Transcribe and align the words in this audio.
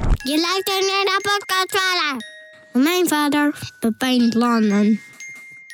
Je 0.00 0.38
luistert 0.40 0.80
naar 0.80 1.04
de 1.04 1.20
podcast 1.22 1.82
van 2.72 2.82
mijn 2.82 3.08
vader, 3.08 3.58
Pepijn 3.80 4.32
Landen. 4.36 5.00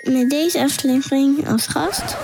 Met 0.03 0.31
deze 0.31 0.63
aflevering 0.63 1.49
als 1.49 1.67
gast... 1.67 2.17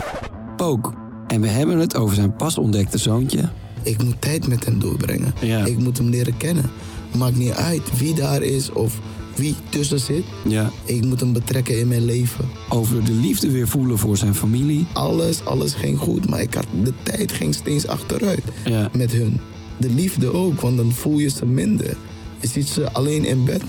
Pook. 0.57 0.93
En 1.27 1.41
we 1.41 1.49
hebben 1.49 1.79
het 1.79 1.97
over 1.97 2.15
zijn 2.15 2.37
pas 2.37 2.59
ontdekte 2.59 2.99
zoontje. 2.99 3.49
Ik 3.83 4.03
moet 4.03 4.21
tijd 4.21 4.47
met 4.49 4.65
hem 4.65 4.81
doorbrengen. 4.81 5.35
Ja. 5.41 5.65
Ik 5.65 5.79
moet 5.79 5.99
hem 5.99 6.09
leren 6.09 6.37
kennen. 6.37 6.71
Maakt 7.17 7.37
niet 7.37 7.53
uit 7.53 7.99
wie 7.99 8.15
daar 8.15 8.43
is 8.43 8.73
of 8.73 8.99
wie 9.35 9.55
tussen 9.69 10.01
zit. 10.01 10.25
Ja. 10.45 10.71
Ik 10.85 11.05
moet 11.05 11.21
hem 11.21 11.33
betrekken 11.33 11.79
in 11.79 11.89
mijn 11.89 12.05
leven. 12.05 12.49
Over 12.69 13.05
de 13.05 13.13
liefde 13.13 13.51
weer 13.51 13.69
voelen 13.69 13.99
voor 13.99 14.17
zijn 14.17 14.35
familie. 14.35 14.87
Alles, 14.93 15.45
alles 15.45 15.75
ging 15.75 15.99
goed, 15.99 16.29
maar 16.31 16.41
ik 16.41 16.55
had, 16.55 16.67
de 16.83 16.93
tijd 17.03 17.33
ging 17.33 17.55
steeds 17.55 17.87
achteruit 17.87 18.43
Ja. 18.65 18.91
met 18.93 19.13
hun. 19.13 19.41
De 19.79 19.91
liefde 19.91 20.33
ook, 20.33 20.61
want 20.61 20.77
dan 20.77 20.93
voel 20.93 21.19
je 21.19 21.29
ze 21.29 21.47
minder. 21.47 21.97
Je 22.41 22.49
ziet 22.49 22.69
ze 22.69 22.93
alleen 22.93 23.25
in 23.25 23.45
bed 23.45 23.63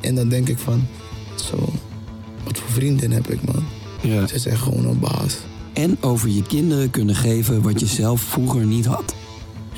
en 0.00 0.14
dan 0.14 0.28
denk 0.28 0.48
ik 0.48 0.58
van... 0.58 0.86
Zo, 1.50 1.72
wat 2.44 2.58
voor 2.58 2.70
vriendin 2.70 3.12
heb 3.12 3.30
ik, 3.30 3.42
man. 3.52 3.64
Ja. 4.02 4.26
Ze 4.26 4.34
is 4.34 4.46
echt 4.46 4.62
gewoon 4.62 4.86
een 4.86 4.98
baas. 4.98 5.36
En 5.72 5.96
over 6.00 6.28
je 6.28 6.42
kinderen 6.42 6.90
kunnen 6.90 7.14
geven 7.14 7.62
wat 7.62 7.80
je 7.80 7.86
zelf 7.86 8.20
vroeger 8.20 8.66
niet 8.66 8.86
had. 8.86 9.14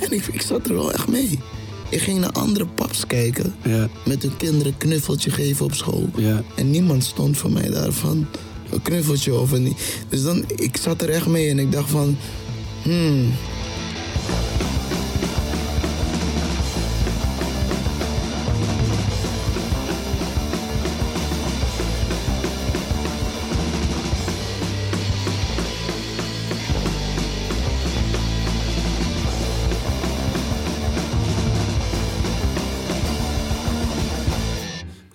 En 0.00 0.12
ik, 0.12 0.26
ik 0.26 0.42
zat 0.42 0.68
er 0.68 0.74
wel 0.74 0.92
echt 0.92 1.08
mee. 1.08 1.38
Ik 1.88 2.00
ging 2.00 2.20
naar 2.20 2.30
andere 2.30 2.66
paps 2.66 3.06
kijken. 3.06 3.54
Ja. 3.64 3.88
Met 4.04 4.22
hun 4.22 4.36
kinderen 4.36 4.66
een 4.66 4.78
knuffeltje 4.78 5.30
geven 5.30 5.64
op 5.64 5.74
school. 5.74 6.08
Ja. 6.16 6.42
En 6.56 6.70
niemand 6.70 7.04
stond 7.04 7.36
voor 7.36 7.50
mij 7.50 7.70
daarvan. 7.70 8.26
Een 8.70 8.82
knuffeltje 8.82 9.34
of 9.34 9.50
een... 9.50 9.76
Dus 10.08 10.22
dan, 10.22 10.44
ik 10.56 10.76
zat 10.76 11.02
er 11.02 11.08
echt 11.08 11.26
mee 11.26 11.48
en 11.48 11.58
ik 11.58 11.72
dacht 11.72 11.90
van... 11.90 12.16
Hmm, 12.82 13.32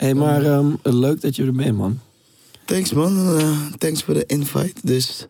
hey, 0.06 0.14
maar 0.14 0.44
ehm, 0.44 0.74
leuk 0.82 1.22
dat 1.22 1.36
je 1.36 1.46
er 1.46 1.54
bent, 1.54 1.78
man. 1.78 2.00
thanks 2.66 2.94
man. 2.94 3.38
Eh, 3.38 3.74
thanks 3.78 4.04
voor 4.04 4.14
de 4.14 4.26
invite. 4.26 4.82
Dus 4.84 5.28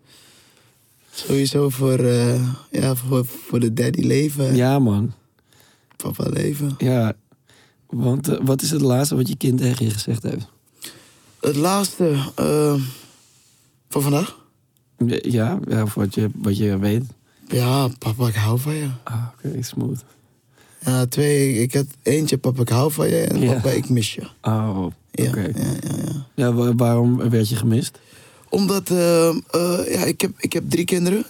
sowieso 1.12 1.70
voor, 1.70 2.00
eh, 2.00 2.50
ja, 2.72 2.96
voor, 2.96 3.26
voor 3.26 3.60
de 3.60 3.74
daddy 3.74 4.02
leven. 4.02 4.56
Ja, 4.56 4.80
man. 4.80 5.14
Papa 5.96 6.30
leven. 6.30 6.76
Ja. 6.78 7.14
Want 7.90 8.28
eh, 8.28 8.40
wat 8.42 8.62
is 8.62 8.72
het 8.72 8.82
laatste 8.82 9.16
wat 9.16 9.28
je 9.28 9.38
kind 9.38 9.58
tegen 9.60 9.86
je 9.86 9.92
gezegd 9.92 10.24
heeft? 10.24 10.48
Het 11.40 11.56
laatste 11.56 12.16
van 13.90 14.02
vandaag. 14.02 14.44
Ja, 15.22 15.60
ja 15.68 15.86
wat 15.96 16.16
je, 16.16 16.30
wat 16.34 16.58
je 16.58 16.78
weet. 16.78 17.04
Ja, 17.48 17.88
papa, 17.88 18.28
ik 18.28 18.36
hou 18.36 18.60
van 18.60 18.74
je. 18.74 18.90
Ah, 19.04 19.26
oké, 19.34 19.62
smooth. 19.62 20.04
Ja, 20.86 21.06
twee. 21.06 21.54
Ik 21.54 21.74
had 21.74 21.86
eentje, 22.02 22.38
papa, 22.38 22.62
ik 22.62 22.70
hou 22.70 22.92
van 22.92 23.10
je. 23.10 23.16
En 23.22 23.40
Ja. 23.40 23.54
papa, 23.54 23.70
ik 23.70 23.90
mis 23.90 24.14
je. 24.14 24.22
Oh, 24.42 24.88
Ja, 25.12 25.28
oké. 25.28 25.42
ja, 25.42 25.52
ja, 25.84 25.96
ja. 26.06 26.26
Ja, 26.36 26.54
wa- 26.54 26.76
waarom 26.76 27.30
werd 27.30 27.50
je 27.50 27.56
gemist? 27.56 28.00
Omdat, 28.50 28.90
eh, 28.90 29.28
eh, 29.30 29.94
ja, 29.94 30.04
ik 30.06 30.22
heb, 30.22 30.32
ik 30.38 30.54
heb 30.54 30.64
drie 30.70 30.86
kinderen. 30.86 31.26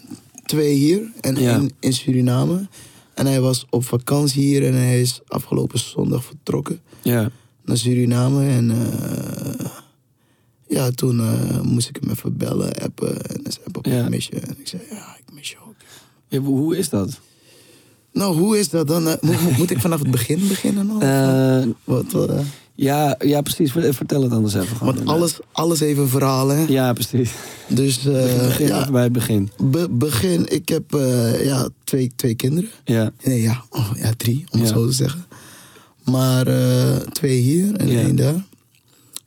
Twee 0.46 0.74
hier 0.74 1.12
en 1.22 1.38
één 1.38 1.72
in 1.80 1.94
Suriname. 1.94 2.68
En 3.14 3.26
hij 3.26 3.42
was 3.42 3.66
op 3.70 3.86
vakantie 3.86 4.42
hier 4.44 4.66
en 4.66 4.74
hij 4.74 5.02
is 5.02 5.22
afgelopen 5.28 5.80
zondag 5.80 6.24
vertrokken 6.26 6.80
Ja. 7.02 7.30
naar 7.66 7.78
Suriname. 7.78 8.48
En 8.48 8.72
eh, 8.72 9.66
ja, 10.68 10.92
toen 10.92 11.20
eh, 11.20 11.62
moest 11.62 11.90
ik 11.90 11.98
hem 12.02 12.10
even 12.10 12.38
bellen, 12.38 12.74
appen. 12.82 13.22
En 13.22 13.44
papa, 13.72 13.90
Ja. 13.90 14.04
ik 14.04 14.10
mis 14.10 14.28
je. 14.28 14.40
En 14.40 14.56
ik 14.60 14.68
zei, 14.68 14.82
ja, 14.90 15.16
ik 15.28 15.34
mis 15.34 15.50
je 15.50 15.56
ook. 15.68 15.76
ja 16.28 16.40
hoe 16.40 16.78
is 16.78 16.90
dat? 16.90 17.20
Nou, 18.16 18.38
hoe 18.40 18.58
is 18.60 18.70
dat 18.70 18.88
dan? 18.88 19.08
Eh, 19.08 19.58
moet, 19.58 19.72
ik 19.72 19.80
vanaf 19.82 20.00
het 20.00 20.12
begin 20.12 20.48
beginnen? 20.48 21.02
Eh, 21.02 21.68
Wat, 21.84 22.14
eh, 22.30 22.40
ja, 22.76 23.16
ja, 23.20 23.42
precies. 23.42 23.72
Vertel 23.72 24.22
het 24.24 24.32
anders 24.32 24.54
even. 24.54 24.78
gewoon. 24.78 24.96
want 24.96 25.08
alles, 25.08 25.40
alles 25.52 25.80
heeft 25.80 26.00
een 26.00 26.08
verhaal, 26.08 26.48
hè? 26.48 26.66
Ja, 26.68 26.94
precies. 26.94 27.32
Dus 27.68 28.02
Begin 28.02 28.68
ja, 28.68 28.80
even 28.80 28.92
bij 28.92 29.04
het 29.04 29.12
begin. 29.12 29.50
be- 29.58 29.90
begin. 29.92 30.46
Ik 30.54 30.70
heb 30.70 30.84
ja, 31.44 31.70
twee, 31.84 32.12
twee 32.16 32.36
kinderen. 32.36 32.70
Ja. 32.86 33.12
Nee, 33.24 33.42
ja, 33.42 33.64
oh, 33.70 33.90
ja 33.96 34.12
drie, 34.18 34.46
om 34.52 34.60
het 34.60 34.70
Ja. 34.70 34.76
zo 34.76 34.86
te 34.86 34.92
zeggen. 34.94 35.26
Maar 36.04 36.46
twee 37.12 37.40
hier 37.40 37.76
en 37.76 37.88
Ja. 37.88 38.00
één 38.02 38.16
daar. 38.16 38.44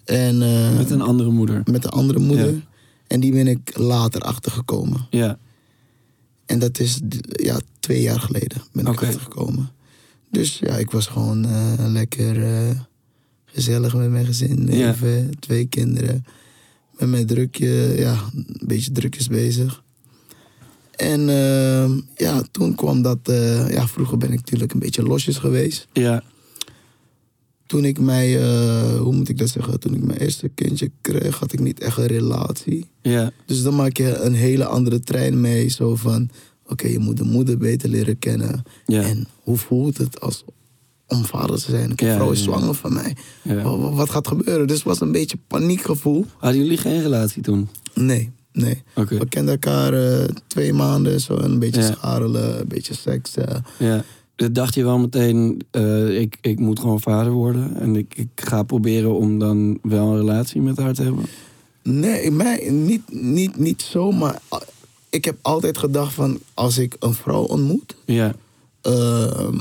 En 0.04 0.38
Met 0.77 0.91
een 0.91 1.00
andere 1.03 1.31
moeder. 1.31 1.62
met 1.71 1.82
de 1.82 1.88
andere 1.88 2.19
moeder. 2.19 2.66
En 3.06 3.21
die 3.21 3.32
ben 3.32 3.47
ik 3.47 3.72
later 3.78 4.21
achtergekomen. 4.21 5.06
Ja. 5.10 5.38
En 6.48 6.59
dat 6.59 6.78
is 6.78 7.00
ja, 7.31 7.60
twee 7.81 8.03
jaar 8.03 8.20
geleden 8.20 8.62
ben 8.72 8.86
ik 8.86 8.92
Oké. 8.92 9.06
achtergekomen. 9.06 9.70
Dus 10.31 10.59
ja, 10.59 10.76
ik 10.76 10.91
was 10.91 11.06
gewoon 11.06 11.44
eh, 11.44 11.72
lekker 11.78 12.42
eh, 12.44 12.70
gezellig 13.44 13.94
met 13.94 14.10
mijn 14.10 14.26
gezin. 14.26 14.66
Ja. 14.70 14.86
Leven, 14.86 15.31
twee 15.38 15.66
kinderen. 15.66 16.25
Met 16.98 17.09
mijn 17.09 17.26
drukje, 17.26 17.94
ja, 17.97 18.22
een 18.34 18.60
beetje 18.66 18.92
drukjes 18.92 19.28
bezig. 19.28 19.82
En 20.97 21.28
eh, 21.28 21.91
ja, 22.14 22.42
toen 22.50 22.75
kwam 22.75 23.03
dat... 23.03 23.19
eh, 23.22 23.70
ja, 23.70 23.88
vroeger 23.88 24.19
ben 24.19 24.32
ik 24.32 24.38
natuurlijk 24.38 24.72
een 24.72 24.78
beetje 24.78 25.03
losjes 25.03 25.36
geweest. 25.36 25.88
Ja. 25.92 26.22
Toen 27.69 27.84
ik 27.84 27.99
mij, 28.01 28.41
eh, 28.41 28.99
hoe 29.01 29.15
moet 29.15 29.29
ik 29.29 29.39
dat 29.39 29.49
zeggen? 29.49 29.81
Toen 29.81 29.95
ik 29.95 30.03
mijn 30.03 30.19
eerste 30.19 30.49
kindje 30.49 30.91
kreeg, 31.01 31.39
had 31.39 31.53
ik 31.53 31.61
niet 31.61 31.81
echt 31.81 31.99
een 31.99 32.06
relatie. 32.06 32.89
Ja. 33.03 33.31
Dus 33.47 33.62
dan 33.62 33.75
maak 33.77 33.97
je 33.97 34.17
een 34.17 34.34
hele 34.34 34.65
andere 34.65 35.01
trein 35.01 35.41
mee. 35.41 35.69
Zo 35.69 35.97
van, 35.97 36.31
oké, 36.67 36.87
je 36.87 36.99
moet 36.99 37.17
de 37.17 37.25
moeder 37.25 37.59
beter 37.59 37.89
leren 37.89 38.19
kennen. 38.19 38.62
Ja. 38.87 39.03
En 39.03 39.27
hoe 39.43 39.57
voelt 39.57 39.99
het 39.99 40.21
als 40.21 40.45
om 41.07 41.25
vader 41.25 41.57
te 41.57 41.71
zijn? 41.71 41.93
Een 41.97 42.07
Ja, 42.07 42.15
vrouw 42.15 42.31
is 42.31 42.43
zwanger 42.43 42.75
van 42.75 42.93
mij. 42.93 43.17
Wat, 43.93 44.11
gaat 44.11 44.28
gebeuren? 44.28 44.67
Dus 44.67 44.77
het 44.77 44.87
was 44.87 45.01
een 45.01 45.12
beetje 45.12 45.39
paniekgevoel. 45.47 46.27
Hadden 46.37 46.62
jullie 46.62 46.78
geen 46.78 47.03
relatie 47.03 47.43
toen? 47.43 47.69
Nee, 47.95 48.31
nee. 48.53 48.83
We 48.95 49.28
kenden 49.28 49.53
elkaar 49.53 49.93
eh, 49.93 50.28
twee 50.47 50.73
maanden. 50.73 51.21
Zo 51.21 51.37
een 51.37 51.59
beetje 51.59 51.83
scharrelen, 51.83 52.61
een 52.61 52.69
beetje 52.69 52.95
seks. 52.95 53.34
Ja. 53.78 54.05
Dacht 54.53 54.75
je 54.75 54.84
wel 54.84 54.99
meteen, 54.99 55.62
eh, 55.71 56.21
ik, 56.21 56.38
ik 56.41 56.59
moet 56.59 56.81
gewoon 56.81 57.00
vader 57.00 57.32
worden. 57.32 57.76
En 57.76 57.97
ik, 57.97 58.15
ik 58.16 58.28
ga 58.34 58.62
proberen 58.62 59.15
om 59.15 59.38
dan 59.38 59.78
wel 59.82 60.06
een 60.06 60.16
relatie 60.19 60.60
met 60.60 60.76
haar 60.76 60.94
te 60.94 61.03
hebben. 61.03 61.25
Nee, 61.82 62.31
mij, 62.31 62.71
niet, 62.71 63.12
niet, 63.12 63.56
niet 63.56 63.82
zo, 63.82 64.12
maar 64.12 64.41
ik 65.10 65.25
heb 65.25 65.37
altijd 65.43 65.78
gedacht 65.78 66.12
van... 66.15 66.38
als 66.54 66.78
ik 66.78 66.97
een 66.98 67.15
vrouw 67.15 67.43
ontmoet... 67.43 67.97
Ja. 68.04 68.34
ehm, 68.81 69.59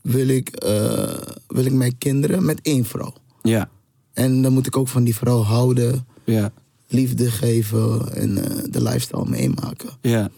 wil, 0.00 0.28
ik, 0.28 0.48
eh, 0.48 1.18
wil 1.46 1.64
ik 1.64 1.72
mijn 1.72 1.98
kinderen 1.98 2.44
met 2.44 2.60
één 2.62 2.84
vrouw. 2.84 3.12
Ja. 3.42 3.68
En 4.12 4.42
dan 4.42 4.52
moet 4.52 4.66
ik 4.66 4.76
ook 4.76 4.88
van 4.88 5.04
die 5.04 5.14
vrouw 5.16 5.40
houden, 5.42 6.06
Ja. 6.24 6.52
liefde 6.88 7.30
geven 7.30 8.12
en 8.14 8.44
eh, 8.44 8.64
de 8.70 8.82
lifestyle 8.82 9.28
meemaken. 9.28 9.90
Ja. 10.00 10.30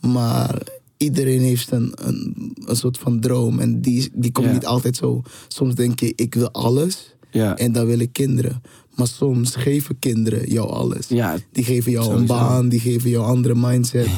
Maar 0.00 0.62
iedereen 0.98 1.40
heeft 1.40 1.70
een, 1.70 1.92
een, 1.94 2.52
een 2.66 2.76
soort 2.76 2.98
van 2.98 3.20
droom 3.20 3.58
en 3.58 3.80
die, 3.80 4.10
die 4.14 4.32
komt 4.32 4.46
Ja. 4.46 4.52
niet 4.52 4.66
altijd 4.66 4.96
zo. 4.96 5.22
Soms 5.48 5.74
denk 5.74 6.00
je, 6.00 6.12
ik 6.16 6.34
wil 6.34 6.50
alles 6.52 7.14
Ja. 7.30 7.56
en 7.56 7.72
dan 7.72 7.86
wil 7.86 7.98
ik 7.98 8.12
kinderen. 8.12 8.62
Maar 8.94 9.06
soms 9.06 9.54
geven 9.56 9.98
kinderen 9.98 10.50
jou 10.50 10.68
alles. 10.70 11.08
Ja. 11.08 11.36
Die 11.52 11.64
geven 11.64 11.90
jou 11.92 12.04
Sowieso. 12.04 12.20
een 12.22 12.26
baan, 12.40 12.68
die 12.68 12.80
geven 12.80 13.10
jou 13.10 13.24
een 13.24 13.30
andere 13.30 13.54
mindset. 13.54 14.08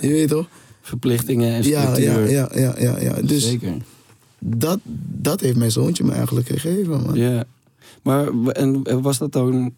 Je 0.00 0.08
weet 0.08 0.28
toch? 0.28 0.48
Verplichtingen 0.80 1.54
en 1.54 1.64
structuur. 1.64 2.04
ja, 2.04 2.18
ja, 2.28 2.48
ja, 2.54 2.74
ja, 2.78 3.00
ja. 3.00 3.22
Dus 3.22 3.44
Zeker. 3.44 3.72
dat, 4.38 4.78
dat 5.18 5.40
heeft 5.40 5.56
mijn 5.56 5.70
zoontje 5.72 6.04
me 6.04 6.12
eigenlijk 6.12 6.48
gegeven, 6.48 7.00
man. 7.02 7.14
Ja. 7.14 7.44
Maar 8.02 8.28
en 8.52 9.02
was 9.02 9.18
dat 9.18 9.32
dan 9.32 9.74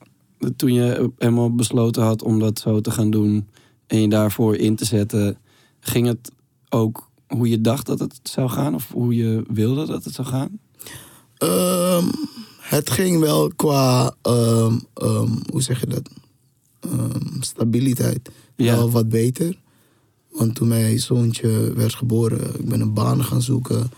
toen 0.57 0.73
je 0.73 1.11
helemaal 1.19 1.55
besloten 1.55 2.03
had 2.03 2.23
om 2.23 2.39
dat 2.39 2.59
zo 2.59 2.81
te 2.81 2.91
gaan 2.91 3.11
doen 3.11 3.47
en 3.87 4.01
je 4.01 4.09
daarvoor 4.09 4.57
in 4.57 4.77
te 4.77 4.85
zetten, 4.85 5.37
ging 5.81 6.07
het 6.07 6.31
ook 6.71 7.09
hoe 7.27 7.49
je 7.49 7.61
dacht 7.61 7.87
dat 7.87 7.99
het 8.01 8.19
zou 8.23 8.49
gaan? 8.49 8.75
Of 8.75 8.89
hoe 8.93 9.15
je 9.15 9.45
wilde 9.49 9.87
dat 9.87 10.05
het 10.05 10.15
zou 10.15 10.29
gaan? 10.29 10.59
Ehm, 11.37 12.05
het 12.61 12.91
ging 12.91 13.21
wel 13.21 13.51
qua, 13.57 14.15
ehm, 14.23 14.79
ehm, 14.95 15.31
hoe 15.51 15.63
zeg 15.63 15.81
je 15.81 15.87
dat? 15.87 16.11
Stabiliteit 17.41 18.31
Ja. 18.57 18.77
wel 18.77 18.91
wat 18.91 19.09
beter. 19.09 19.59
Want 20.31 20.55
toen 20.55 20.69
mijn 20.69 20.99
zoontje 20.99 21.73
werd 21.75 21.95
geboren, 21.95 22.55
ik 22.61 22.69
ben 22.69 22.81
een 22.81 22.93
baan 22.95 23.25
gaan 23.25 23.43
zoeken. 23.43 23.91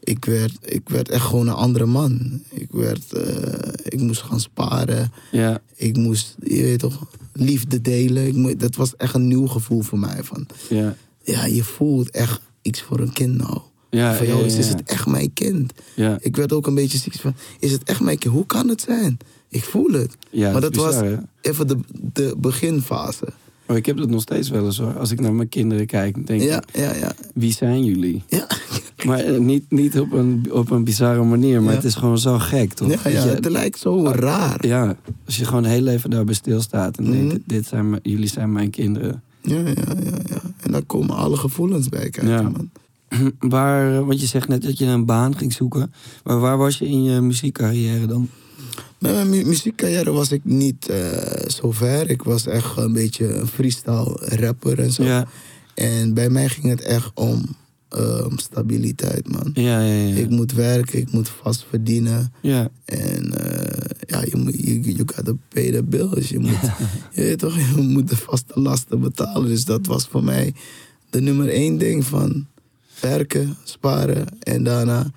Ik 0.00 0.24
werd, 0.24 0.52
ik 0.60 0.88
werd 0.88 1.08
echt 1.08 1.24
gewoon 1.24 1.46
een 1.48 1.54
andere 1.54 1.86
man. 1.86 2.42
Ik, 2.50 2.68
werd, 2.70 3.12
eh, 3.12 3.70
ik 3.84 4.00
moest 4.00 4.22
gaan 4.22 4.40
sparen. 4.40 5.12
Ja, 5.32 5.60
Ik 5.74 5.96
moest, 5.96 6.36
je 6.42 6.62
weet 6.62 6.78
toch, 6.78 7.06
liefde 7.32 7.80
delen. 7.80 8.46
Ik 8.48 8.60
dat 8.60 8.76
was 8.76 8.96
echt 8.96 9.14
een 9.14 9.28
nieuw 9.28 9.46
gevoel 9.46 9.80
voor 9.82 9.98
mij. 9.98 10.24
Van, 10.24 10.46
ja, 10.68 10.96
ja, 11.34 11.44
je 11.44 11.64
voelt 11.64 12.10
echt 12.10 12.40
iets 12.62 12.82
voor 12.82 13.00
een 13.00 13.12
kind 13.12 13.36
nou. 13.36 13.58
ja. 13.90 14.14
Van 14.14 14.26
jou 14.26 14.44
is, 14.44 14.68
het 14.68 14.82
echt 14.82 15.06
mijn 15.06 15.32
kind. 15.32 15.72
Ja, 15.94 16.18
Ik 16.20 16.36
werd 16.36 16.52
ook 16.52 16.66
een 16.66 16.74
beetje 16.74 16.98
ziek 16.98 17.14
van, 17.14 17.34
is 17.58 17.72
het 17.72 17.82
echt 17.82 18.00
mijn 18.00 18.18
kind? 18.18 18.34
Hoe 18.34 18.46
kan 18.46 18.68
het 18.68 18.80
zijn? 18.80 19.18
Ik 19.48 19.64
voel 19.64 19.90
het. 19.92 20.16
maar 20.32 20.60
dat 20.60 20.74
was 20.76 20.94
hè? 20.94 21.16
even 21.40 21.66
de, 21.66 21.76
de 22.12 22.34
beginfase. 22.38 23.26
Maar 23.66 23.76
ik 23.76 23.86
heb 23.86 23.96
dat 23.96 24.08
nog 24.10 24.20
steeds 24.20 24.48
wel 24.48 24.64
eens 24.64 24.78
hoor. 24.78 24.98
Als 24.98 25.10
ik 25.10 25.20
naar 25.20 25.32
mijn 25.34 25.48
kinderen 25.48 25.86
kijk, 25.86 26.26
denk 26.26 26.42
Ja, 26.42 26.56
ik, 26.56 26.76
ja, 26.76 26.94
ja. 26.94 27.14
wie 27.34 27.52
zijn 27.52 27.84
jullie? 27.84 28.22
Maar 29.04 29.18
eh, 29.18 29.38
niet, 29.38 29.64
niet 29.70 30.00
op, 30.00 30.12
een, 30.12 30.46
op 30.52 30.70
een 30.70 30.84
bizarre 30.84 31.22
manier, 31.22 31.62
maar 31.62 31.74
het 31.74 31.84
is 31.84 31.94
gewoon 31.94 32.18
zo 32.18 32.38
gek, 32.38 32.72
toch? 32.72 32.88
ja, 32.88 33.10
ja 33.10 33.14
Dat 33.14 33.22
je- 33.24 33.28
het 33.34 33.48
lijkt 33.50 33.78
zo 33.78 34.06
raar. 34.08 34.66
ja, 34.66 34.96
als 35.26 35.36
je 35.36 35.44
gewoon 35.44 35.64
heel 35.64 35.86
even 35.86 36.10
daarbij 36.10 36.34
stilstaat 36.34 36.98
en 36.98 37.04
denkt, 37.10 37.32
Mhm. 37.32 37.42
dit 37.46 37.66
zijn, 37.66 37.98
jullie 38.02 38.28
zijn 38.28 38.52
mijn 38.52 38.70
kinderen. 38.70 39.22
Ja, 39.46 39.56
ja, 39.58 39.94
ja, 40.04 40.18
ja. 40.28 40.40
En 40.60 40.72
daar 40.72 40.82
komen 40.82 41.16
alle 41.16 41.36
gevoelens 41.36 41.88
bij 41.88 42.00
kijken, 42.10 42.28
Ja. 42.28 42.42
man. 42.42 42.70
Waar, 43.50 44.04
want 44.04 44.20
je 44.20 44.26
zegt 44.26 44.48
net 44.48 44.62
dat 44.62 44.78
je 44.78 44.84
een 44.86 45.04
baan 45.04 45.36
ging 45.36 45.52
zoeken. 45.52 45.92
Maar 46.24 46.38
waar 46.40 46.56
was 46.58 46.78
je 46.78 46.86
in 46.88 47.02
je 47.02 47.20
muziekcarrière 47.20 48.06
dan? 48.06 48.28
Met 48.98 49.12
mijn 49.12 49.30
mu- 49.30 49.44
muziekcarrière 49.44 50.10
was 50.12 50.32
ik 50.32 50.40
niet 50.44 50.88
eh, 50.88 51.48
zo 51.48 51.70
ver. 51.72 52.10
Ik 52.10 52.22
was 52.22 52.46
echt 52.46 52.76
een 52.76 52.92
beetje 52.92 53.34
een 53.34 53.46
freestyle 53.46 54.18
rapper 54.36 54.78
en 54.78 54.92
zo. 54.92 55.04
Ja, 55.04 55.26
En 55.74 56.14
bij 56.14 56.30
mij 56.30 56.48
ging 56.48 56.68
het 56.68 56.80
echt 56.80 57.10
om 57.14 57.44
ehm, 57.96 58.36
stabiliteit, 58.36 59.32
man. 59.32 59.50
ja, 59.54 59.80
ja. 59.80 60.06
ja. 60.06 60.14
Ik 60.14 60.30
moet 60.30 60.52
werken, 60.52 60.98
ik 60.98 61.12
moet 61.12 61.28
vast 61.28 61.64
verdienen. 61.68 62.32
ja. 62.42 62.68
En 62.84 63.32
eh, 63.32 63.90
ja, 64.06 64.22
je 64.30 64.36
moet, 64.36 64.54
you, 64.58 64.80
you 64.80 65.02
gotta 65.14 65.32
pay 65.48 65.70
the 65.70 65.82
bills. 65.82 66.28
Je 66.28 66.38
moet, 66.38 66.60
je 67.14 67.22
weet 67.22 67.38
toch, 67.38 67.56
je 67.56 67.80
moet 67.82 68.08
de 68.08 68.16
vaste 68.16 68.60
lasten 68.60 69.00
betalen. 69.00 69.48
Dus 69.48 69.64
dat 69.64 69.86
was 69.86 70.06
voor 70.06 70.24
mij 70.24 70.54
de 71.10 71.20
nummer 71.20 71.48
één 71.48 71.78
ding 71.78 72.04
van 72.04 72.46
werken, 73.00 73.56
sparen 73.64 74.26
en 74.38 74.62
daarna 74.64 75.12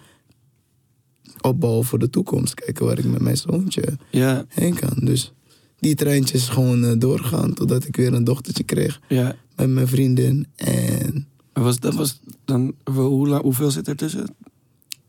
opbouwen 1.41 1.85
voor 1.85 1.99
de 1.99 2.09
toekomst. 2.09 2.53
Kijken 2.53 2.85
waar 2.85 2.99
ik 2.99 3.05
met 3.05 3.21
mijn 3.21 3.37
zoontje 3.37 3.97
ja, 4.11 4.45
heen 4.47 4.73
kan. 4.73 4.97
Dus 5.01 5.33
die 5.79 5.95
treintjes 5.95 6.49
gewoon 6.49 6.83
eh, 6.85 6.91
doorgaan 6.97 7.53
totdat 7.53 7.87
ik 7.87 7.95
weer 7.95 8.13
een 8.13 8.23
dochtertje 8.23 8.63
kreeg 8.63 8.99
ja. 9.07 9.35
met 9.55 9.69
mijn 9.69 9.87
vriendin. 9.87 10.47
En 10.55 11.27
Was, 11.63 11.79
dat 11.79 11.93
was 11.95 12.19
dan, 12.45 12.73
hoe, 12.93 13.27
lang- 13.27 13.41
hoeveel 13.43 13.71
zit 13.71 13.87
er 13.87 13.95
tussen? 13.95 14.35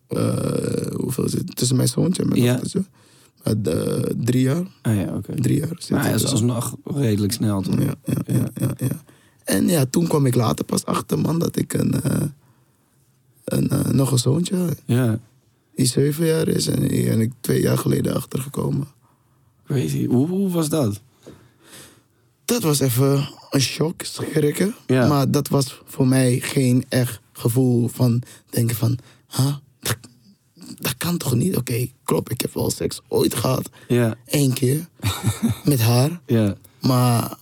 eh, 0.06 0.86
hoeveel 0.96 1.28
zit 1.28 1.56
tussen 1.56 1.76
mijn 1.76 1.88
zoontje 1.88 2.22
en 2.22 2.28
mijn 2.28 2.42
Ja. 2.42 2.52
dochtertje? 2.52 2.84
Eh, 3.42 3.52
drie 4.16 4.42
jaar. 4.42 4.62
Ah 4.82 4.94
ja, 4.96 5.14
oké. 5.16 5.34
Drie 5.34 5.58
jaar 5.58 5.68
zit 5.78 5.90
Maar 5.90 5.98
er 6.00 6.04
hij 6.06 6.14
is 6.14 6.26
alsnog 6.26 6.76
redelijk 6.84 7.32
snel, 7.32 7.62
toch? 7.62 7.78
Ja, 7.78 7.94
ja, 8.04 8.14
ja, 8.26 8.48
ja, 8.54 8.70
ja. 8.78 9.02
En 9.44 9.68
ja, 9.68 9.84
toen 9.86 10.06
kwam 10.06 10.26
ik 10.26 10.34
later 10.34 10.64
pas 10.64 10.84
achter, 10.84 11.18
man, 11.18 11.38
dat 11.38 11.56
ik 11.56 11.72
een, 11.72 12.00
eh, 12.02 12.20
een, 13.44 13.70
nog 13.96 14.12
een 14.12 14.18
zoontje 14.18 14.56
had. 14.56 14.82
Ja, 14.84 15.18
Die 15.74 15.86
zeven 15.86 16.26
jaar 16.26 16.48
is 16.48 16.66
en 16.66 16.88
die 16.88 17.04
ben 17.08 17.20
ik 17.20 17.32
twee 17.40 17.60
jaar 17.60 17.78
geleden 17.78 18.14
achtergekomen. 18.14 18.86
crazy. 19.66 20.06
Hoe, 20.06 20.28
hoe 20.28 20.50
was 20.50 20.68
dat? 20.68 21.00
Dat 22.50 22.62
was 22.62 22.80
even 22.80 23.28
een 23.50 23.60
shock, 23.60 24.02
schrikken. 24.02 24.74
Ja. 24.86 25.06
Maar 25.06 25.30
dat 25.30 25.48
was 25.48 25.80
voor 25.84 26.06
mij 26.06 26.40
geen 26.40 26.84
echt 26.88 27.20
gevoel 27.32 27.88
van 27.88 28.22
denken 28.50 28.76
van... 28.76 28.98
Huh, 29.36 29.54
dat, 29.80 29.96
dat 30.78 30.96
kan 30.96 31.16
toch 31.16 31.34
niet? 31.34 31.56
Oké, 31.56 31.88
klopt, 32.04 32.30
ik 32.30 32.40
heb 32.40 32.54
wel 32.54 32.70
seks 32.70 33.00
ooit 33.08 33.34
gehad. 33.34 33.70
Ja, 33.88 34.16
Eén 34.26 34.52
keer. 34.52 34.88
met 35.64 35.80
haar. 35.80 36.20
ja, 36.26 36.56
Maar 36.80 37.36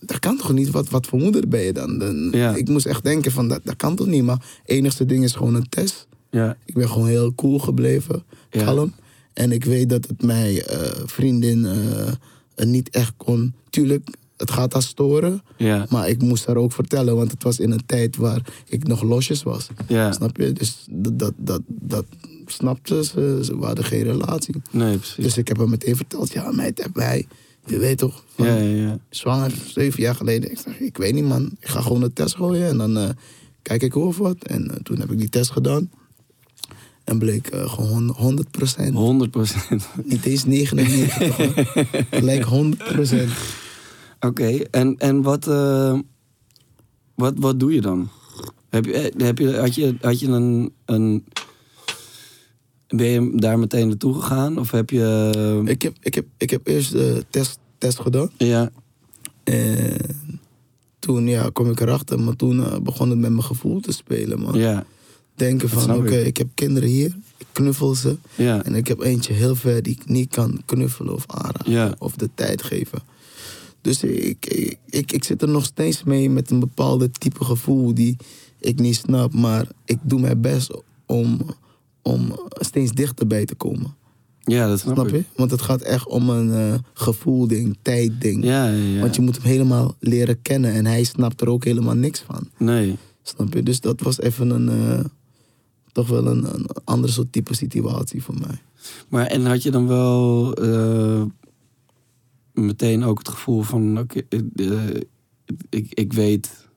dat 0.00 0.18
kan 0.18 0.36
toch 0.36 0.52
niet? 0.52 0.70
Wat, 0.70 0.88
wat 0.88 1.06
voor 1.06 1.18
moeder 1.18 1.48
ben 1.48 1.60
je 1.60 1.72
dan? 1.72 1.98
dan 1.98 2.30
Ja. 2.32 2.54
Ik 2.54 2.68
moest 2.68 2.86
echt 2.86 3.04
denken 3.04 3.32
van, 3.32 3.48
dat, 3.48 3.60
dat 3.64 3.76
kan 3.76 3.96
toch 3.96 4.06
niet? 4.06 4.22
Maar 4.24 4.36
het 4.36 4.70
enigste 4.70 5.06
ding 5.06 5.24
is 5.24 5.32
gewoon 5.32 5.54
een 5.54 5.68
test. 5.68 6.06
ja, 6.30 6.56
Ik 6.64 6.74
ben 6.74 6.88
gewoon 6.88 7.08
heel 7.08 7.34
cool 7.34 7.58
gebleven, 7.58 8.24
kalm. 8.50 8.94
En 9.32 9.52
ik 9.52 9.64
weet 9.64 9.88
dat 9.88 10.06
het 10.06 10.22
mijn 10.22 10.58
eh, 10.62 10.90
vriendin 11.04 11.66
eh, 11.66 12.12
eh, 12.56 12.66
niet 12.66 12.90
echt 12.90 13.12
kon... 13.16 13.54
Tuurlijk, 13.70 14.08
het 14.36 14.50
gaat 14.50 14.72
haar 14.72 14.82
storen. 14.82 15.42
ja, 15.56 15.86
Maar 15.90 16.08
ik 16.08 16.22
moest 16.22 16.46
haar 16.46 16.56
ook 16.56 16.72
vertellen, 16.72 17.16
want 17.16 17.30
het 17.30 17.42
was 17.42 17.58
in 17.58 17.70
een 17.70 17.86
tijd 17.86 18.16
waar 18.16 18.40
ik 18.68 18.86
nog 18.86 19.02
losjes 19.02 19.42
was. 19.42 19.68
ja. 19.88 20.12
Snap 20.12 20.36
je? 20.36 20.52
Dus 20.52 20.86
dat, 20.90 21.18
dat, 21.18 21.32
dat, 21.36 21.60
dat 21.66 22.04
snapte 22.46 23.04
ze. 23.04 23.40
Ze 23.42 23.56
hadden 23.60 23.84
geen 23.84 24.02
relatie. 24.02 24.54
Nee, 24.70 24.96
precies. 24.96 25.24
Dus 25.24 25.36
ik 25.36 25.48
heb 25.48 25.56
haar 25.56 25.68
meteen 25.68 25.96
verteld, 25.96 26.32
ja 26.32 26.50
meid, 26.52 26.82
heb 26.82 26.94
wij... 26.94 27.26
Je 27.68 27.78
weet 27.78 27.98
toch, 27.98 28.24
van, 28.34 28.46
ja, 28.46 28.56
ja, 28.56 28.86
ja. 28.86 28.98
zwanger, 29.10 29.52
zeven 29.66 30.02
jaar 30.02 30.14
geleden. 30.14 30.50
Ik 30.50 30.58
zeg, 30.58 30.80
ik 30.80 30.96
weet 30.96 31.14
niet 31.14 31.24
man, 31.24 31.50
ik 31.60 31.68
ga 31.68 31.80
gewoon 31.80 32.02
een 32.02 32.12
test 32.12 32.34
gooien 32.34 32.68
en 32.68 32.78
dan 32.78 32.96
eh, 32.96 33.08
kijk 33.62 33.82
ik 33.82 33.92
hoe 33.92 34.06
of 34.06 34.18
wat. 34.18 34.36
En 34.44 34.70
eh, 34.70 34.76
toen 34.82 34.98
heb 34.98 35.10
ik 35.10 35.18
die 35.18 35.28
test 35.28 35.50
gedaan. 35.50 35.90
En 37.06 37.18
bleek 37.18 37.46
eh, 37.46 37.70
gewoon 37.70 38.08
100 38.08 38.50
procent. 38.50 38.94
100 38.94 39.30
procent. 39.30 39.88
Niet 40.04 40.24
eens 40.24 40.44
99, 40.44 41.36
hoor. 41.36 41.66
Gelijk 42.20 42.42
100 42.42 42.84
procent. 42.92 43.30
Oké, 44.20 44.58
en, 44.70 44.98
en 44.98 45.22
wat, 45.22 45.48
eh, 45.48 45.98
wat, 47.14 47.34
wat 47.36 47.60
doe 47.60 47.74
je 47.74 47.80
dan? 47.80 48.08
Heb 48.68 48.84
je, 48.84 48.92
eh, 48.92 49.26
heb 49.26 49.38
je, 49.38 49.56
had, 49.56 49.74
je, 49.74 49.96
had 50.00 50.20
je 50.20 50.26
een, 50.26 50.72
een. 50.84 51.24
Ben 52.88 53.06
je 53.06 53.32
daar 53.34 53.58
meteen 53.58 53.88
naartoe 53.88 54.14
gegaan? 54.14 54.58
Of 54.58 54.70
heb 54.70 54.90
je. 54.90 55.62
Ik 55.64 55.82
heb, 55.82 55.96
ik, 56.00 56.14
heb, 56.14 56.26
ik 56.36 56.50
heb 56.50 56.66
eerst 56.66 56.92
de 56.92 57.24
test, 57.30 57.58
test 57.78 58.00
gedaan. 58.00 58.30
ja, 58.36 58.70
En 59.44 59.96
toen 60.98 61.26
ja, 61.26 61.50
kwam 61.52 61.70
ik 61.70 61.80
erachter, 61.80 62.20
maar 62.20 62.36
toen 62.36 62.82
begon 62.82 63.10
het 63.10 63.18
met 63.18 63.30
mijn 63.30 63.44
gevoel 63.44 63.80
te 63.80 63.92
spelen. 63.92 64.40
Man. 64.40 64.58
ja, 64.58 64.86
Denken 65.36 65.68
van, 65.68 65.94
oké, 65.96 66.14
ik. 66.16 66.26
ik 66.26 66.36
heb 66.36 66.48
kinderen 66.54 66.88
hier, 66.88 67.16
ik 67.36 67.46
knuffel 67.52 67.94
ze. 67.94 68.16
ja, 68.34 68.64
En 68.64 68.74
ik 68.74 68.86
heb 68.88 69.00
eentje 69.00 69.32
heel 69.32 69.54
ver 69.56 69.82
die 69.82 69.92
ik 70.00 70.08
niet 70.08 70.30
kan 70.30 70.62
knuffelen 70.64 71.14
of 71.14 71.24
aanraken. 71.26 71.72
Ja. 71.72 71.94
Of 71.98 72.16
de 72.16 72.30
tijd 72.34 72.62
geven. 72.62 72.98
Dus 73.80 74.02
ik, 74.02 74.46
ik, 74.46 74.78
ik, 74.90 75.12
ik 75.12 75.24
zit 75.24 75.42
er 75.42 75.48
nog 75.48 75.64
steeds 75.64 76.02
mee 76.04 76.30
met 76.30 76.50
een 76.50 76.60
bepaalde 76.60 77.10
type 77.10 77.44
gevoel 77.44 77.94
die 77.94 78.16
ik 78.60 78.78
niet 78.78 78.96
snap. 78.96 79.32
Maar 79.34 79.66
ik 79.84 79.98
doe 80.02 80.20
mijn 80.20 80.40
best 80.40 80.80
om, 81.06 81.40
om 82.02 82.38
steeds 82.50 82.92
dichterbij 82.92 83.44
te 83.44 83.54
komen. 83.54 83.94
ja, 84.44 84.68
dat 84.68 84.80
snap, 84.80 85.08
je? 85.08 85.24
Want 85.36 85.50
het 85.50 85.62
gaat 85.62 85.80
echt 85.80 86.06
om 86.06 86.30
een 86.30 86.50
eh 86.52 86.78
gevoelding, 86.94 87.76
tijdding. 87.82 88.44
Ja, 88.44 88.66
ja, 88.68 88.76
ja. 88.94 89.00
Want 89.00 89.14
je 89.16 89.22
moet 89.22 89.36
hem 89.36 89.44
helemaal 89.46 89.94
leren 90.00 90.42
kennen. 90.42 90.72
En 90.72 90.86
hij 90.86 91.04
snapt 91.04 91.40
er 91.40 91.48
ook 91.48 91.64
helemaal 91.64 91.94
niks 91.94 92.20
van. 92.20 92.48
Nee. 92.58 92.96
Snap 93.22 93.54
je? 93.54 93.62
Dus 93.62 93.80
dat 93.80 94.00
was 94.00 94.20
even 94.20 94.50
een... 94.50 94.68
eh, 94.68 95.04
toch 95.96 96.08
wel 96.08 96.26
een, 96.26 96.54
een 96.54 96.66
ander 96.84 97.10
soort 97.10 97.32
type 97.32 97.54
situatie 97.54 98.22
voor 98.22 98.34
mij. 98.38 98.62
Maar 99.08 99.26
en 99.26 99.46
had 99.46 99.62
je 99.62 99.70
dan 99.70 99.86
wel 99.86 100.54
eh, 100.54 101.22
meteen 102.52 103.04
ook 103.04 103.18
het 103.18 103.28
gevoel 103.28 103.62
van, 103.62 103.98
oké, 103.98 104.20
eh, 104.28 104.80
ik, 105.68 105.86
ik 105.94 106.12
weet 106.12 106.68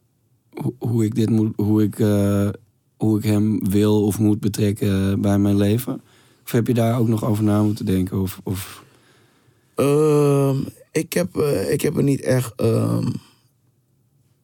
hoe, 0.78 1.06
ik 1.06 1.16
dit 1.16 1.30
moet, 1.30 1.54
hoe 1.56 1.84
ik, 1.84 2.00
eh, 2.00 2.50
hoe 2.98 3.18
ik 3.18 3.24
hem 3.24 3.70
wil 3.70 4.06
of 4.06 4.20
moet 4.20 4.40
betrekken 4.40 5.22
bij 5.22 5.40
mijn 5.40 5.58
leven? 5.58 6.02
Of 6.44 6.52
heb 6.52 6.68
je 6.68 6.74
daar 6.74 7.00
ook 7.00 7.08
nog 7.08 7.26
over 7.26 7.44
na 7.44 7.64
moeten 7.64 7.86
denken? 7.86 8.22
Of, 8.22 8.40
of 8.44 8.84
Ehm, 9.80 10.58
ik, 10.92 11.14
heb, 11.14 11.38
eh, 11.38 11.72
ik 11.72 11.82
heb 11.82 11.98
er 11.98 12.04
niet 12.04 12.22
echt, 12.22 12.54
ehm, 12.56 13.12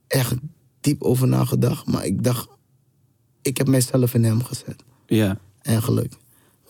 echt 0.08 0.36
diep 0.80 1.04
over 1.04 1.28
nagedacht. 1.28 1.88
Maar 1.88 2.06
ik 2.06 2.24
dacht, 2.24 2.48
ik 3.46 3.58
heb 3.58 3.68
mijzelf 3.68 4.14
in 4.14 4.24
hem 4.24 4.44
gezet. 4.44 4.84
ja, 5.08 5.38
Eigenlijk. 5.62 6.14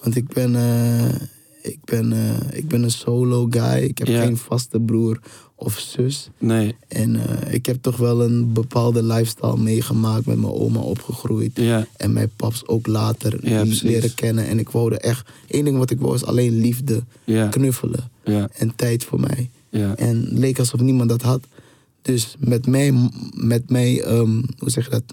Want 0.03 0.15
ik 0.15 0.27
ben, 0.27 0.55
eh, 0.55 1.15
ik 1.62 1.79
ben, 1.86 2.13
eh, 2.13 2.58
ik 2.58 2.67
ben 2.67 2.84
een 2.84 2.91
solo 2.91 3.48
guy. 3.50 3.84
Ik 3.84 3.98
heb 3.98 4.08
Ja. 4.08 4.22
geen 4.22 4.38
vaste 4.38 4.79
broer 4.79 5.20
of 5.55 5.79
zus. 5.79 6.29
nee, 6.38 6.75
En 6.88 7.15
eh, 7.15 7.53
ik 7.53 7.65
heb 7.65 7.77
toch 7.82 7.98
wel 7.98 8.22
een 8.24 8.53
bepaalde 8.53 9.03
lifestyle 9.03 9.58
meegemaakt. 9.58 10.25
Met 10.25 10.38
mijn 10.39 10.53
oma 10.53 10.79
opgegroeid. 10.79 11.51
ja, 11.55 11.88
En 11.98 12.13
mijn 12.13 12.29
paps 12.36 12.67
ook 12.67 12.88
later 12.88 13.50
Ja, 13.50 13.63
leren 13.82 14.13
kennen. 14.13 14.48
En 14.48 14.60
ik 14.60 14.70
wou 14.70 14.91
er 14.94 15.00
echt... 15.00 15.29
één 15.48 15.63
ding 15.65 15.77
wat 15.77 15.91
ik 15.91 16.00
wou 16.00 16.15
is 16.15 16.25
alleen 16.25 16.58
liefde. 16.60 17.03
ja, 17.24 17.48
Knuffelen. 17.48 18.10
ja, 18.24 18.50
En 18.53 18.75
tijd 18.75 19.03
voor 19.03 19.20
mij. 19.20 19.50
ja, 19.70 19.96
En 19.96 20.27
leek 20.32 20.60
alsof 20.60 20.79
niemand 20.79 21.10
dat 21.10 21.22
had. 21.22 21.41
Dus 22.01 22.36
met 22.39 22.67
mij, 22.67 23.10
met 23.34 23.70
mij 23.70 24.01
ehm, 24.01 24.41
hoe 24.58 24.70
zeg 24.70 24.84
je 24.84 24.89
dat? 24.91 25.03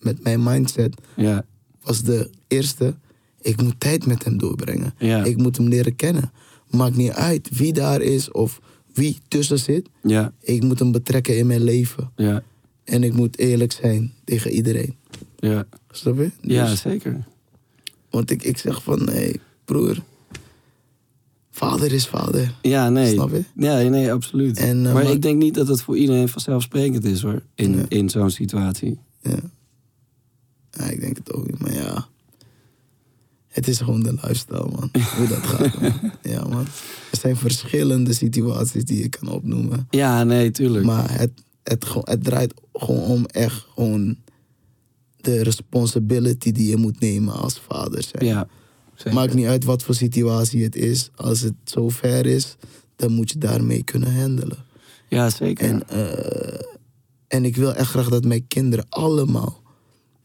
Met 0.00 0.22
mijn 0.22 0.42
mindset 0.42 0.94
Ja, 1.16 1.44
was 1.82 2.02
de 2.02 2.30
eerste. 2.48 2.94
Ik 3.40 3.62
moet 3.62 3.80
tijd 3.80 4.06
met 4.06 4.24
hem 4.24 4.38
doorbrengen. 4.38 4.94
Ja. 4.98 5.24
Ik 5.24 5.36
moet 5.36 5.56
hem 5.56 5.68
leren 5.68 5.96
kennen. 5.96 6.30
Maakt 6.70 6.96
niet 6.96 7.10
uit 7.10 7.48
wie 7.52 7.72
daar 7.72 8.00
is 8.00 8.30
of 8.30 8.60
wie 8.94 9.18
tussen 9.28 9.58
zit. 9.58 9.88
ja, 10.02 10.32
Ik 10.40 10.62
moet 10.62 10.78
hem 10.78 10.92
betrekken 10.92 11.38
in 11.38 11.46
mijn 11.46 11.62
leven. 11.62 12.10
ja, 12.16 12.42
En 12.84 13.02
ik 13.02 13.12
moet 13.12 13.38
eerlijk 13.38 13.72
zijn 13.72 14.12
tegen 14.24 14.50
iedereen. 14.50 14.94
ja. 15.38 15.66
Snap 15.90 16.16
je? 16.18 16.30
Ja, 16.40 16.68
Dus- 16.70 16.80
zeker. 16.80 17.24
want 18.10 18.30
ik, 18.30 18.42
ik 18.42 18.58
zeg 18.58 18.82
van, 18.82 19.04
nee, 19.04 19.40
broer. 19.64 19.96
Vader 21.50 21.92
is 21.92 22.06
vader. 22.06 22.54
Ja, 22.62 22.88
nee. 22.88 23.12
Snap 23.12 23.30
je? 23.30 23.44
Ja, 23.56 23.78
nee, 23.82 24.12
absoluut. 24.12 24.58
En, 24.58 24.86
eh, 24.86 24.92
maar, 24.92 25.02
maar- 25.04 25.12
ik 25.12 25.22
denk 25.22 25.38
niet 25.38 25.54
dat 25.54 25.68
het 25.68 25.82
voor 25.82 25.96
iedereen 25.96 26.28
vanzelfsprekend 26.28 27.04
is 27.04 27.22
hoor, 27.22 27.42
in, 27.54 27.84
in 27.88 28.10
zo'n 28.10 28.30
situatie. 28.30 28.98
Ja. 29.22 29.38
Ja, 30.78 30.84
ik 30.84 31.00
denk 31.00 31.16
het 31.16 31.32
ook 31.32 31.46
niet, 31.46 31.60
maar 31.60 31.72
ja. 31.72 32.08
Het 33.48 33.68
is 33.68 33.78
gewoon 33.78 34.02
de 34.02 34.12
lifestyle, 34.12 34.68
man. 34.70 34.90
Hoe 35.16 35.28
dat 35.28 35.46
gaat, 35.46 35.80
man. 35.80 36.12
Ja, 36.22 36.44
man. 36.48 36.66
Er 37.10 37.18
zijn 37.18 37.36
verschillende 37.36 38.12
situaties 38.12 38.84
die 38.84 39.02
je 39.02 39.08
kan 39.08 39.28
opnoemen. 39.28 39.86
Ja, 39.90 40.24
nee, 40.24 40.50
tuurlijk. 40.50 40.84
Maar 40.84 41.18
het, 41.18 41.30
het, 41.62 41.86
het 42.02 42.24
draait 42.24 42.54
gewoon 42.72 43.02
om 43.02 43.26
echt 43.26 43.66
gewoon 43.74 44.16
de 45.16 45.42
responsibility 45.42 46.52
die 46.52 46.68
je 46.68 46.76
moet 46.76 47.00
nemen 47.00 47.34
als 47.34 47.60
vader 47.68 48.02
zijn. 48.02 48.24
ja, 48.24 48.48
zeker. 48.94 49.14
Maakt 49.14 49.34
niet 49.34 49.46
uit 49.46 49.64
wat 49.64 49.82
voor 49.82 49.94
situatie 49.94 50.62
het 50.62 50.76
is. 50.76 51.10
Als 51.14 51.40
het 51.40 51.54
zo 51.64 51.88
ver 51.88 52.26
is, 52.26 52.56
dan 52.96 53.12
moet 53.12 53.30
je 53.30 53.38
daarmee 53.38 53.82
kunnen 53.84 54.20
handelen. 54.20 54.64
Ja, 55.08 55.30
zeker. 55.30 55.68
En, 55.68 55.88
eh, 55.88 56.60
en 57.28 57.44
ik 57.44 57.56
wil 57.56 57.74
echt 57.74 57.88
graag 57.90 58.08
dat 58.08 58.24
mijn 58.24 58.46
kinderen 58.46 58.86
allemaal 58.88 59.62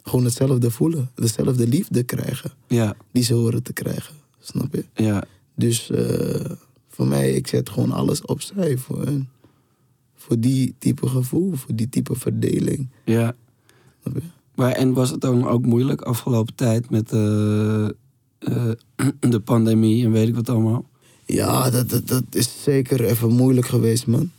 gewoon 0.03 0.25
hetzelfde 0.25 0.71
voelen. 0.71 1.09
Dezelfde 1.15 1.67
liefde 1.67 2.03
krijgen 2.03 2.51
ja, 2.67 2.95
die 3.11 3.23
ze 3.23 3.33
horen 3.33 3.63
te 3.63 3.73
krijgen. 3.73 4.15
Snap 4.39 4.73
je? 4.73 4.85
ja, 4.93 5.23
Dus 5.55 5.89
eh, 5.89 6.51
voor 6.87 7.07
mij, 7.07 7.31
ik 7.31 7.47
zet 7.47 7.69
gewoon 7.69 7.91
alles 7.91 8.21
opzij 8.21 8.77
voor 8.77 9.05
hun. 9.05 9.27
Voor 10.15 10.39
die 10.39 10.75
type 10.77 11.07
gevoel, 11.07 11.53
voor 11.53 11.75
die 11.75 11.89
type 11.89 12.15
verdeling. 12.15 12.89
ja. 13.05 13.35
Snap 14.01 14.15
je? 14.15 14.21
Maar, 14.55 14.71
en 14.71 14.93
was 14.93 15.09
het 15.09 15.21
dan 15.21 15.47
ook 15.47 15.65
moeilijk 15.65 16.01
afgelopen 16.01 16.55
tijd 16.55 16.89
met 16.89 17.11
eh, 17.11 17.85
eh, 17.85 17.91
de 19.19 19.39
pandemie 19.43 20.05
en 20.05 20.11
weet 20.11 20.27
ik 20.27 20.35
wat 20.35 20.49
allemaal? 20.49 20.89
Ja, 21.25 21.69
dat, 21.69 21.89
dat, 21.89 22.07
dat 22.07 22.23
is 22.29 22.63
zeker 22.63 23.03
even 23.03 23.31
moeilijk 23.31 23.67
geweest, 23.67 24.07
man. 24.07 24.31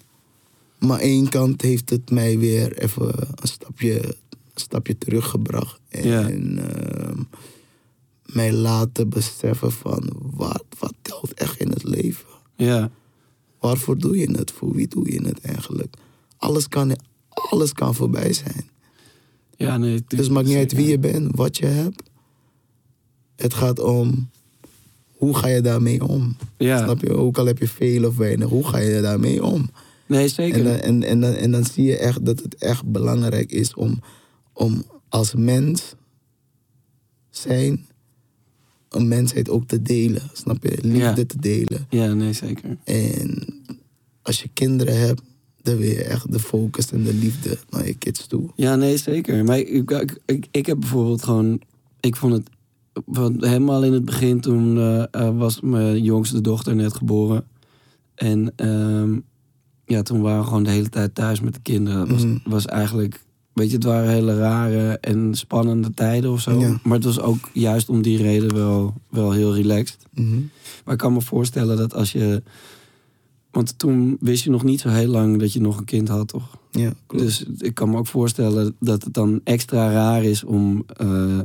Maar 0.79 0.99
één 0.99 1.29
kant 1.29 1.63
heeft 1.63 1.91
het 1.91 2.11
mij 2.11 2.39
weer 2.39 2.79
even 2.79 3.07
een 3.19 3.49
stapje, 3.49 4.17
stapje 4.55 4.99
teruggebracht. 4.99 5.81
En 5.89 6.09
Ja. 6.09 6.29
ehm, 6.31 7.19
mij 8.27 8.53
laten 8.53 9.09
beseffen 9.09 9.73
van 9.73 10.09
wat, 10.17 10.65
wat 10.79 10.95
telt 11.03 11.33
echt 11.35 11.61
in 11.61 11.69
het 11.71 11.85
leven. 11.85 12.29
Ja, 12.57 12.91
Waarvoor 13.61 13.99
doe 13.99 14.19
je 14.19 14.31
het? 14.31 14.51
Voor 14.51 14.73
wie 14.75 14.89
doe 14.89 15.13
je 15.13 15.23
het 15.27 15.41
eigenlijk? 15.41 15.95
Alles 16.37 16.69
kan, 16.69 16.97
alles 17.29 17.73
kan 17.73 17.95
voorbij 17.95 18.33
zijn. 18.33 18.71
ja 19.57 19.77
nee. 19.77 20.05
Dus 20.09 20.19
het 20.19 20.31
maakt 20.31 20.47
niet 20.47 20.57
uit 20.57 20.73
wie 20.73 20.87
je 20.89 20.99
bent, 20.99 21.37
wat 21.37 21.57
je 21.57 21.67
hebt. 21.67 22.03
Het 23.37 23.55
gaat 23.55 23.79
om 23.81 24.31
hoe 25.13 25.37
ga 25.37 25.47
je 25.49 25.61
daarmee 25.61 26.05
om. 26.07 26.37
Ja, 26.59 26.83
Snap 26.85 27.01
je? 27.01 27.13
Ook 27.15 27.39
al 27.39 27.47
heb 27.47 27.59
je 27.59 27.69
veel 27.69 28.05
of 28.09 28.17
weinig, 28.17 28.49
hoe 28.49 28.69
ga 28.69 28.79
je 28.79 29.01
daarmee 29.01 29.45
om? 29.45 29.71
nee, 30.07 30.29
zeker. 30.29 30.59
En 30.59 30.65
dan, 30.65 30.75
en, 30.81 31.03
en, 31.03 31.21
dan, 31.21 31.33
en 31.33 31.51
dan 31.51 31.65
zie 31.65 31.85
je 31.85 31.97
echt 31.99 32.25
dat 32.27 32.43
het 32.43 32.55
echt 32.55 32.85
belangrijk 32.93 33.51
is 33.53 33.75
om, 33.75 34.01
om 34.53 34.85
als 35.09 35.35
mens 35.35 35.95
zijn, 37.31 37.87
een 38.89 39.09
mensheid 39.09 39.49
ook 39.51 39.67
te 39.67 39.83
delen. 39.83 40.23
Snap 40.33 40.63
je? 40.63 40.79
Liefde 40.83 40.99
Ja. 40.99 41.15
te 41.27 41.39
delen. 41.41 41.87
Ja, 41.91 42.13
nee, 42.15 42.33
zeker. 42.33 42.77
En 42.85 43.45
als 44.23 44.43
je 44.43 44.49
kinderen 44.53 44.99
hebt, 45.01 45.23
dan 45.63 45.77
wil 45.77 45.89
je 45.89 46.05
echt 46.05 46.33
de 46.33 46.39
focus 46.39 46.91
en 46.93 47.03
de 47.03 47.15
liefde 47.15 47.59
naar 47.71 47.87
je 47.87 47.95
kids 47.95 48.27
toe. 48.27 48.51
Ja, 48.57 48.77
nee, 48.77 48.97
zeker. 48.97 49.45
Maar 49.45 49.59
ik, 49.59 49.91
ik, 49.91 50.19
ik, 50.27 50.47
ik 50.51 50.67
heb 50.67 50.81
bijvoorbeeld 50.81 51.23
gewoon... 51.23 51.61
Ik 52.01 52.17
vond 52.17 52.33
het... 52.33 52.49
Want 53.05 53.45
helemaal 53.45 53.85
in 53.85 53.93
het 53.93 54.05
begin, 54.05 54.41
toen 54.41 54.79
eh, 54.79 55.03
eh, 55.11 55.37
was 55.39 55.61
mijn 55.61 56.03
jongste 56.03 56.41
dochter 56.41 56.75
net 56.75 56.95
geboren. 56.95 57.45
En 58.15 58.53
ehm, 58.57 59.19
ja, 59.87 60.03
toen 60.03 60.21
waren 60.21 60.41
we 60.41 60.47
gewoon 60.47 60.63
de 60.63 60.71
hele 60.71 60.89
tijd 60.89 61.15
thuis 61.15 61.41
met 61.41 61.55
de 61.55 61.61
kinderen. 61.63 62.01
Het 62.01 62.11
was, 62.11 62.25
Mhm. 62.25 62.37
was 62.45 62.67
eigenlijk... 62.67 63.25
Weet 63.53 63.69
je, 63.69 63.75
het 63.75 63.85
waren 63.85 64.11
hele 64.11 64.39
rare 64.39 64.99
en 64.99 65.35
spannende 65.35 65.95
tijden 65.95 66.31
of 66.31 66.41
zo. 66.41 66.61
Ja. 66.61 66.81
Maar 66.83 66.95
het 66.97 67.05
was 67.05 67.21
ook 67.21 67.51
juist 67.53 67.89
om 67.89 68.03
die 68.03 68.23
reden 68.23 68.55
wel, 68.55 68.95
wel 69.09 69.33
heel 69.33 69.55
relaxed. 69.55 70.07
Mhm. 70.15 70.41
Maar 70.85 70.95
ik 70.95 71.01
kan 71.01 71.13
me 71.13 71.21
voorstellen 71.21 71.77
dat 71.77 71.95
als 71.95 72.13
je... 72.13 72.43
Want 73.51 73.79
toen 73.79 74.17
wist 74.21 74.45
je 74.45 74.51
nog 74.51 74.65
niet 74.65 74.81
zo 74.81 74.89
heel 74.89 75.09
lang 75.09 75.39
dat 75.39 75.53
je 75.53 75.61
nog 75.61 75.79
een 75.79 75.85
kind 75.85 76.09
had, 76.09 76.29
toch? 76.29 76.59
Ja, 76.71 76.93
klopt. 77.07 77.25
Dus 77.25 77.45
ik 77.59 77.75
kan 77.75 77.91
me 77.91 77.97
ook 77.97 78.07
voorstellen 78.07 78.77
dat 78.81 79.05
het 79.05 79.15
dan 79.15 79.41
extra 79.45 79.93
raar 79.93 80.25
is 80.25 80.45
om 80.45 80.85
eh, 80.97 81.39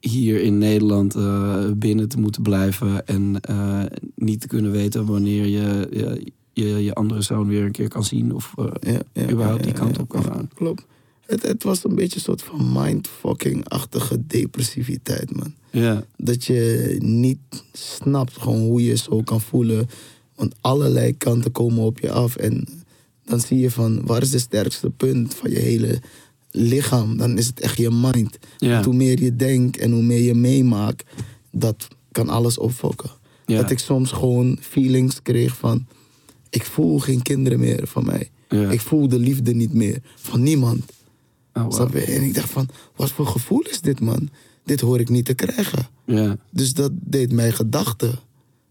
hier 0.00 0.42
in 0.42 0.58
Nederland 0.58 1.14
eh, 1.14 1.64
binnen 1.76 2.08
te 2.08 2.20
moeten 2.20 2.42
blijven 2.42 3.06
en 3.06 3.40
eh, 3.40 3.84
niet 4.14 4.40
te 4.40 4.46
kunnen 4.46 4.70
weten 4.70 5.06
wanneer 5.06 5.46
je, 5.46 5.88
je 5.90 6.32
je 6.58 6.84
je 6.84 6.94
andere 6.94 7.22
zoon 7.22 7.48
weer 7.48 7.64
een 7.64 7.72
keer 7.72 7.88
kan 7.88 8.04
zien 8.04 8.34
of 8.34 8.54
ja, 8.80 9.00
ja, 9.12 9.30
überhaupt 9.30 9.62
die 9.62 9.72
kant 9.72 9.98
op 9.98 10.08
kan 10.08 10.24
gaan. 10.24 10.50
Klopt. 10.54 10.84
Het, 11.26 11.42
het 11.42 11.62
was 11.62 11.84
een 11.84 11.94
beetje 11.94 12.16
een 12.16 12.22
soort 12.22 12.42
van 12.42 12.72
mindfucking-achtige 12.72 14.26
depressiviteit, 14.26 15.36
man. 15.36 15.54
Ja, 15.70 16.04
Dat 16.16 16.44
je 16.44 16.96
niet 16.98 17.38
snapt 17.72 18.36
gewoon 18.38 18.60
hoe 18.60 18.84
je 18.84 18.96
zo 18.96 19.22
kan 19.22 19.40
voelen. 19.40 19.88
Want 20.34 20.54
allerlei 20.60 21.16
kanten 21.16 21.52
komen 21.52 21.84
op 21.84 21.98
je 21.98 22.10
af. 22.10 22.36
En 22.36 22.68
dan 23.24 23.40
zie 23.40 23.58
je 23.58 23.70
van 23.70 24.06
waar 24.06 24.22
is 24.22 24.30
de 24.30 24.38
sterkste 24.38 24.90
punt 24.90 25.34
van 25.34 25.50
je 25.50 25.58
hele 25.58 26.00
lichaam. 26.50 27.16
Dan 27.16 27.38
is 27.38 27.46
het 27.46 27.60
echt 27.60 27.76
je 27.76 27.90
mind. 27.90 28.38
Ja. 28.58 28.72
Want 28.72 28.84
hoe 28.84 28.94
meer 28.94 29.22
je 29.22 29.36
denkt 29.36 29.76
en 29.78 29.92
hoe 29.92 30.02
meer 30.02 30.22
je 30.22 30.34
meemaakt, 30.34 31.04
dat 31.50 31.88
kan 32.12 32.28
alles 32.28 32.58
opfokken. 32.58 33.10
Ja. 33.46 33.60
Dat 33.60 33.70
ik 33.70 33.78
soms 33.78 34.12
gewoon 34.12 34.58
feelings 34.60 35.22
kreeg 35.22 35.56
van... 35.56 35.86
Ik 36.50 36.64
voel 36.64 36.98
geen 36.98 37.22
kinderen 37.22 37.58
meer 37.60 37.86
van 37.86 38.04
mij. 38.06 38.30
Ja. 38.48 38.70
Ik 38.70 38.80
voel 38.80 39.08
de 39.08 39.18
liefde 39.18 39.54
niet 39.54 39.72
meer 39.72 40.00
van 40.16 40.42
niemand. 40.42 40.84
Oh, 41.54 41.62
wow. 41.62 41.72
Snap 41.72 41.92
je? 41.92 42.00
En 42.00 42.22
ik 42.22 42.34
dacht 42.34 42.50
van, 42.50 42.68
wat 42.96 43.10
voor 43.10 43.26
gevoel 43.26 43.60
is 43.62 43.80
dit, 43.80 44.00
man? 44.00 44.28
Dit 44.64 44.80
hoor 44.80 45.00
ik 45.00 45.08
niet 45.08 45.24
te 45.24 45.34
krijgen. 45.34 45.86
Ja, 46.04 46.36
Dus 46.50 46.74
dat 46.74 46.90
deed 46.94 47.32
mij 47.32 47.52
gedachten. 47.52 48.18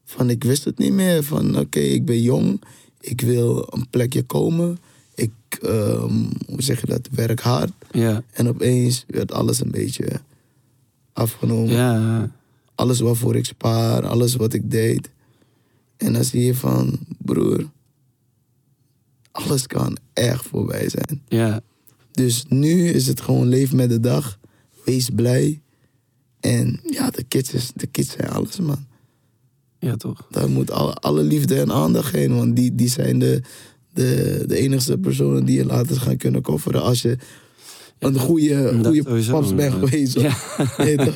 Van, 0.05 0.29
ik 0.29 0.43
wist 0.43 0.63
het 0.65 0.77
niet 0.77 0.91
meer. 0.93 1.24
Van, 1.24 1.60
oké, 1.60 1.79
ik 1.79 2.05
ben 2.05 2.22
jong. 2.22 2.62
Ik 3.01 3.22
wil 3.22 3.67
een 3.69 3.88
plekje 3.89 4.24
komen. 4.24 4.77
Ik, 5.15 5.31
ehm, 5.62 6.13
hoe 6.48 6.62
zeg 6.62 6.81
je 6.81 6.88
dat, 6.88 7.07
werk 7.12 7.39
hard. 7.39 7.72
ja, 7.91 8.24
En 8.31 8.48
opeens 8.48 9.03
werd 9.07 9.31
alles 9.31 9.60
een 9.62 9.72
beetje 9.72 10.22
afgenomen. 11.13 11.69
ja, 11.75 12.31
Alles 12.75 13.00
waarvoor 13.00 13.36
ik 13.36 13.46
spaar, 13.46 14.05
alles 14.07 14.36
wat 14.36 14.53
ik 14.53 14.72
deed. 14.72 15.10
En 15.97 16.13
dan 16.13 16.23
zie 16.23 16.43
je 16.45 16.55
van, 16.55 16.99
broer, 17.17 17.69
alles 19.31 19.67
kan 19.67 19.97
echt 20.13 20.45
voorbij 20.45 20.89
zijn. 20.89 21.21
ja, 21.27 21.61
Dus 22.11 22.45
nu 22.49 22.89
is 22.89 23.07
het 23.07 23.21
gewoon 23.21 23.47
leef 23.47 23.73
met 23.73 23.89
de 23.89 23.99
dag. 23.99 24.39
Wees 24.85 25.09
blij. 25.09 25.61
En 26.39 26.79
ja, 26.89 27.09
de 27.09 27.23
kids, 27.23 27.53
is, 27.53 27.71
de 27.75 27.87
kids 27.87 28.11
zijn 28.11 28.29
alles, 28.29 28.59
man. 28.59 28.85
ja, 29.79 29.95
toch. 29.95 30.27
Daar 30.29 30.49
moet 30.49 30.71
alle, 30.71 30.93
alle 30.93 31.23
liefde 31.23 31.59
en 31.59 31.71
aandacht 31.71 32.13
heen. 32.13 32.35
Want 32.35 32.55
die, 32.55 32.75
die 32.75 32.89
zijn 32.89 33.19
de, 33.19 33.41
de, 33.93 34.43
de 34.47 34.57
enigste 34.57 34.97
personen 34.97 35.45
die 35.45 35.57
je 35.57 35.65
later 35.65 35.99
gaan 35.99 36.17
kunnen 36.17 36.41
kofferen. 36.41 36.81
Als 36.81 37.01
je 37.01 37.17
een 37.99 38.19
goede, 38.19 38.79
goede 38.83 39.23
paps 39.31 39.55
bent 39.55 39.73
ja. 39.73 39.79
geweest. 39.79 40.19
Ja. 40.21 40.33
Nee, 40.77 40.95
toch? 40.97 41.15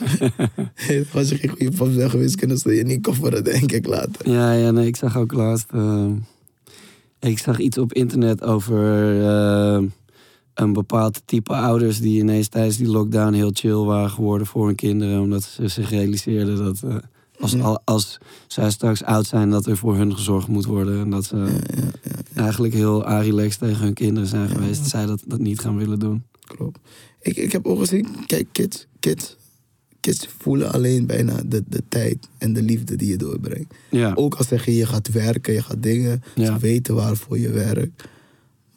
Nee, 0.88 1.06
als 1.14 1.30
je 1.30 1.36
geen 1.38 1.50
goede 1.50 1.72
paps 1.78 1.96
bent 1.96 2.12
geweest, 2.12 2.36
kunnen 2.36 2.58
ze 2.58 2.72
je 2.72 2.84
niet 2.84 3.02
kofferen, 3.02 3.44
denk 3.44 3.72
ik 3.72 3.86
later. 3.88 4.30
Ja, 4.32 4.52
ja 4.52 4.72
nee, 4.72 4.88
ik 4.88 4.96
zag 4.96 5.18
ook 5.18 5.34
laatst. 5.34 5.68
eh, 5.74 6.06
ik 7.20 7.40
zag 7.40 7.60
iets 7.60 7.78
op 7.78 7.94
internet 7.94 8.44
over 8.44 9.04
eh, 9.28 9.82
een 10.54 10.74
bepaald 10.74 11.22
type 11.26 11.54
ouders 11.56 12.00
die 12.00 12.20
ineens 12.20 12.48
tijdens 12.48 12.78
die 12.78 12.88
lockdown 12.88 13.34
heel 13.34 13.52
chill 13.54 13.76
waren 13.76 14.10
geworden 14.10 14.48
voor 14.48 14.66
hun 14.66 14.76
kinderen. 14.76 15.22
Omdat 15.22 15.44
ze 15.44 15.68
zich 15.68 15.90
realiseerden 15.90 16.58
dat 16.58 16.82
eh, 16.84 16.96
als, 17.40 17.52
Ja. 17.52 17.60
al- 17.62 17.82
als 17.86 18.18
zij 18.48 18.72
straks 18.72 19.04
oud 19.04 19.26
zijn, 19.28 19.50
dat 19.50 19.66
er 19.66 19.78
voor 19.78 19.96
hun 19.96 20.16
gezorgd 20.16 20.48
moet 20.48 20.66
worden. 20.66 21.00
En 21.00 21.10
dat 21.10 21.26
ze 21.26 21.58
eigenlijk 22.36 22.74
heel 22.74 23.08
relaxed 23.22 23.60
tegen 23.60 23.84
hun 23.84 23.94
kinderen 23.94 24.30
zijn 24.30 24.50
geweest. 24.50 24.86
Zij 24.90 25.06
dat, 25.06 25.24
dat 25.28 25.40
niet 25.40 25.60
gaan 25.60 25.78
willen 25.78 26.00
doen. 26.00 26.24
Klopt. 26.56 26.80
Ik, 27.22 27.36
ik 27.36 27.52
heb 27.52 27.66
ook 27.66 27.80
gezien, 27.80 28.08
kijk, 28.26 28.48
kids, 28.52 28.88
kids, 29.00 29.36
kids 30.00 30.28
voelen 30.38 30.72
alleen 30.72 31.06
bijna 31.06 31.42
de, 31.46 31.64
de 31.68 31.84
tijd 31.90 32.18
en 32.38 32.54
de 32.54 32.62
liefde 32.62 32.96
die 32.96 33.08
je 33.10 33.18
doorbrengt. 33.18 33.74
Ja, 33.90 34.12
Ook 34.16 34.36
al 34.36 34.44
zeg 34.44 34.66
je, 34.66 34.76
je 34.76 34.86
gaat 34.86 35.12
werken, 35.12 35.54
je 35.54 35.62
gaat 35.64 35.84
dingen, 35.84 36.24
Ja. 36.36 36.46
ze 36.46 36.58
weten 36.60 36.96
waarvoor 36.96 37.40
je 37.40 37.50
werkt. 37.50 38.04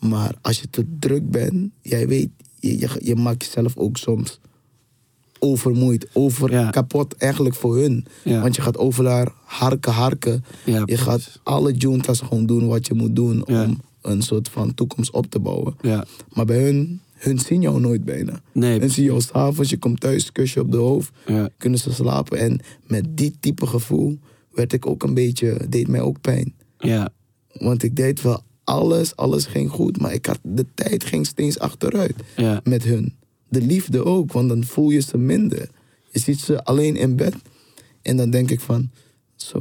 Maar 0.01 0.35
als 0.43 0.61
je 0.61 0.71
te 0.71 0.85
druk 0.99 1.31
bent, 1.31 1.71
jij 1.83 2.09
weet, 2.09 2.29
je, 2.61 2.79
je, 2.79 2.89
je 3.03 3.15
maakt 3.17 3.45
jezelf 3.45 3.77
ook 3.77 3.97
soms 3.97 4.41
overmoeid, 5.39 6.07
over 6.13 6.51
Ja. 6.53 6.71
kapot 6.71 7.15
eigenlijk 7.17 7.55
voor 7.55 7.77
hun. 7.77 8.07
Ja. 8.25 8.41
Want 8.41 8.57
je 8.57 8.63
gaat 8.63 8.77
overal 8.79 9.29
harken, 9.45 9.93
harken. 9.93 10.45
Ja, 10.65 10.83
je 10.85 10.97
gaat 10.97 11.41
alle 11.43 11.73
juntas 11.73 12.21
gewoon 12.21 12.47
doen 12.47 12.67
wat 12.67 12.87
je 12.87 12.95
moet 12.95 13.17
doen 13.17 13.47
om 13.47 13.81
een 14.03 14.23
soort 14.23 14.49
van 14.49 14.75
toekomst 14.75 15.11
op 15.13 15.27
te 15.31 15.39
bouwen. 15.39 15.75
Ja. 15.81 16.05
Maar 16.33 16.45
bij 16.45 16.63
hun, 16.65 17.01
hun 17.25 17.39
zien 17.39 17.61
jou 17.61 17.81
nooit 17.81 18.05
bijna. 18.05 18.41
Nee, 18.53 18.79
Hun 18.81 18.91
zien 18.91 19.05
jou 19.05 19.21
s'avonds, 19.21 19.71
je 19.71 19.77
komt 19.79 20.01
thuis, 20.01 20.33
kus 20.33 20.53
je 20.55 20.61
op 20.61 20.71
de 20.71 20.77
hoofd, 20.77 21.13
Ja. 21.27 21.49
kunnen 21.57 21.79
ze 21.79 21.93
slapen. 21.93 22.39
En 22.39 22.61
met 22.87 23.17
die 23.17 23.35
type 23.41 23.67
gevoel 23.67 24.19
werd 24.51 24.73
ik 24.73 24.87
ook 24.87 25.03
een 25.03 25.15
beetje, 25.15 25.67
deed 25.69 25.89
mij 25.89 26.01
ook 26.01 26.21
pijn. 26.21 26.55
Ja. 26.79 27.13
Want 27.53 27.83
ik 27.83 27.97
deed 27.97 28.23
wel 28.23 28.43
alles, 28.65 29.17
alles 29.17 29.47
ging 29.47 29.71
goed, 29.71 30.01
maar 30.01 30.13
ik 30.13 30.27
had, 30.27 30.39
de 30.43 30.67
tijd 30.75 31.05
ging 31.05 31.27
steeds 31.27 31.59
achteruit 31.59 32.15
Ja. 32.37 32.61
met 32.65 32.85
hun. 32.85 33.15
De 33.49 33.61
liefde 33.61 34.05
ook, 34.05 34.33
want 34.33 34.49
dan 34.49 34.65
voel 34.65 34.91
je 34.91 35.01
ze 35.01 35.19
minder. 35.19 35.69
Je 36.11 36.19
ziet 36.19 36.41
ze 36.41 36.65
alleen 36.65 36.97
in 36.97 37.17
bed 37.17 37.35
en 38.03 38.17
dan 38.17 38.31
denk 38.31 38.51
ik 38.51 38.61
van, 38.61 38.91
zo, 39.37 39.59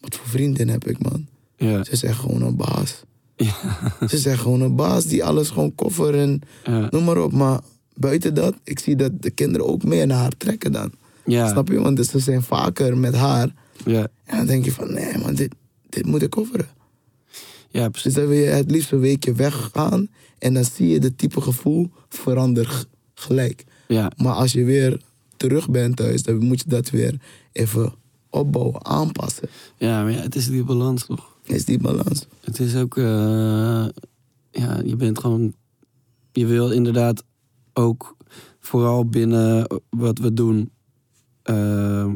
wat 0.00 0.16
voor 0.16 0.28
vriendin 0.28 0.68
heb 0.68 0.86
ik 0.88 1.02
man. 1.02 1.26
Ja. 1.56 1.84
Ze 1.84 1.90
is 1.92 2.02
echt 2.02 2.18
gewoon 2.18 2.42
een 2.42 2.56
baas. 2.56 3.02
Ja. 3.40 4.08
Ze 4.08 4.30
echt 4.30 4.40
gewoon 4.40 4.60
een 4.60 4.76
baas 4.76 5.04
die 5.04 5.24
alles 5.24 5.48
gewoon 5.50 5.74
koffer 5.74 6.14
en 6.18 6.40
Ja. 6.64 6.88
noem 6.90 7.04
maar 7.04 7.18
op. 7.22 7.32
Maar 7.32 7.60
buiten 7.94 8.34
dat, 8.34 8.54
ik 8.64 8.78
zie 8.78 8.96
dat 8.96 9.22
de 9.22 9.30
kinderen 9.30 9.66
ook 9.66 9.82
meer 9.84 10.06
naar 10.06 10.18
haar 10.18 10.36
trekken 10.36 10.72
dan. 10.72 10.92
Ja. 11.24 11.48
Snap 11.48 11.68
je? 11.68 11.80
Want 11.80 12.06
ze 12.06 12.18
zijn 12.18 12.42
vaker 12.42 12.96
met 12.98 13.14
haar. 13.14 13.54
Ja. 13.84 14.08
En 14.24 14.36
dan 14.36 14.46
denk 14.46 14.64
je 14.64 14.72
van, 14.72 14.92
nee 14.92 15.18
man, 15.18 15.34
dit, 15.34 15.54
dit 15.88 16.06
moet 16.06 16.22
ik 16.22 16.30
kofferen. 16.30 16.68
Ja, 17.70 17.82
Dus 17.82 17.90
precies. 17.90 18.14
dan 18.14 18.26
wil 18.26 18.38
je 18.38 18.46
het 18.46 18.70
liefst 18.70 18.92
een 18.92 19.00
weekje 19.00 19.32
weggaan. 19.32 20.08
En 20.38 20.54
dan 20.54 20.64
zie 20.64 20.88
je 20.88 20.98
de 21.00 21.16
type 21.16 21.40
gevoel 21.40 21.90
veranderen 22.08 22.84
gelijk. 23.14 23.64
Ja. 23.88 24.12
Maar 24.16 24.32
als 24.34 24.52
je 24.52 24.64
weer 24.64 25.00
terug 25.36 25.70
bent 25.70 25.96
thuis, 25.96 26.22
dan 26.22 26.44
moet 26.46 26.60
je 26.60 26.68
dat 26.68 26.90
weer 26.90 27.14
even 27.52 27.92
opbouwen, 28.30 28.84
aanpassen. 28.86 29.48
Ja, 29.76 30.02
maar 30.02 30.12
ja, 30.12 30.20
het 30.20 30.34
is 30.34 30.46
die 30.48 30.64
balans 30.64 31.06
toch? 31.06 31.36
Is 31.50 31.64
die 31.64 31.78
balans. 31.78 32.26
Het 32.40 32.60
is 32.60 32.76
ook, 32.76 32.96
eh, 32.96 33.04
ja, 34.50 34.80
je 34.84 34.96
bent 34.96 35.18
gewoon, 35.18 35.54
je 36.32 36.46
wil 36.46 36.70
inderdaad 36.70 37.24
ook 37.72 38.16
vooral 38.60 39.04
binnen 39.08 39.66
wat 39.90 40.18
we 40.18 40.32
doen, 40.32 40.70
eh, 41.42 42.12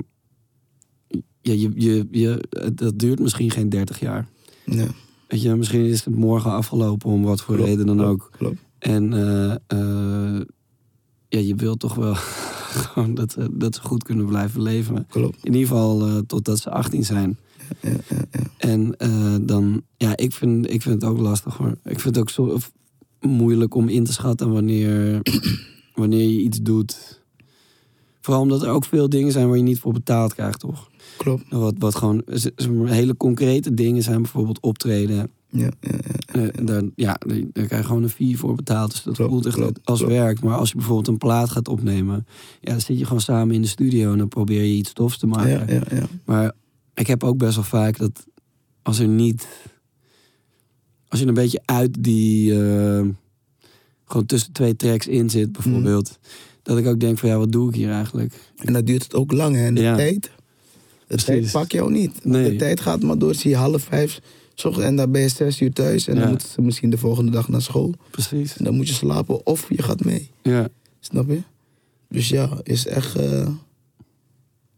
ja, 1.40 1.52
je, 1.52 1.70
je, 1.74 2.06
je, 2.10 2.44
dat 2.74 2.98
duurt 2.98 3.18
misschien 3.20 3.50
geen 3.50 3.68
30 3.68 4.00
jaar. 4.00 4.28
Ja, 4.66 4.86
Weet 5.28 5.42
je, 5.42 5.54
misschien 5.54 5.84
is 5.84 6.04
het 6.04 6.14
morgen 6.16 6.50
afgelopen 6.50 7.10
om 7.10 7.22
wat 7.22 7.40
voor 7.42 7.54
Klopt, 7.54 7.70
reden 7.70 7.86
dan 7.86 7.96
klopt, 7.96 8.10
ook. 8.10 8.30
klopt. 8.36 8.58
En 8.78 9.12
eh, 9.12 10.40
ja, 11.28 11.38
je 11.38 11.54
wilt 11.54 11.80
toch 11.80 11.94
wel 11.94 12.14
gewoon 12.84 13.14
dat, 13.14 13.32
ze- 13.32 13.48
dat 13.52 13.74
ze 13.74 13.80
goed 13.80 14.02
kunnen 14.02 14.26
blijven 14.26 14.62
leven. 14.62 15.06
In 15.42 15.52
ieder 15.54 15.60
geval 15.68 16.22
totdat 16.26 16.58
ze 16.58 16.70
18 16.70 17.04
zijn. 17.04 17.38
Ja, 17.80 17.90
ja, 17.90 17.96
ja. 18.08 18.23
En 18.64 18.96
eh, 18.96 19.34
dan, 19.40 19.82
ja, 19.96 20.16
ik 20.16 20.32
vind, 20.32 20.70
ik 20.70 20.82
vind 20.82 21.02
het 21.02 21.10
ook 21.10 21.18
lastig 21.18 21.56
hoor. 21.56 21.70
Ik 21.84 22.00
vind 22.00 22.14
het 22.16 22.18
ook 22.18 22.30
zo 22.30 22.58
moeilijk 23.20 23.74
om 23.74 23.88
in 23.88 24.04
te 24.04 24.12
schatten 24.12 24.52
wanneer, 24.52 25.20
wanneer 25.94 26.28
je 26.28 26.40
iets 26.40 26.58
doet. 26.62 27.22
Vooral 28.20 28.42
omdat 28.42 28.62
er 28.62 28.68
ook 28.68 28.84
veel 28.84 29.08
dingen 29.08 29.32
zijn 29.32 29.48
waar 29.48 29.56
je 29.56 29.62
niet 29.62 29.78
voor 29.78 29.92
betaald 29.92 30.34
krijgt, 30.34 30.58
toch? 30.58 30.90
Klopt. 31.16 31.44
Wat, 31.48 31.74
wat 31.78 31.94
gewoon 31.94 32.22
hele 32.86 33.16
concrete 33.16 33.74
dingen 33.74 34.02
zijn, 34.02 34.22
bijvoorbeeld 34.22 34.60
optreden. 34.60 35.30
Ja, 35.48 35.70
ja, 35.80 35.90
ja. 35.90 36.40
Eh, 36.40 36.66
daar, 36.66 36.82
ja, 36.94 37.16
daar 37.26 37.40
daar 37.52 37.66
krijg 37.66 37.80
je 37.80 37.86
gewoon 37.86 38.02
een 38.02 38.08
fee 38.08 38.38
voor 38.38 38.54
betaald. 38.54 38.90
Dus 38.90 39.02
dat 39.02 39.14
Klopt, 39.14 39.30
voelt 39.30 39.46
echt 39.46 39.54
klopt, 39.54 39.80
als 39.84 39.98
klopt. 39.98 40.12
werk. 40.14 40.42
Maar 40.42 40.56
als 40.56 40.68
je 40.68 40.76
bijvoorbeeld 40.76 41.08
een 41.08 41.18
plaat 41.18 41.50
gaat 41.50 41.68
opnemen, 41.68 42.26
ja, 42.60 42.70
dan 42.70 42.80
zit 42.80 42.98
je 42.98 43.04
gewoon 43.04 43.20
samen 43.20 43.54
in 43.54 43.62
de 43.62 43.68
studio 43.68 44.12
en 44.12 44.18
dan 44.18 44.28
probeer 44.28 44.62
je 44.62 44.74
iets 44.74 44.92
tofs 44.92 45.18
te 45.18 45.26
maken. 45.26 45.74
Ja, 45.74 45.74
ja, 45.74 45.96
ja. 45.96 46.06
Maar 46.24 46.52
ik 46.94 47.06
heb 47.06 47.24
ook 47.24 47.38
best 47.38 47.54
wel 47.54 47.64
vaak 47.64 47.98
dat 47.98 48.26
als 48.84 48.98
er 48.98 49.08
niet. 49.08 49.46
Als 51.08 51.20
je 51.20 51.26
een 51.26 51.34
beetje 51.34 51.60
uit 51.64 52.02
die. 52.04 52.52
eh, 52.62 53.06
gewoon 54.06 54.26
tussen 54.26 54.52
twee 54.52 54.76
tracks 54.76 55.06
in 55.06 55.30
zit, 55.30 55.52
bijvoorbeeld. 55.52 56.18
Dat 56.62 56.78
ik 56.78 56.86
ook 56.86 57.00
denk 57.00 57.18
van 57.18 57.28
ja, 57.28 57.36
wat 57.38 57.52
doe 57.52 57.68
ik 57.68 57.74
hier 57.74 57.90
eigenlijk? 57.90 58.34
En 58.56 58.72
dat 58.72 58.86
duurt 58.86 59.02
het 59.02 59.14
ook 59.14 59.32
lang, 59.32 59.56
hè? 59.56 59.64
En 59.66 59.74
de 59.74 59.80
Ja. 59.82 59.96
tijd, 59.96 60.22
de 60.22 60.30
Precies. 61.06 61.24
tijd 61.26 61.50
pak 61.52 61.72
jou 61.72 61.90
niet. 61.92 62.24
Nee. 62.24 62.50
De 62.50 62.56
tijd 62.56 62.80
gaat 62.80 63.02
maar 63.02 63.18
door, 63.18 63.34
zie 63.34 63.50
je 63.50 63.56
half 63.56 63.82
vijf, 63.82 64.20
en 64.80 64.96
dan 64.96 65.10
ben 65.12 65.20
je 65.20 65.28
zes 65.28 65.60
uur 65.60 65.72
thuis. 65.72 66.06
En 66.06 66.14
Ja. 66.14 66.20
dan 66.20 66.28
moeten 66.28 66.48
ze 66.48 66.60
misschien 66.62 66.90
de 66.90 66.98
volgende 66.98 67.30
dag 67.30 67.48
naar 67.48 67.62
school. 67.62 67.94
Precies. 68.10 68.56
En 68.56 68.64
dan 68.64 68.74
moet 68.76 68.88
je 68.88 68.94
slapen 68.94 69.46
of 69.46 69.66
je 69.68 69.82
gaat 69.82 70.04
mee. 70.04 70.30
Ja, 70.42 70.68
Snap 71.00 71.28
je? 71.28 71.42
Dus 72.08 72.28
ja, 72.28 72.60
is 72.62 72.86
echt, 72.86 73.16
eh, 73.16 73.48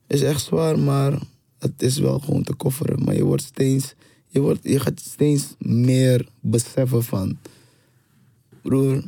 is 0.07 0.23
echt 0.23 0.43
zwaar, 0.45 0.79
maar 0.79 1.19
het 1.59 1.83
is 1.83 1.99
wel 1.99 2.19
gewoon 2.19 2.43
te 2.43 2.55
kofferen. 2.55 3.05
Maar 3.05 3.15
je 3.15 3.25
wordt 3.25 3.43
steeds, 3.43 3.95
je, 4.29 4.41
wordt, 4.41 4.61
je 4.63 4.81
gaat 4.81 5.01
steeds 5.01 5.55
meer 5.59 6.29
beseffen 6.41 7.05
van, 7.05 7.37
broer, 8.63 9.03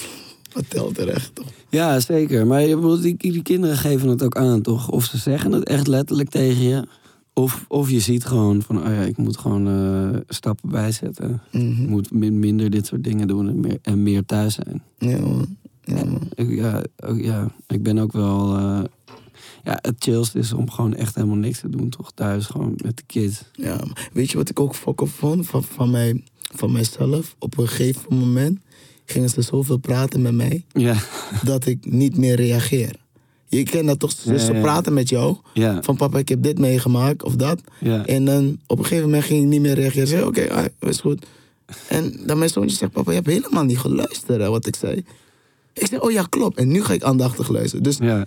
wat 0.54 0.70
telt 0.70 0.98
er 0.98 1.08
echt 1.08 1.34
toch? 1.34 1.46
ja 1.70 2.00
zeker. 2.00 2.46
Maar 2.46 2.62
je 2.62 2.74
bedoelt, 2.74 3.02
die, 3.02 3.16
die 3.16 3.42
kinderen 3.42 3.76
geven 3.76 4.08
het 4.08 4.22
ook 4.22 4.36
aan, 4.36 4.62
toch? 4.62 4.88
Of 4.90 5.04
ze 5.04 5.18
zeggen 5.18 5.52
het 5.52 5.64
echt 5.64 5.86
letterlijk 5.86 6.28
tegen 6.30 6.62
je. 6.62 6.86
Of, 7.34 7.64
of 7.68 7.90
je 7.90 8.00
ziet 8.00 8.24
gewoon 8.24 8.62
van, 8.62 8.78
oh 8.78 8.84
ja, 8.84 9.00
ik 9.02 9.16
moet 9.16 9.36
gewoon 9.38 9.66
eh, 9.68 10.20
stappen 10.28 10.68
bijzetten. 10.70 11.42
Ik 11.50 11.60
Mhm. 11.62 11.88
moet 11.88 12.10
min- 12.12 12.38
minder 12.38 12.70
dit 12.70 12.86
soort 12.86 13.04
dingen 13.04 13.28
doen 13.28 13.48
en 13.48 13.60
meer, 13.60 13.78
en 13.82 14.02
meer 14.02 14.24
thuis 14.24 14.54
zijn. 14.54 14.82
Ja 14.98 15.18
man, 15.18 15.56
ja 15.82 16.04
man. 16.04 16.20
Ik, 16.34 16.50
ja, 16.54 16.82
ook, 17.04 17.20
ja, 17.20 17.50
ik 17.66 17.82
ben 17.82 17.98
ook 17.98 18.12
wel. 18.12 18.56
eh, 18.56 18.80
ja, 19.64 19.78
het 19.82 19.94
chillst 19.98 20.34
is 20.34 20.52
om 20.52 20.70
gewoon 20.70 20.94
echt 20.94 21.14
helemaal 21.14 21.36
niks 21.36 21.60
te 21.60 21.68
doen, 21.68 21.88
toch? 21.88 22.12
Thuis 22.12 22.46
gewoon 22.46 22.74
met 22.76 22.96
de 22.96 23.02
kids. 23.06 23.42
Ja, 23.52 23.84
weet 24.12 24.30
je 24.30 24.36
wat 24.36 24.48
ik 24.48 24.60
ook 24.60 24.74
fokken 24.74 25.08
vond 25.08 25.46
van, 25.46 25.64
van, 25.64 25.90
mij, 25.90 26.22
van 26.54 26.72
mijzelf? 26.72 27.34
Op 27.38 27.58
een 27.58 27.68
gegeven 27.68 28.16
moment 28.16 28.58
gingen 29.04 29.28
ze 29.28 29.42
zoveel 29.42 29.76
praten 29.76 30.22
met 30.22 30.34
mij 30.34 30.64
Ja, 30.72 30.96
dat 31.44 31.66
ik 31.66 31.78
niet 31.86 32.16
meer 32.16 32.34
reageer. 32.36 33.00
Je 33.48 33.62
kent 33.62 33.86
dat 33.86 33.98
toch? 33.98 34.14
Dus 34.14 34.44
ze 34.44 34.52
praten 34.52 34.92
met 34.92 35.08
jou 35.08 35.36
ja, 35.54 35.82
van 35.82 35.96
papa, 35.96 36.18
ik 36.18 36.28
heb 36.28 36.42
dit 36.42 36.58
meegemaakt 36.58 37.22
of 37.22 37.36
dat. 37.36 37.60
ja. 37.80 38.06
En 38.06 38.24
dan 38.24 38.58
op 38.66 38.78
een 38.78 38.84
gegeven 38.84 39.04
moment 39.04 39.24
ging 39.24 39.42
ik 39.42 39.48
niet 39.48 39.60
meer 39.60 39.74
reageren. 39.74 40.08
Zei, 40.08 40.24
oké, 40.24 40.50
ah, 40.50 40.64
is 40.78 41.00
goed. 41.00 41.26
En 41.88 42.20
dan 42.26 42.38
mijn 42.38 42.50
zoontje 42.50 42.76
zegt, 42.76 42.92
papa, 42.92 43.10
je 43.10 43.16
hebt 43.16 43.30
helemaal 43.30 43.64
niet 43.64 43.78
geluisterd 43.78 44.40
hè, 44.40 44.48
wat 44.48 44.66
ik 44.66 44.76
zei. 44.76 45.04
Ik 45.72 45.86
zeg, 45.86 46.00
oh 46.00 46.10
ja, 46.10 46.26
klopt. 46.28 46.56
En 46.56 46.68
nu 46.68 46.82
ga 46.82 46.92
ik 46.92 47.02
aandachtig 47.02 47.48
luisteren. 47.48 47.82
Dus, 47.82 47.96
ja. 47.96 48.26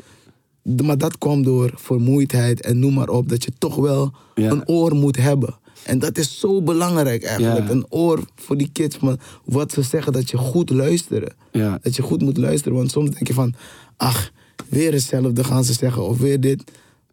Maar 0.84 0.98
dat 0.98 1.18
kwam 1.18 1.44
door 1.44 1.72
vermoeidheid 1.76 2.62
en 2.62 2.80
noem 2.80 2.94
maar 2.94 3.10
op. 3.10 3.30
Dat 3.30 3.44
je 3.44 3.52
toch 3.58 3.76
wel 3.76 4.12
Ja. 4.36 4.52
een 4.52 4.68
oor 4.68 4.96
moet 4.96 5.18
hebben. 5.18 5.56
En 5.84 6.00
dat 6.00 6.18
is 6.18 6.40
zo 6.40 6.62
belangrijk 6.62 7.24
eigenlijk. 7.24 7.66
Ja. 7.68 7.72
Een 7.74 7.86
oor 7.90 8.20
voor 8.36 8.58
die 8.58 8.70
kids. 8.72 8.96
Van 8.98 9.18
wat 9.44 9.72
ze 9.72 9.82
zeggen, 9.82 10.14
dat 10.14 10.30
je 10.30 10.38
goed 10.38 10.70
luisteren. 10.70 11.34
ja. 11.52 11.80
Dat 11.82 11.96
je 11.96 12.02
goed 12.02 12.22
moet 12.22 12.38
luisteren. 12.38 12.78
Want 12.78 12.92
soms 12.92 13.10
denk 13.10 13.28
je 13.28 13.34
van, 13.34 13.54
ach, 13.98 14.32
weer 14.70 14.92
hetzelfde 14.94 15.44
gaan 15.44 15.64
ze 15.64 15.74
zeggen. 15.74 16.04
Of 16.08 16.18
weer 16.18 16.40
dit. 16.40 16.64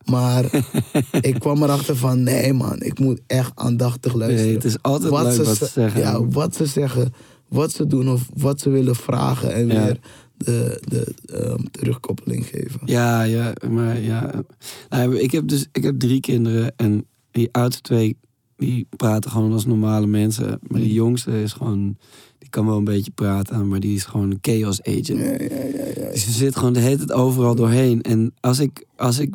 Maar 0.05 0.45
ik 1.21 1.35
kwam 1.41 1.63
erachter 1.63 1.97
van, 1.97 2.23
nee 2.23 2.53
man, 2.53 2.81
ik 2.83 2.99
moet 2.99 3.21
echt 3.27 3.53
aandachtig 3.55 4.15
luisteren. 4.15 4.45
Nee, 4.47 4.55
het 4.55 4.65
is 4.65 4.77
altijd 4.83 5.13
leuk 5.13 5.45
wat 5.45 5.57
ze 5.57 5.67
zeggen. 5.67 6.01
Ja, 6.01 6.27
wat 6.27 6.55
ze 6.57 6.67
zeggen, 6.67 7.15
wat 7.49 7.73
ze 7.73 7.87
doen 7.87 8.11
of 8.11 8.29
wat 8.37 8.61
ze 8.61 8.71
willen 8.71 8.97
vragen. 8.97 9.55
En 9.55 9.67
weer 9.67 9.99
de, 10.45 10.81
de 10.89 11.15
ehm, 11.27 11.63
terugkoppeling 11.71 12.47
geven. 12.47 12.81
Ja, 12.85 13.23
ja, 13.23 13.53
maar 13.71 14.01
ja. 14.01 14.43
Nou, 14.89 15.17
ik 15.19 15.31
heb 15.33 15.49
dus 15.49 15.67
ik 15.73 15.83
heb 15.83 15.99
drie 15.99 16.21
kinderen 16.21 16.73
en 16.77 17.05
die 17.31 17.49
oudste 17.53 17.83
twee 17.83 18.17
die 18.57 18.87
praten 18.97 19.31
gewoon 19.31 19.53
als 19.53 19.67
normale 19.67 20.07
mensen. 20.07 20.59
Maar 20.69 20.81
die 20.81 20.93
jongste 20.93 21.43
is 21.43 21.53
gewoon, 21.53 21.97
die 22.39 22.49
kan 22.49 22.67
wel 22.67 22.77
een 22.77 22.85
beetje 22.85 23.11
praten, 23.11 23.69
maar 23.69 23.81
die 23.81 23.95
is 23.95 24.05
gewoon 24.05 24.31
een 24.31 24.39
chaos 24.41 24.83
agent. 24.83 25.07
Ja, 25.07 25.15
ja, 25.15 25.65
ja, 25.75 25.85
ja. 25.97 26.11
Dus 26.11 26.25
je 26.25 26.31
zit 26.31 26.57
gewoon 26.57 26.73
de 26.73 26.81
hele 26.81 26.97
tijd 26.97 27.13
overal 27.13 27.55
doorheen. 27.55 28.03
En 28.03 28.35
als 28.41 28.59
ik, 28.59 28.85
als 28.97 29.19
ik, 29.19 29.35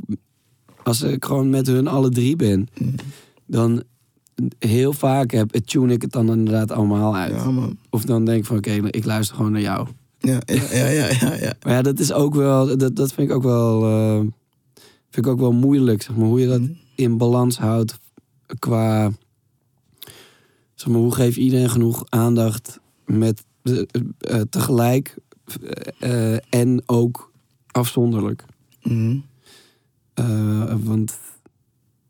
als 0.84 1.02
ik 1.02 1.26
gewoon 1.26 1.50
met 1.50 1.68
hun 1.68 1.88
alle 1.88 2.10
drie 2.10 2.36
ben, 2.36 2.68
Mm. 2.80 2.96
dan 3.46 3.84
heel 4.60 4.94
vaak 4.94 5.32
heb, 5.32 5.50
tune 5.52 5.94
ik 5.94 6.02
het 6.02 6.12
dan 6.12 6.32
inderdaad 6.32 6.72
allemaal 6.72 7.16
uit. 7.16 7.34
Ja, 7.34 7.52
man. 7.52 7.78
Of 7.90 8.06
dan 8.06 8.26
denk 8.26 8.40
ik 8.40 8.46
van 8.46 8.58
oké, 8.58 8.72
ik 8.72 9.06
luister 9.06 9.36
gewoon 9.36 9.52
naar 9.52 9.62
jou. 9.62 9.88
Ja, 10.20 10.40
ja, 10.46 10.64
ja, 10.72 10.88
ja, 10.88 11.08
ja, 11.20 11.34
ja. 11.34 11.54
Maar 11.64 11.74
ja, 11.74 11.82
dat 11.82 12.00
is 12.00 12.12
ook 12.12 12.36
wel, 12.36 12.78
dat, 12.78 12.96
dat 12.96 13.14
vind 13.14 13.30
ik 13.30 13.36
ook 13.36 13.44
wel, 13.44 13.84
eh, 13.84 14.20
vind 15.10 15.26
ik 15.26 15.28
ook 15.28 15.40
wel 15.40 15.54
moeilijk, 15.54 16.02
zeg 16.02 16.16
maar, 16.16 16.28
hoe 16.28 16.40
je 16.40 16.48
dat 16.48 16.62
Mhm. 16.62 16.72
in 16.96 17.18
balans 17.18 17.58
houdt 17.58 18.00
qua, 18.60 19.12
zeg 20.76 20.88
maar, 20.88 21.02
hoe 21.02 21.14
geef 21.14 21.38
iedereen 21.38 21.70
genoeg 21.70 22.04
aandacht 22.10 22.80
met 23.06 23.44
eh, 23.64 23.82
eh, 24.18 24.42
tegelijk 24.50 25.16
en 26.50 26.84
ook 26.86 27.32
afzonderlijk. 27.72 28.44
Mhm. 28.84 29.18
Want, 30.84 31.18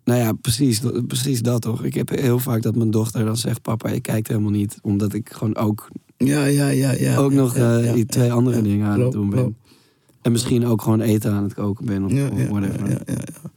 nou 0.03 0.19
ja, 0.19 0.33
precies, 0.33 0.81
precies 1.07 1.41
dat 1.41 1.61
toch. 1.61 1.83
Ik 1.83 1.93
heb 1.93 2.09
heel 2.09 2.39
vaak 2.39 2.61
dat 2.61 2.75
mijn 2.75 2.91
dochter 2.91 3.25
dan 3.25 3.37
zegt: 3.37 3.61
Papa, 3.61 3.89
je 3.89 3.99
kijkt 3.99 4.27
helemaal 4.27 4.51
niet. 4.51 4.79
Omdat 4.81 5.13
ik 5.13 5.29
gewoon 5.31 5.55
ook 5.55 5.87
Ja, 6.17 6.45
ja, 6.45 6.67
ja, 6.67 6.91
ja. 6.91 7.17
ook 7.17 7.31
nog 7.33 7.55
eh, 7.55 7.93
die 7.93 8.05
twee 8.05 8.31
andere 8.31 8.61
dingen 8.61 8.87
aan 8.87 8.99
het 9.01 9.11
doen 9.11 9.29
klopt. 9.29 9.55
En 10.21 10.31
misschien 10.31 10.65
ook 10.65 10.81
gewoon 10.81 11.01
eten 11.01 11.31
aan 11.31 11.43
het 11.43 11.53
koken 11.53 11.85
bent 11.85 12.05
of, 12.05 12.11
whatever. 12.49 12.89
ja, 12.89 12.99
ja, 13.05 13.13
ja. 13.15 13.49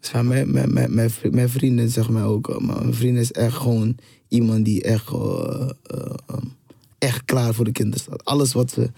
Dus 0.00 0.10
ja, 0.10 0.22
mijn, 0.22 0.50
mijn, 0.52 0.72
mijn, 0.72 0.94
mijn, 0.94 1.10
vri- 1.10 1.30
mijn 1.30 1.48
vrienden 1.48 1.88
zeggen 1.88 2.12
mij 2.14 2.22
ook, 2.22 2.48
eh, 2.48 2.58
maar 2.58 2.80
mijn 2.80 2.94
vriend 2.94 3.18
is 3.18 3.32
echt 3.32 3.56
gewoon 3.56 3.96
iemand 4.28 4.64
die 4.64 4.82
echt, 4.82 5.12
eh, 5.12 5.68
eh, 5.86 6.14
um, 6.34 6.52
echt 6.98 7.24
klaar 7.24 7.54
voor 7.54 7.64
de 7.64 7.72
kinderen 7.72 8.00
staat. 8.00 8.24
Alles 8.24 8.52
wat 8.52 8.70
ze 8.70 8.90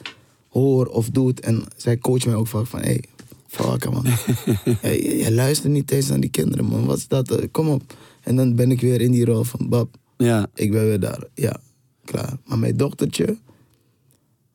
hoort 0.48 0.88
of 0.88 1.08
doet. 1.10 1.40
En 1.40 1.62
zij 1.76 1.98
coacht 1.98 2.26
mij 2.26 2.34
ook 2.34 2.46
vaak 2.46 2.66
van, 2.66 2.80
hé, 2.80 2.86
hey, 2.86 3.04
fuck 3.46 3.90
man. 3.90 4.04
hey, 4.80 5.02
je, 5.02 5.16
je 5.16 5.32
luistert 5.32 5.72
niet 5.72 5.90
eens 5.90 6.08
naar 6.08 6.20
die 6.20 6.30
kinderen 6.30 6.64
man, 6.64 6.84
wat 6.84 6.96
is 6.96 7.08
dat? 7.08 7.48
Kom 7.50 7.68
op. 7.68 7.94
En 8.22 8.36
dan 8.36 8.54
ben 8.54 8.70
ik 8.70 8.80
weer 8.80 9.00
in 9.00 9.10
die 9.10 9.24
rol 9.24 9.44
van, 9.44 9.68
bab, 9.68 9.96
Ja, 10.16 10.46
ik 10.54 10.70
ben 10.70 10.84
weer 10.84 11.00
daar. 11.00 11.24
Ja, 11.34 11.56
klaar. 12.04 12.36
Maar 12.44 12.58
mijn 12.58 12.76
dochtertje, 12.76 13.36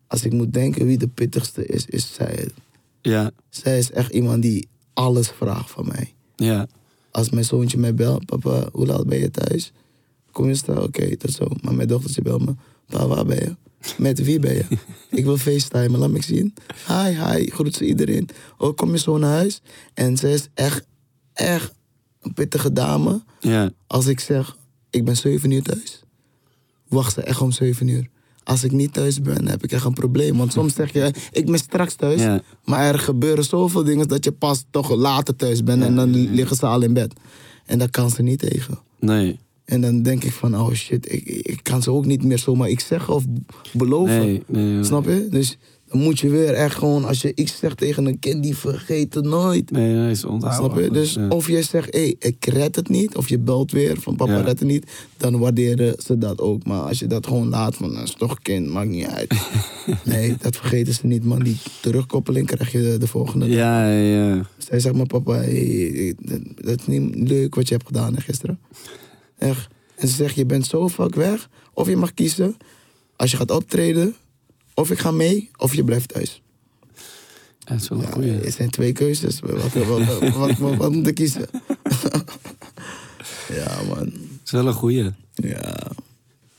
als 0.07 0.23
ik 0.25 0.33
moet 0.33 0.53
denken 0.53 0.85
wie 0.85 0.97
de 0.97 1.07
pittigste 1.07 1.65
is, 1.65 1.85
is 1.85 2.13
zij. 2.13 2.49
ja, 3.01 3.31
Zij 3.49 3.77
is 3.77 3.91
echt 3.91 4.11
iemand 4.13 4.41
die 4.41 4.67
alles 4.93 5.27
vraagt 5.29 5.71
van 5.71 5.87
mij. 5.87 6.13
ja. 6.35 6.67
Als 7.11 7.29
mijn 7.29 7.45
zoontje 7.45 7.77
mij 7.77 7.93
belt, 7.93 8.25
papa, 8.25 8.69
hoe 8.71 8.85
laat 8.85 9.07
ben 9.07 9.19
je 9.19 9.31
thuis? 9.31 9.71
Kom 10.31 10.47
je 10.47 10.55
staan? 10.55 10.81
Oké, 10.83 11.17
tot 11.17 11.31
zo. 11.31 11.47
Maar 11.61 11.73
mijn 11.73 11.87
dochtertje 11.87 12.21
belt 12.21 12.45
me, 12.45 12.55
pa, 12.85 13.07
waar 13.07 13.25
ben 13.25 13.37
je? 13.37 13.55
Met 13.97 14.23
wie 14.23 14.39
ben 14.39 14.53
je? 14.55 14.65
ik 15.19 15.23
wil 15.23 15.37
facetimen, 15.37 15.99
laat 15.99 16.09
me 16.09 16.23
zien. 16.23 16.53
Hi, 16.87 17.09
hi, 17.23 17.49
groet 17.49 17.75
ze 17.75 17.85
iedereen. 17.85 18.29
Oh, 18.57 18.75
kom 18.75 18.91
je 18.91 18.97
zo 18.97 19.17
naar 19.17 19.29
huis? 19.33 19.61
En 19.93 20.17
zij 20.17 20.33
is 20.33 20.47
echt, 20.53 20.85
echt 21.33 21.73
een 22.21 22.33
pittige 22.33 22.73
dame. 22.73 23.23
ja. 23.39 23.71
Als 23.87 24.05
ik 24.07 24.19
zeg, 24.19 24.57
ik 24.89 25.05
ben 25.05 25.17
7 25.17 25.51
uur 25.51 25.63
thuis, 25.63 26.03
wacht 26.89 27.13
ze 27.13 27.21
echt 27.21 27.41
om 27.41 27.51
7 27.51 27.87
uur. 27.87 28.07
Als 28.43 28.63
ik 28.63 28.71
niet 28.71 28.93
thuis 28.93 29.21
ben, 29.21 29.47
heb 29.47 29.63
ik 29.63 29.71
echt 29.71 29.85
een 29.85 29.93
probleem. 29.93 30.37
Want 30.37 30.51
soms 30.53 30.73
zeg 30.73 30.93
je, 30.93 31.13
ik 31.31 31.45
ben 31.45 31.59
straks 31.59 31.95
thuis. 31.95 32.21
Ja. 32.21 32.41
Maar 32.65 32.85
er 32.85 32.99
gebeuren 32.99 33.43
zoveel 33.43 33.83
dingen 33.83 34.07
dat 34.07 34.23
je 34.23 34.31
pas 34.31 34.63
toch 34.71 34.95
later 34.95 35.35
thuis 35.35 35.63
bent. 35.63 35.83
En 35.83 35.95
dan 35.95 36.09
liggen 36.33 36.55
ze 36.55 36.65
al 36.65 36.81
in 36.81 36.93
bed. 36.93 37.13
En 37.65 37.79
daar 37.79 37.89
kan 37.89 38.09
ze 38.09 38.21
niet 38.21 38.39
tegen. 38.39 38.79
Nee, 38.99 39.39
En 39.65 39.81
dan 39.81 40.01
denk 40.01 40.23
ik 40.23 40.31
van, 40.31 40.55
oh 40.59 40.71
shit, 40.73 41.13
ik, 41.13 41.25
ik 41.25 41.59
kan 41.63 41.81
ze 41.81 41.91
ook 41.91 42.05
niet 42.05 42.23
meer 42.23 42.39
zomaar 42.39 42.69
iets 42.69 42.87
zeggen 42.87 43.13
of 43.13 43.23
beloven. 43.73 44.19
nee, 44.19 44.43
nee. 44.47 44.83
Snap 44.83 45.05
je? 45.05 45.27
Dus 45.29 45.57
dan 45.89 46.01
moet 46.01 46.19
je 46.19 46.29
weer 46.29 46.53
echt 46.53 46.75
gewoon, 46.75 47.05
als 47.05 47.21
je 47.21 47.31
iets 47.35 47.57
zegt 47.57 47.77
tegen 47.77 48.05
een 48.05 48.19
kind, 48.19 48.43
die 48.43 48.55
vergeet 48.57 49.13
het 49.13 49.25
nooit. 49.25 49.71
Nee, 49.71 49.93
nee, 49.93 50.11
is 50.11 50.25
onthouden. 50.25 50.71
Snap 50.71 50.83
je? 50.83 50.91
Dus 50.91 51.13
Ja. 51.13 51.27
of 51.27 51.47
je 51.47 51.61
zegt, 51.63 51.93
hé, 51.93 51.99
hey, 51.99 52.15
ik 52.19 52.45
red 52.45 52.75
het 52.75 52.89
niet. 52.89 53.15
Of 53.15 53.29
je 53.29 53.39
belt 53.39 53.71
weer 53.71 53.99
van 54.01 54.15
papa 54.15 54.31
Ja. 54.31 54.41
red 54.41 54.59
het 54.59 54.67
niet. 54.67 54.91
Dan 55.17 55.39
waarderen 55.39 55.95
ze 56.05 56.17
dat 56.17 56.39
ook. 56.41 56.65
Maar 56.65 56.81
als 56.81 56.99
je 56.99 57.07
dat 57.07 57.27
gewoon 57.27 57.49
laat 57.49 57.75
van, 57.75 57.93
dat 57.93 58.03
is 58.03 58.13
toch 58.13 58.39
kind, 58.41 58.67
maakt 58.69 58.89
niet 58.89 59.05
uit. 59.05 59.33
nee, 60.05 60.35
dat 60.41 60.55
vergeten 60.55 60.93
ze 60.93 61.05
niet, 61.07 61.23
man. 61.23 61.39
Die 61.43 61.57
terugkoppeling 61.81 62.47
krijg 62.47 62.71
je 62.71 62.81
de, 62.81 62.97
de 62.97 63.07
volgende 63.07 63.45
dag. 63.47 63.55
Ja, 63.55 63.91
ja. 63.91 64.45
Zij 64.57 64.79
zegt 64.79 64.95
maar 64.95 65.05
papa, 65.07 65.33
hey, 65.33 66.15
dat, 66.19 66.39
dat 66.55 66.79
is 66.79 66.85
niet 66.87 67.29
leuk 67.29 67.55
wat 67.55 67.67
je 67.67 67.73
hebt 67.73 67.87
gedaan 67.87 68.15
hè, 68.15 68.21
gisteren. 68.21 68.59
Echt. 69.37 69.67
En 69.95 70.07
ze 70.07 70.15
zegt, 70.15 70.35
je 70.35 70.45
bent 70.45 70.65
zo 70.65 70.87
vaak 70.87 71.15
weg. 71.15 71.49
Of 71.73 71.87
je 71.87 71.95
mag 71.97 72.13
kiezen, 72.13 72.57
als 73.15 73.31
je 73.31 73.37
gaat 73.37 73.51
optreden, 73.51 74.15
of 74.79 74.91
ik 74.91 74.99
ga 74.99 75.11
mee, 75.11 75.49
of 75.57 75.75
je 75.75 75.83
blijft 75.83 76.07
thuis. 76.13 76.41
Dat 77.59 77.81
is 77.81 77.87
wel 77.89 77.97
een 77.97 78.05
Ja, 78.05 78.11
goeie. 78.11 78.39
er 78.39 78.51
zijn 78.51 78.69
twee 78.69 78.91
keuzes. 78.91 79.39
Wat, 79.39 79.73
wat, 79.73 80.57
wat, 80.57 80.77
wat, 80.77 80.91
moet 80.91 81.07
ik 81.07 81.15
kiezen? 81.15 81.47
ja, 83.59 83.81
man. 83.87 84.05
Dat 84.05 84.45
is 84.45 84.51
wel 84.51 84.67
een 84.67 84.73
goeie. 84.73 85.11
Ja. 85.33 85.91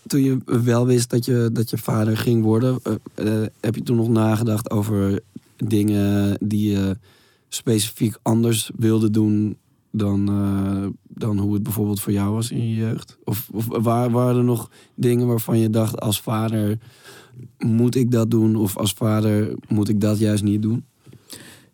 Toen 0.06 0.22
je 0.22 0.38
wel 0.44 0.87
wist 0.87 1.11
dat 1.11 1.24
je, 1.24 1.50
dat 1.52 1.70
je 1.70 1.78
vader 1.78 2.16
ging 2.16 2.42
worden, 2.42 2.78
eh, 2.83 3.42
eh, 3.42 3.46
heb 3.61 3.74
je 3.74 3.83
toen 3.83 3.96
nog 3.96 4.09
nagedacht 4.09 4.70
over 4.70 5.20
dingen 5.56 6.37
die 6.40 6.70
je 6.70 6.96
specifiek 7.48 8.16
anders 8.22 8.70
wilde 8.76 9.11
doen 9.11 9.56
dan, 9.90 10.28
eh, 10.28 10.87
dan 11.09 11.38
hoe 11.38 11.54
het 11.54 11.62
bijvoorbeeld 11.62 12.00
voor 12.00 12.12
jou 12.12 12.35
was 12.35 12.50
in 12.50 12.68
je 12.68 12.74
jeugd? 12.74 13.18
Of, 13.24 13.48
of 13.52 13.66
waar, 13.66 14.11
waren 14.11 14.37
er 14.37 14.44
nog 14.44 14.70
dingen 14.94 15.26
waarvan 15.26 15.59
je 15.59 15.70
dacht 15.70 16.00
als 16.00 16.20
vader 16.20 16.78
moet 17.59 17.94
ik 17.94 18.11
dat 18.11 18.31
doen 18.31 18.57
of 18.57 18.76
als 18.76 18.92
vader 18.92 19.55
moet 19.68 19.88
ik 19.88 20.00
dat 20.00 20.18
juist 20.18 20.42
niet 20.42 20.62
doen? 20.62 20.85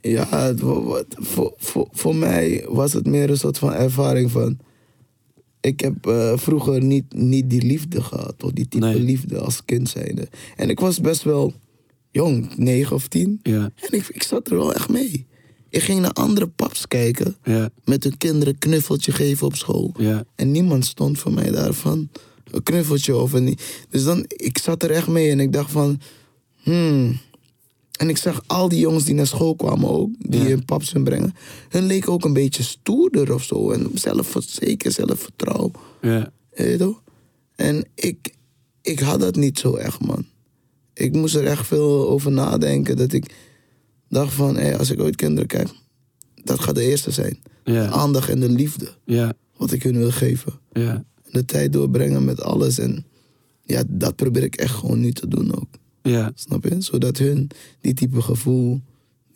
Ja, 0.01 0.27
het 0.47 0.61
wa- 0.61 0.81
wat, 0.81 1.07
voor, 1.09 1.55
voor, 1.57 1.89
voor 1.93 2.15
mij 2.17 2.67
was 2.69 2.93
het 2.93 3.07
meer 3.07 3.31
een 3.31 3.37
soort 3.39 3.59
van 3.59 3.73
ervaring 3.73 4.31
van... 4.31 4.59
Ik 5.61 5.81
heb 5.81 6.07
eh, 6.07 6.33
vroeger 6.37 6.83
niet, 6.83 7.05
niet 7.15 7.51
die 7.51 7.63
liefde 7.63 8.03
gehad, 8.03 8.43
of 8.43 8.51
die 8.51 8.69
type 8.69 8.85
Nee. 8.87 9.01
liefde 9.01 9.39
als 9.39 9.65
kind 9.65 9.89
zijnde. 9.89 10.29
En 10.57 10.69
ik 10.71 10.81
was 10.81 11.01
best 11.01 11.23
wel 11.23 11.53
jong, 12.11 12.57
negen 12.57 12.97
of 12.97 13.09
tien. 13.09 13.41
Ja, 13.43 13.71
En 13.75 13.93
ik, 13.99 14.09
ik 14.09 14.23
zat 14.23 14.49
er 14.51 14.57
wel 14.57 14.75
echt 14.75 14.89
mee. 14.89 15.27
Ik 15.69 15.83
ging 15.83 16.01
naar 16.01 16.13
andere 16.13 16.47
paps 16.49 16.89
kijken, 16.89 17.37
ja, 17.45 17.71
met 17.85 18.05
hun 18.05 18.17
kinderen 18.17 18.59
knuffeltje 18.59 19.13
geven 19.13 19.47
op 19.47 19.55
school. 19.57 19.95
ja, 19.99 20.25
En 20.35 20.51
niemand 20.51 20.85
stond 20.85 21.19
voor 21.19 21.33
mij 21.33 21.51
daarvan 21.51 22.09
een 22.51 22.63
knuffeltje 22.63 23.17
of 23.17 23.33
een... 23.33 23.59
Dus 23.91 24.05
dan, 24.05 24.25
ik 24.29 24.59
zat 24.59 24.83
er 24.83 24.91
echt 24.91 25.09
mee 25.09 25.31
en 25.31 25.41
ik 25.41 25.53
dacht 25.53 25.71
van... 25.71 26.01
Hmm. 26.63 27.19
En 27.99 28.09
ik 28.09 28.17
zag 28.17 28.43
al 28.47 28.69
die 28.69 28.79
jongens 28.79 29.05
die 29.05 29.15
naar 29.15 29.27
school 29.27 29.55
kwamen 29.55 29.89
ook, 29.91 30.11
die 30.19 30.41
Ja. 30.41 30.47
hun 30.47 30.65
paps 30.65 30.93
hun 30.93 31.05
brengen. 31.05 31.35
Hun 31.69 31.87
leken 31.87 32.13
ook 32.13 32.25
een 32.25 32.33
beetje 32.33 32.63
stoerder 32.63 33.35
of 33.35 33.43
zo. 33.43 33.71
En 33.71 33.91
zelfverzekerd, 33.95 34.95
zelfvertrouwen. 34.95 35.73
ja, 36.03 36.33
Weet 36.55 36.71
je 36.71 36.77
toch? 36.77 37.03
En 37.55 37.85
ik, 37.95 38.35
ik 38.83 38.99
had 39.01 39.21
dat 39.21 39.37
niet 39.37 39.59
zo 39.59 39.75
echt, 39.75 40.01
man. 40.01 40.27
Ik 40.95 41.13
moest 41.13 41.35
er 41.35 41.47
echt 41.47 41.67
veel 41.67 42.09
over 42.09 42.33
nadenken. 42.33 42.97
Dat 42.97 43.13
ik 43.13 43.35
dacht 44.09 44.33
van, 44.33 44.57
hé, 44.57 44.79
als 44.79 44.91
ik 44.91 45.01
ooit 45.01 45.17
kinderen 45.17 45.47
krijg, 45.49 45.75
dat 46.45 46.61
gaat 46.61 46.75
de 46.75 46.85
eerste 46.85 47.11
zijn. 47.11 47.39
De 47.65 47.87
aandacht 47.87 48.29
en 48.29 48.41
de 48.41 48.49
liefde, 48.49 48.89
ja, 49.05 49.33
wat 49.57 49.73
ik 49.73 49.83
hun 49.83 49.97
wil 49.99 50.11
geven. 50.11 50.53
ja, 50.73 51.05
De 51.31 51.45
tijd 51.45 51.73
doorbrengen 51.73 52.25
met 52.25 52.41
alles. 52.43 52.79
En 52.79 53.05
ja, 53.63 53.83
dat 53.89 54.17
probeer 54.17 54.43
ik 54.43 54.55
echt 54.57 54.75
gewoon 54.75 55.01
nu 55.01 55.13
te 55.13 55.29
doen 55.29 55.55
ook. 55.57 55.69
ja. 56.03 56.33
Snap 56.35 56.65
je? 56.65 56.77
Zodat 56.81 57.19
hun 57.19 57.49
die 57.81 57.95
type 57.95 58.23
gevoel 58.23 58.81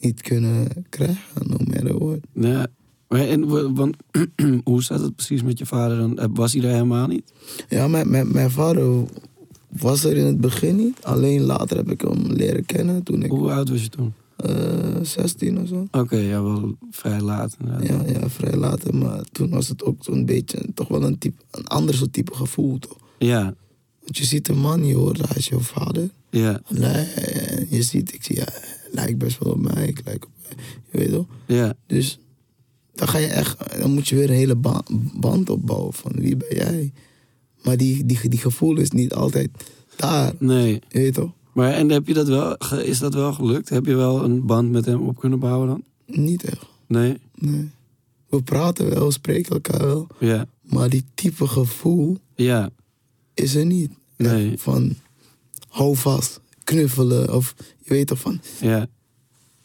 niet 0.00 0.20
kunnen 0.20 0.68
krijgen, 0.88 1.46
no 1.46 1.56
matter 1.58 1.98
what. 1.98 2.18
Ja. 2.34 2.66
En, 3.08 3.48
wa- 3.48 3.72
want, 3.72 3.96
hoe 4.64 4.82
staat 4.82 5.00
het 5.00 5.16
precies 5.16 5.42
met 5.42 5.58
je 5.58 5.66
vader? 5.66 6.14
Eh, 6.18 6.26
Was 6.34 6.52
hij 6.52 6.62
er 6.62 6.70
helemaal 6.72 7.06
niet? 7.06 7.32
Ja, 7.68 7.88
mijn, 7.88 8.10
mijn, 8.10 8.32
mijn 8.32 8.50
vader 8.50 9.04
was 9.68 10.04
er 10.04 10.16
in 10.16 10.24
het 10.26 10.40
begin 10.40 10.76
niet. 10.76 11.02
Alleen 11.02 11.40
later 11.40 11.76
heb 11.76 11.90
ik 11.90 12.00
hem 12.00 12.26
leren 12.26 12.64
kennen 12.66 13.02
toen 13.02 13.22
ik 13.22 13.30
Hoe 13.30 13.52
oud 13.52 13.68
was 13.68 13.82
je 13.82 13.88
toen? 13.88 14.12
Eh 14.44 15.00
16 15.02 15.60
of 15.60 15.68
zo. 15.68 15.86
Oké, 15.90 16.16
ja, 16.16 16.42
wel 16.42 16.76
vrij 16.90 17.20
laat. 17.20 17.56
inderdaad. 17.60 17.88
Ja, 18.06 18.20
ja, 18.20 18.28
vrij 18.28 18.56
later. 18.56 18.94
Maar 18.94 19.22
toen 19.32 19.50
was 19.50 19.68
het 19.68 19.84
ook 19.84 20.04
zo'n 20.04 20.24
beetje 20.24 20.58
toch 20.74 20.88
wel 20.88 21.02
een, 21.02 21.18
type, 21.18 21.42
een 21.50 21.66
ander 21.66 21.94
soort 21.94 22.12
type 22.12 22.34
gevoel. 22.34 22.78
Toch? 22.78 22.96
Ja, 23.18 23.54
Want 24.00 24.16
je 24.16 24.24
ziet 24.24 24.48
een 24.48 24.58
man, 24.58 24.86
je 24.86 24.94
hoort 24.94 25.18
hij 25.28 25.36
is 25.36 25.48
jouw 25.48 25.58
vader. 25.58 26.10
ja, 26.30 26.60
Nee, 26.68 27.06
je 27.68 27.82
ziet, 27.82 28.14
ik 28.14 28.24
zie, 28.24 28.36
ja, 28.36 28.46
lijkt 28.92 29.18
best 29.18 29.38
wel 29.38 29.52
op 29.52 29.58
mij. 29.74 29.86
Ik 29.86 30.00
lijk 30.04 30.24
op, 30.24 30.30
je 30.90 30.98
weet 30.98 31.10
toch? 31.12 31.26
ja, 31.46 31.74
Dus 31.86 32.18
dan 32.94 33.08
ga 33.08 33.18
je 33.18 33.26
echt, 33.26 33.80
dan 33.80 33.94
moet 33.94 34.08
je 34.08 34.16
weer 34.16 34.30
een 34.30 34.36
hele 34.36 34.56
ba- 34.56 34.82
band 35.20 35.50
opbouwen 35.50 35.92
van 35.92 36.12
wie 36.14 36.36
ben 36.36 36.56
jij. 36.56 36.92
Maar 37.62 37.76
die, 37.76 38.06
die, 38.06 38.28
die 38.28 38.38
gevoel 38.38 38.76
is 38.78 38.90
niet 38.90 39.14
altijd 39.14 39.50
daar, 39.96 40.32
nee. 40.38 40.72
je 40.88 40.98
weet 40.98 41.14
toch? 41.14 41.30
Maar 41.52 41.72
en 41.72 41.88
heb 41.90 42.06
je 42.06 42.14
dat 42.14 42.28
wel, 42.28 42.56
is 42.82 42.98
dat 42.98 43.14
wel 43.14 43.32
gelukt? 43.32 43.68
Heb 43.68 43.86
je 43.86 43.94
wel 43.94 44.24
een 44.24 44.46
band 44.46 44.70
met 44.70 44.84
hem 44.84 45.08
op 45.08 45.18
kunnen 45.18 45.38
bouwen 45.38 45.68
dan? 45.68 45.82
Niet 46.06 46.44
echt, 46.44 46.66
Nee? 46.86 47.18
nee. 47.34 47.70
We 48.28 48.42
praten 48.42 48.90
wel, 48.90 49.10
spreken 49.10 49.52
elkaar 49.52 49.86
wel. 49.86 50.06
Ja, 50.18 50.46
Maar 50.62 50.88
die 50.88 51.04
type 51.14 51.46
gevoel 51.46 52.18
ja, 52.34 52.70
is 53.34 53.54
er 53.54 53.66
niet. 53.66 53.90
Nee. 54.16 54.58
Van 54.58 54.94
hou 55.68 55.96
vast, 55.96 56.40
knuffelen 56.64 57.34
of 57.34 57.54
je 57.82 57.90
weet 57.94 58.06
toch 58.06 58.18
van 58.20 58.40
ja, 58.60 58.86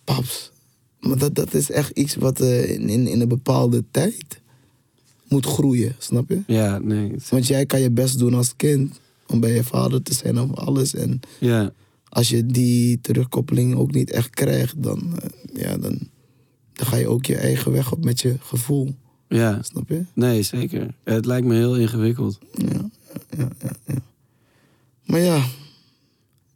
paps. 0.04 0.52
Maar 1.00 1.18
dat, 1.18 1.36
dat 1.36 1.54
is 1.54 1.72
echt 1.72 1.90
iets 1.98 2.16
wat 2.16 2.40
eh, 2.40 2.70
in, 2.70 2.90
in, 2.90 3.08
in 3.08 3.22
een 3.22 3.28
bepaalde 3.28 3.84
tijd 3.92 4.42
moet 5.28 5.46
groeien, 5.46 5.96
snap 6.00 6.30
je? 6.30 6.42
ja, 6.48 6.78
nee. 6.80 7.12
Want 7.30 7.48
jij 7.48 7.66
kan 7.66 7.82
je 7.82 7.92
best 7.92 8.20
doen 8.20 8.34
als 8.34 8.54
kind 8.56 9.00
om 9.28 9.40
bij 9.40 9.54
je 9.54 9.64
vader 9.64 10.02
te 10.02 10.14
zijn 10.14 10.40
of 10.40 10.54
alles. 10.54 10.94
En 10.96 11.20
Ja, 11.40 11.72
als 12.10 12.30
je 12.30 12.46
die 12.46 13.02
terugkoppeling 13.02 13.76
ook 13.76 13.92
niet 13.94 14.12
echt 14.12 14.30
krijgt, 14.30 14.84
dan, 14.84 15.20
eh, 15.20 15.62
ja, 15.62 15.78
dan, 15.78 15.98
dan 16.74 16.88
ga 16.88 16.96
je 16.96 17.08
ook 17.08 17.26
je 17.26 17.36
eigen 17.36 17.72
weg 17.72 17.92
op 17.92 18.04
met 18.04 18.22
je 18.22 18.36
gevoel. 18.40 18.96
ja, 19.28 19.62
Snap 19.62 19.90
je? 19.90 20.04
nee, 20.14 20.42
zeker. 20.42 20.96
Het 21.04 21.26
lijkt 21.26 21.48
me 21.48 21.56
heel 21.56 21.78
ingewikkeld. 21.78 22.38
Ja, 22.52 22.90
ja, 23.38 23.48
ja, 23.62 23.72
ja. 23.86 23.96
Maar 25.06 25.20
ja, 25.20 25.46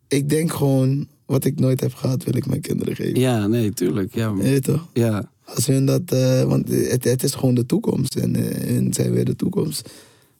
ik 0.08 0.30
denk 0.30 0.52
gewoon, 0.54 1.08
wat 1.26 1.46
ik 1.46 1.60
nooit 1.60 1.80
heb 1.82 1.94
gehad, 1.94 2.24
wil 2.24 2.36
ik 2.36 2.46
mijn 2.46 2.62
kinderen 2.62 2.96
geven. 2.96 3.20
Ja, 3.20 3.48
nee, 3.48 3.74
tuurlijk. 3.74 4.16
Ja, 4.16 4.32
maar- 4.32 4.46
je 4.48 4.60
toch? 4.60 4.88
ja, 4.94 5.32
Als 5.56 5.66
hun 5.68 5.86
dat, 5.86 6.02
eh, 6.12 6.44
want 6.44 6.68
het, 6.70 7.04
het 7.04 7.24
is 7.24 7.34
gewoon 7.34 7.56
de 7.56 7.66
toekomst. 7.66 8.16
En 8.16 8.36
eh, 8.36 8.68
hun 8.68 8.94
zijn 8.94 9.12
weer 9.12 9.26
de 9.26 9.36
toekomst 9.36 9.90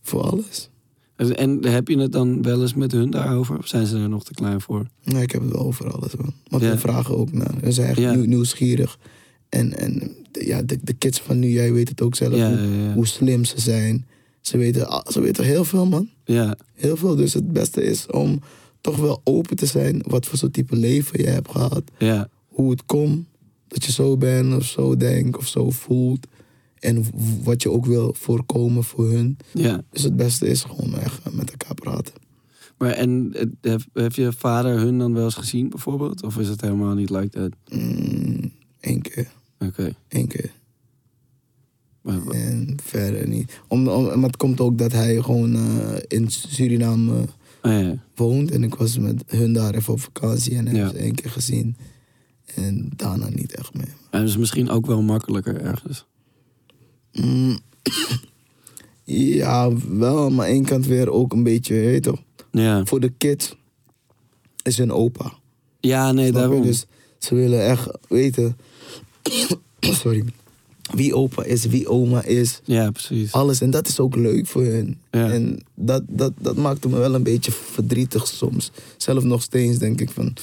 voor 0.02 0.22
alles. 0.22 0.69
En, 1.20 1.38
en 1.38 1.66
heb 1.66 1.88
je 1.88 1.98
het 2.00 2.12
dan 2.12 2.42
wel 2.42 2.62
eens 2.62 2.74
met 2.74 2.92
hun 2.92 3.10
daarover? 3.10 3.58
Of 3.58 3.68
zijn 3.68 3.86
ze 3.86 3.98
er 3.98 4.10
nog 4.10 4.24
te 4.24 4.34
klein 4.34 4.62
voor? 4.62 4.86
Nee, 5.04 5.22
ik 5.22 5.32
heb 5.32 5.42
het 5.42 5.52
wel 5.52 5.62
over 5.62 5.92
alles, 5.94 6.16
man. 6.16 6.34
Want 6.48 6.64
Ja. 6.64 6.72
we 6.72 6.78
vragen 6.78 7.18
ook 7.18 7.32
naar. 7.32 7.54
Ze 7.64 7.72
zijn 7.72 7.88
echt 7.90 7.98
Ja. 7.98 8.14
nieuwsgierig. 8.14 8.98
En, 9.50 9.78
en 9.78 10.16
de- 10.32 10.46
ja, 10.46 10.62
de, 10.62 10.80
de 10.84 10.94
kids 10.94 11.20
van 11.20 11.40
nu, 11.40 11.48
jij 11.50 11.74
weet 11.74 11.90
het 11.90 12.02
ook 12.02 12.16
zelf, 12.16 12.36
Ja, 12.36 12.58
hoe, 12.94 13.08
slim 13.08 13.46
ze 13.46 13.60
zijn. 13.62 14.06
Ze 14.42 14.58
weten, 14.58 14.88
ze 15.12 15.22
weten 15.22 15.44
heel 15.46 15.66
veel, 15.66 15.86
man. 15.86 16.10
Ja, 16.26 16.58
Heel 16.74 16.98
veel. 16.98 17.16
Dus 17.16 17.34
het 17.34 17.52
beste 17.54 17.84
is 17.84 18.08
om 18.08 18.40
toch 18.82 18.98
wel 18.98 19.22
open 19.24 19.56
te 19.56 19.66
zijn 19.66 20.02
wat 20.08 20.26
voor 20.26 20.38
soort 20.38 20.54
type 20.54 20.76
leven 20.76 21.20
je 21.24 21.30
hebt 21.30 21.52
gehad. 21.52 21.84
ja, 21.98 22.30
Hoe 22.48 22.72
het 22.72 22.86
komt 22.86 23.26
dat 23.68 23.84
je 23.86 23.92
zo 23.92 24.18
bent 24.18 24.56
of 24.56 24.64
zo 24.66 24.98
denkt 24.98 25.38
of 25.38 25.48
zo 25.48 25.70
voelt. 25.70 26.28
En 26.80 27.06
wat 27.44 27.62
je 27.62 27.72
ook 27.72 27.86
wil 27.86 28.14
voorkomen 28.18 28.84
voor 28.84 29.10
hun. 29.10 29.38
ja. 29.54 29.82
Dus 29.92 30.04
het 30.04 30.16
beste 30.16 30.48
is 30.48 30.64
gewoon 30.64 30.94
echt 31.00 31.34
met 31.34 31.52
elkaar 31.52 31.74
praten. 31.74 32.14
Maar 32.78 32.92
en 32.92 33.34
eh, 33.62 33.76
heb, 33.94 34.14
je 34.14 34.34
vader 34.34 34.80
hun 34.80 34.98
dan 34.98 35.14
wel 35.14 35.24
eens 35.24 35.36
gezien 35.36 35.70
bijvoorbeeld? 35.70 36.24
Of 36.24 36.38
is 36.38 36.48
het 36.48 36.62
helemaal 36.62 36.94
niet 36.94 37.10
like 37.10 37.30
that? 37.30 37.52
Mm, 37.80 38.52
Eén 38.80 39.02
keer. 39.02 39.28
Oké. 39.60 39.96
Één 40.08 40.28
keer. 40.28 40.52
Maar 42.02 42.28
En 42.28 42.78
verder 42.84 43.28
niet. 43.28 43.60
Om, 43.68 43.88
om, 43.88 44.04
maar 44.04 44.18
het 44.30 44.38
komt 44.38 44.60
ook 44.60 44.78
dat 44.78 44.92
hij 44.92 45.22
gewoon 45.22 45.56
eh, 45.56 45.96
in 46.08 46.30
Suriname 46.30 47.26
ah, 47.62 47.72
ja. 47.82 48.04
woont. 48.16 48.52
En 48.52 48.64
ik 48.64 48.76
was 48.76 48.98
met 48.98 49.24
hun 49.28 49.54
daar 49.54 49.74
even 49.76 49.94
op 49.94 50.00
vakantie 50.02 50.56
en 50.56 50.66
heb 50.66 50.76
Ja. 50.76 50.90
ze 50.90 50.98
één 50.98 51.16
keer 51.16 51.32
gezien. 51.32 51.76
En 52.56 52.90
daarna 52.96 53.30
niet 53.30 53.56
echt 53.56 53.74
meer. 53.74 53.94
En 54.10 54.24
is 54.24 54.38
misschien 54.38 54.70
ook 54.70 54.86
wel 54.86 55.02
makkelijker 55.02 55.62
ergens. 55.62 56.06
Mm, 57.14 57.58
ja, 59.04 59.72
wel. 59.90 60.30
Maar 60.30 60.46
aan 60.46 60.52
één 60.52 60.66
kant 60.66 60.86
weer 60.86 61.10
ook 61.10 61.34
een 61.34 61.44
beetje, 61.44 61.76
je 61.76 61.86
weet 61.86 62.04
toch. 62.04 62.22
Ja, 62.52 62.86
Voor 62.86 63.00
de 63.00 63.10
kids 63.18 63.56
is 64.64 64.78
hun 64.78 64.92
opa. 64.92 65.34
ja 65.80 66.12
nee, 66.12 66.28
Snap 66.28 66.42
je? 66.42 66.48
daarom. 66.48 66.66
Dus 66.66 66.86
ze 67.18 67.36
willen 67.36 67.66
echt 67.66 67.88
weten... 68.08 68.58
sorry. 69.80 70.24
Wie 70.94 71.16
opa 71.16 71.44
is, 71.44 71.66
wie 71.66 71.88
oma 71.88 72.24
is. 72.24 72.62
Ja, 72.64 72.92
precies. 72.92 73.32
Alles. 73.32 73.62
En 73.62 73.70
dat 73.70 73.88
is 73.88 74.00
ook 74.00 74.16
leuk 74.16 74.48
voor 74.48 74.64
hen. 74.64 75.00
Ja. 75.12 75.32
En 75.32 75.60
dat, 75.76 76.04
dat, 76.08 76.34
dat 76.40 76.56
maakte 76.56 76.90
me 76.90 76.98
wel 76.98 77.16
een 77.16 77.24
beetje 77.24 77.52
verdrietig 77.52 78.28
soms. 78.28 78.72
Zelf 78.98 79.24
nog 79.24 79.42
steeds 79.42 79.78
denk 79.78 80.02
ik 80.02 80.10
van... 80.10 80.34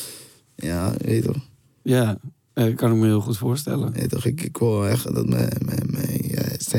Ja, 0.57 0.95
weet 0.99 1.25
je 1.25 1.33
toch. 1.33 1.43
Ja, 1.83 2.19
eh, 2.53 2.65
dat 2.65 2.75
kan 2.75 2.93
ik 2.93 2.97
me 2.97 3.07
heel 3.07 3.21
goed 3.21 3.39
voorstellen. 3.39 3.93
Weet 3.93 4.03
je 4.03 4.09
toch 4.09 4.25
ik, 4.25 4.43
ik 4.43 4.59
wil 4.59 4.87
echt 4.87 5.15
dat 5.15 5.29
mijn... 5.29 5.53
mijn, 5.65 5.87
mijn 5.91 6.26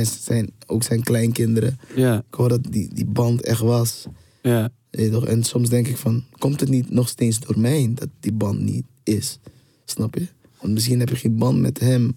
zijn, 0.05 0.21
zijn, 0.21 0.51
ook 0.65 0.83
zijn 0.83 1.03
kleinkinderen... 1.03 1.79
Ja, 1.95 2.17
Ik 2.29 2.35
wou 2.35 2.49
dat 2.49 2.63
die, 2.69 2.89
die 2.93 3.05
band 3.05 3.41
echt 3.41 3.59
was. 3.61 4.05
ja, 4.41 4.71
toch? 5.11 5.25
En 5.25 5.43
soms 5.43 5.69
denk 5.69 5.87
ik 5.87 5.97
van... 5.97 6.23
Komt 6.37 6.59
het 6.59 6.69
niet 6.69 6.89
nog 6.89 7.07
steeds 7.09 7.39
door 7.39 7.59
mij 7.59 7.91
dat 7.93 8.07
die 8.19 8.33
band 8.33 8.59
niet 8.59 8.85
is? 9.03 9.39
Snap 9.85 10.15
je? 10.15 10.27
Want 10.61 10.73
misschien 10.73 10.99
heb 10.99 11.09
je 11.09 11.15
geen 11.15 11.37
band 11.37 11.59
met 11.59 11.79
hem 11.79 12.13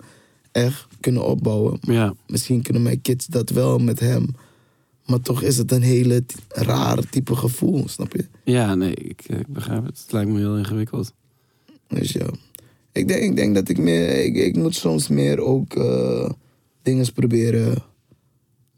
echt 0.52 0.86
kunnen 1.00 1.26
opbouwen. 1.26 1.78
ja. 1.80 2.14
Misschien 2.26 2.62
kunnen 2.62 2.82
mijn 2.82 3.00
kids 3.00 3.26
dat 3.26 3.50
wel 3.50 3.78
met 3.78 4.00
hem. 4.00 4.26
Maar 5.06 5.20
toch 5.20 5.42
is 5.42 5.56
het 5.56 5.72
een 5.72 5.82
hele 5.82 6.24
rare 6.48 7.02
type 7.10 7.36
gevoel, 7.36 7.88
snap 7.88 8.12
je? 8.12 8.26
Ja, 8.44 8.74
nee, 8.74 8.94
ik, 8.94 9.22
eh, 9.26 9.38
ik 9.38 9.46
begrijp 9.46 9.84
het. 9.86 9.98
Het 10.02 10.12
lijkt 10.12 10.30
me 10.30 10.38
heel 10.38 10.56
ingewikkeld. 10.56 11.12
Dus 11.88 12.12
ja. 12.12 12.26
Ik 12.92 13.08
denk, 13.08 13.22
ik 13.22 13.36
denk 13.36 13.54
dat 13.54 13.68
ik 13.68 13.78
meer... 13.78 14.24
Ik, 14.24 14.36
ik 14.36 14.56
moet 14.56 14.74
soms 14.74 15.08
meer 15.08 15.40
ook 15.40 15.74
eh 15.74 16.30
dingen 16.82 17.12
proberen 17.12 17.82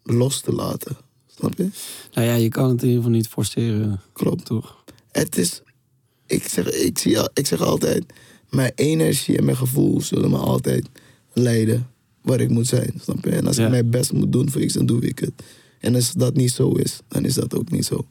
los 0.03 0.41
te 0.41 0.53
laten. 0.53 0.97
Snap 1.27 1.55
je? 1.57 1.69
Nou 2.13 2.27
ja, 2.27 2.35
je 2.35 2.49
kan 2.49 2.69
het 2.69 2.83
in 2.83 2.89
ieder 2.89 3.03
geval 3.03 3.17
niet 3.17 3.29
forceren, 3.29 4.01
Klopt. 4.13 4.45
toch? 4.45 4.85
Het 5.11 5.39
is... 5.39 5.63
Ik 6.27 6.49
zeg, 6.49 6.71
ik, 6.71 6.99
zie, 6.99 7.19
ik 7.35 7.47
zeg 7.47 7.61
altijd... 7.61 8.05
Mijn 8.51 8.73
energie 8.75 9.39
en 9.39 9.45
mijn 9.45 9.57
gevoel 9.57 10.01
zullen 10.01 10.31
me 10.31 10.37
altijd 10.37 10.89
leiden 11.33 11.91
waar 12.23 12.41
ik 12.41 12.49
moet 12.51 12.67
zijn. 12.67 12.93
Snap 13.03 13.25
je? 13.25 13.31
En 13.31 13.47
als 13.47 13.57
Ja. 13.57 13.65
ik 13.65 13.71
mijn 13.71 13.91
best 13.91 14.13
moet 14.13 14.33
doen 14.33 14.51
voor 14.51 14.61
iets, 14.61 14.75
dan 14.75 14.87
doe 14.87 15.01
ik 15.03 15.19
het. 15.19 15.33
En 15.81 15.95
als 15.95 16.13
dat 16.13 16.35
niet 16.37 16.51
zo 16.53 16.71
is, 16.73 16.99
dan 17.09 17.25
is 17.25 17.35
dat 17.35 17.55
ook 17.55 17.71
niet 17.71 17.85
zo. 17.85 18.07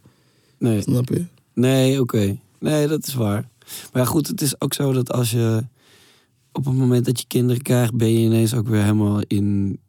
Nee, 0.57 0.81
Snap 0.81 1.09
je? 1.09 1.25
nee 1.53 1.99
oké. 2.01 2.37
Nee, 2.59 2.87
dat 2.87 3.07
is 3.07 3.13
waar. 3.13 3.49
Maar 3.93 4.01
ja, 4.01 4.05
goed, 4.07 4.27
het 4.27 4.41
is 4.41 4.61
ook 4.61 4.73
zo 4.73 4.91
dat 4.93 5.11
als 5.11 5.31
je... 5.31 5.63
Op 6.51 6.65
het 6.65 6.73
moment 6.75 7.05
dat 7.05 7.19
je 7.19 7.25
kinderen 7.27 7.61
krijgt, 7.61 7.93
ben 7.95 8.13
je 8.13 8.19
ineens 8.19 8.53
ook 8.53 8.67
weer 8.67 8.81
helemaal 8.81 9.21
in... 9.27 9.79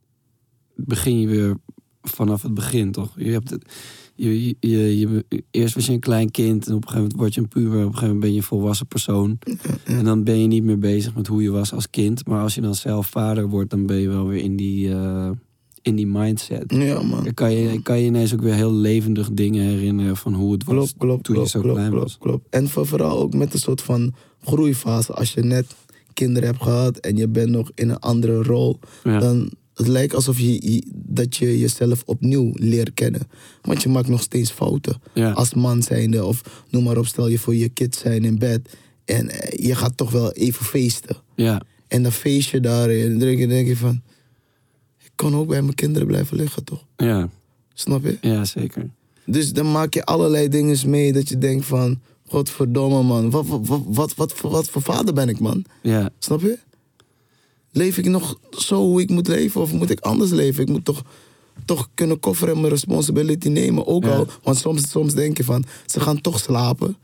Begin 0.74 1.20
je 1.20 1.26
weer 1.26 1.56
vanaf 2.02 2.42
het 2.42 2.54
begin, 2.54 2.92
toch? 2.92 3.12
Je 3.16 3.30
hebt 3.30 3.50
het... 3.50 3.72
Je, 4.14 4.44
je, 4.44 4.56
je, 4.60 4.98
je- 4.98 5.24
eerst 5.50 5.74
was 5.74 5.86
je 5.86 5.92
een 5.92 6.00
klein 6.00 6.30
kind 6.30 6.66
en 6.66 6.74
op 6.74 6.82
een 6.82 6.88
gegeven 6.88 7.00
moment 7.02 7.18
word 7.20 7.34
je 7.34 7.40
een 7.40 7.48
puber. 7.48 7.70
Op 7.78 7.78
een 7.78 7.84
gegeven 7.84 8.02
moment 8.06 8.20
ben 8.20 8.30
je 8.30 8.36
een 8.36 8.42
volwassen 8.42 8.86
persoon. 8.86 9.38
En 9.84 10.04
dan 10.04 10.24
ben 10.24 10.40
je 10.40 10.46
niet 10.46 10.62
meer 10.62 10.78
bezig 10.78 11.14
met 11.14 11.26
hoe 11.26 11.42
je 11.42 11.50
was 11.50 11.72
als 11.72 11.90
kind. 11.90 12.26
Maar 12.26 12.42
als 12.42 12.54
je 12.54 12.60
dan 12.60 12.74
zelf 12.74 13.06
vader 13.06 13.48
wordt, 13.48 13.70
dan 13.70 13.86
ben 13.86 13.96
je 13.96 14.08
wel 14.08 14.26
weer 14.26 14.42
in 14.42 14.56
die, 14.56 14.92
eh, 14.94 15.30
in 15.82 15.96
die 15.96 16.06
mindset. 16.06 16.64
Ja, 16.74 17.02
man. 17.02 17.24
Dan 17.24 17.34
kan 17.34 17.52
je, 17.52 17.82
kan 17.82 17.98
je 17.98 18.06
ineens 18.06 18.32
ook 18.34 18.40
weer 18.40 18.54
heel 18.54 18.72
levendig 18.72 19.30
dingen 19.32 19.64
herinneren 19.64 20.16
van 20.16 20.34
hoe 20.34 20.52
het 20.52 20.64
was 20.64 20.74
Klopt, 20.74 20.94
klopt, 20.98 21.24
toen 21.24 21.34
klopt, 21.34 21.50
je 21.50 21.56
zo 21.58 21.62
klopt, 21.62 21.76
klein 21.78 21.90
klopt, 21.92 22.06
was. 22.06 22.18
klopt. 22.18 22.46
En 22.50 22.68
voor- 22.68 22.86
vooral 22.86 23.18
ook 23.18 23.34
met 23.34 23.52
een 23.52 23.58
soort 23.60 23.82
van 23.82 24.14
groeifase. 24.44 25.12
Als 25.12 25.32
je 25.34 25.42
net 25.42 25.74
kinderen 26.12 26.48
hebt 26.48 26.62
gehad 26.62 26.96
en 26.98 27.16
je 27.16 27.28
bent 27.28 27.50
nog 27.50 27.70
in 27.74 27.88
een 27.88 27.98
andere 27.98 28.42
rol, 28.42 28.78
Ja. 29.04 29.18
dan 29.18 29.50
het 29.74 29.86
lijkt 29.88 30.14
alsof 30.14 30.38
je, 30.38 30.72
je- 30.72 30.84
dat 30.94 31.36
je 31.36 31.58
jezelf 31.58 32.02
opnieuw 32.06 32.50
leert 32.54 32.94
kennen. 32.94 33.20
Want 33.62 33.82
je 33.82 33.88
maakt 33.88 34.08
nog 34.08 34.22
steeds 34.22 34.50
fouten. 34.50 35.00
Ja. 35.14 35.30
Als 35.30 35.54
man 35.54 35.82
zijnde 35.82 36.24
of 36.24 36.64
noem 36.70 36.82
maar 36.82 36.96
op, 36.98 37.06
stel 37.06 37.28
je 37.28 37.38
voor 37.38 37.54
je 37.54 37.68
kids 37.68 37.98
zijn 37.98 38.24
in 38.24 38.38
bed 38.38 38.76
en 39.04 39.28
eh, 39.28 39.66
je 39.66 39.74
gaat 39.74 39.96
toch 39.96 40.10
wel 40.10 40.32
even 40.32 40.64
feesten. 40.64 41.16
Ja, 41.36 41.62
En 41.88 42.02
dan 42.02 42.12
feest 42.12 42.50
je 42.50 42.60
daar 42.60 42.88
en 42.90 43.08
dan 43.10 43.18
denk 43.18 43.38
je, 43.38 43.46
denk 43.46 43.66
je 43.66 43.76
van, 43.76 44.02
ik 45.04 45.10
kan 45.14 45.34
ook 45.34 45.48
bij 45.48 45.62
mijn 45.62 45.74
kinderen 45.74 46.06
blijven 46.06 46.36
liggen 46.36 46.64
toch? 46.64 46.84
ja, 46.96 47.28
Snap 47.74 48.04
je? 48.04 48.18
ja, 48.20 48.44
zeker. 48.44 48.90
Dus 49.26 49.52
dan 49.52 49.70
maak 49.72 49.94
je 49.94 50.04
allerlei 50.04 50.48
dingen 50.48 50.90
mee 50.90 51.12
dat 51.12 51.28
je 51.28 51.38
denkt 51.38 51.64
van... 51.64 52.00
Godverdomme 52.28 53.02
man, 53.02 53.30
wat, 53.30 53.46
wat, 53.46 53.66
wat, 53.66 53.80
wat, 53.86 54.14
wat, 54.14 54.32
voor- 54.32 54.50
wat 54.50 54.68
voor 54.68 54.82
vader 54.82 55.14
ben 55.14 55.28
ik 55.28 55.38
man? 55.40 55.64
Ja, 55.82 56.10
Snap 56.18 56.40
je? 56.40 56.58
Leef 57.70 57.98
ik 57.98 58.04
nog 58.08 58.38
zo 58.50 58.76
hoe 58.80 59.00
ik 59.00 59.10
moet 59.10 59.28
leven 59.28 59.60
of 59.60 59.72
moet 59.72 59.90
ik 59.90 60.00
anders 60.00 60.30
leven? 60.30 60.62
Ik 60.62 60.68
moet 60.68 60.84
toch, 60.84 61.02
toch 61.64 61.88
kunnen 61.94 62.20
kofferen 62.20 62.54
en 62.54 62.60
mijn 62.60 62.72
responsibility 62.72 63.48
nemen. 63.48 63.86
Ook 63.86 64.04
Ja. 64.04 64.16
al, 64.16 64.26
want 64.42 64.56
soms, 64.58 64.90
soms 64.90 65.14
denk 65.14 65.36
je 65.36 65.44
van, 65.44 65.64
ze 65.86 66.00
gaan 66.00 66.20
toch 66.20 66.38
slapen. 66.38 66.96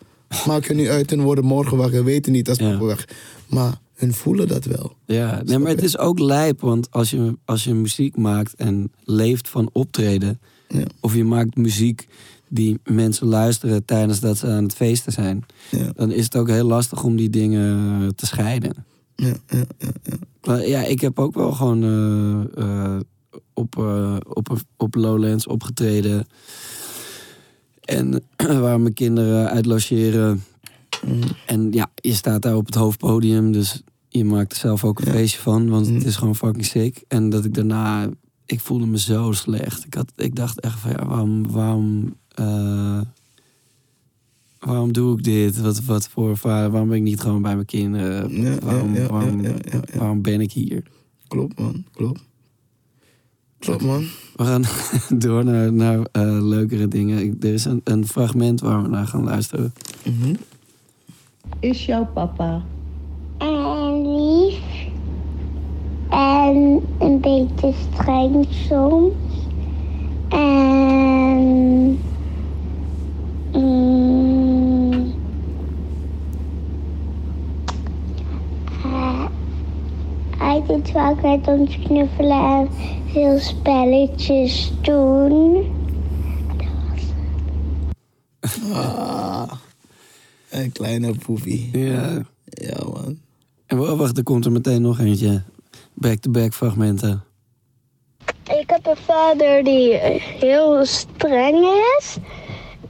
Maak 0.46 0.66
je 0.66 0.74
nu 0.74 0.88
uit 0.90 1.12
en 1.12 1.20
worden 1.20 1.44
morgen 1.44 1.76
wakker. 1.76 2.04
Weten 2.04 2.32
niet 2.32 2.48
als 2.48 2.58
Ja. 2.58 2.78
weg. 2.78 3.08
Maar 3.46 3.78
hun 3.94 4.14
voelen 4.14 4.48
dat 4.48 4.64
wel. 4.64 4.92
ja. 5.06 5.42
Nee, 5.44 5.58
maar 5.58 5.70
het 5.70 5.82
is 5.82 5.98
ook 5.98 6.18
lijp, 6.18 6.60
want 6.60 6.90
als 6.90 7.10
je, 7.10 7.36
als 7.44 7.64
je 7.64 7.74
muziek 7.74 8.16
maakt 8.16 8.54
en 8.54 8.92
leeft 9.04 9.48
van 9.48 9.70
optreden... 9.72 10.40
Ja. 10.68 10.84
of 11.00 11.14
je 11.14 11.24
maakt 11.24 11.56
muziek 11.56 12.08
die 12.48 12.78
mensen 12.84 13.26
luisteren 13.26 13.84
tijdens 13.84 14.20
dat 14.20 14.38
ze 14.38 14.46
aan 14.46 14.62
het 14.62 14.74
feesten 14.74 15.12
zijn... 15.12 15.44
Ja, 15.70 15.92
dan 15.94 16.10
is 16.10 16.24
het 16.24 16.36
ook 16.36 16.48
heel 16.48 16.66
lastig 16.66 17.02
om 17.04 17.16
die 17.16 17.30
dingen 17.30 18.14
te 18.14 18.26
scheiden. 18.26 18.74
ja, 19.14 19.26
ja, 19.46 19.64
ja, 19.78 19.88
ja. 20.02 20.16
Maar 20.44 20.66
ja, 20.68 20.80
ik 20.84 21.00
heb 21.00 21.18
ook 21.18 21.34
wel 21.34 21.52
gewoon 21.52 21.82
eh, 21.82 22.62
eh, 22.64 23.00
op, 23.54 23.78
eh, 23.78 24.16
op, 24.32 24.56
op 24.76 24.94
Lowlands 24.94 25.46
opgetreden. 25.46 26.26
En 27.84 28.22
waar 28.60 28.80
mijn 28.80 28.94
kinderen 28.94 29.50
uit 29.50 29.66
logeren. 29.66 30.44
Mm. 31.06 31.20
En 31.46 31.72
ja, 31.72 31.90
je 31.94 32.14
staat 32.14 32.42
daar 32.42 32.56
op 32.56 32.66
het 32.66 32.74
hoofdpodium. 32.74 33.52
Dus 33.52 33.82
je 34.08 34.24
maakt 34.24 34.52
er 34.52 34.58
zelf 34.58 34.84
ook 34.84 34.98
een 35.00 35.06
Ja. 35.06 35.12
feestje 35.12 35.40
van. 35.40 35.68
Want 35.68 35.86
het 35.86 35.94
Mm. 35.94 36.06
is 36.06 36.16
gewoon 36.16 36.36
fucking 36.36 36.64
sick. 36.64 37.04
En 37.08 37.30
dat 37.30 37.44
ik 37.44 37.54
daarna... 37.54 38.08
Ik 38.46 38.60
voelde 38.60 38.86
me 38.86 38.98
zo 38.98 39.32
slecht. 39.32 39.84
Ik, 39.84 39.94
had, 39.94 40.12
ik 40.16 40.34
dacht 40.36 40.60
echt 40.60 40.78
van 40.78 40.90
ja, 40.90 41.06
waarom... 41.06 41.50
waarom 41.50 42.14
eh, 42.38 43.00
Waarom 44.58 44.92
doe 44.92 45.16
ik 45.18 45.24
dit? 45.24 45.60
Wat, 45.60 45.80
wat 45.84 46.08
voor 46.08 46.36
vader? 46.36 46.70
Waarom 46.70 46.88
ben 46.88 46.96
ik 46.98 47.02
niet 47.04 47.20
gewoon 47.20 47.42
bij 47.42 47.54
mijn 47.54 47.66
kinderen? 47.66 48.42
Ja, 48.42 48.54
waarom, 48.62 48.94
ja, 48.94 49.00
ja, 49.00 49.06
waarom, 49.08 49.40
ja, 49.42 49.48
ja, 49.48 49.80
ja. 49.92 49.98
waarom 49.98 50.22
ben 50.22 50.40
ik 50.40 50.52
hier? 50.52 50.82
Klopt 51.28 51.58
man, 51.58 51.84
klopt. 51.92 52.20
Klopt 53.58 53.82
man. 53.84 54.04
We 54.36 54.44
gaan 54.44 54.64
door 55.18 55.44
naar, 55.44 55.72
naar 55.72 55.98
eh, 56.12 56.38
leukere 56.42 56.88
dingen. 56.88 57.18
Ik- 57.22 57.44
Er 57.44 57.52
is 57.52 57.64
een, 57.64 57.80
een 57.84 58.06
fragment 58.06 58.60
waar 58.60 58.82
we 58.82 58.88
naar 58.88 59.06
gaan 59.06 59.24
luisteren. 59.24 59.72
Mhm. 60.04 60.34
is 61.60 61.84
jouw 61.86 62.06
papa? 62.14 62.62
En 63.38 64.16
lief. 64.16 64.60
En 66.10 66.80
een 66.98 67.20
beetje 67.20 67.72
streng 67.92 68.46
soms. 68.50 69.12
Doet 80.68 80.90
vaak 80.90 81.22
met 81.22 81.46
ons 81.46 81.78
knuffelen 81.84 82.44
en 82.44 82.68
veel 83.12 83.38
spelletjes 83.38 84.72
doen. 84.82 85.76
Een 90.50 90.72
kleine 90.72 91.14
poefie. 91.14 91.78
Ja. 91.78 92.22
Ja, 92.44 92.76
man. 92.92 93.18
En 93.66 93.78
wa- 93.78 93.96
wacht, 93.96 94.16
er 94.18 94.22
komt 94.22 94.44
er 94.44 94.52
meteen 94.52 94.82
nog 94.82 94.98
eentje. 94.98 95.42
Back-to-back 95.94 96.54
fragmenten. 96.54 97.22
Ik 98.44 98.70
heb 98.70 98.86
een 98.86 98.96
vader 98.96 99.64
die 99.64 99.92
heel 100.40 100.84
streng 100.84 101.66
is. 101.98 102.16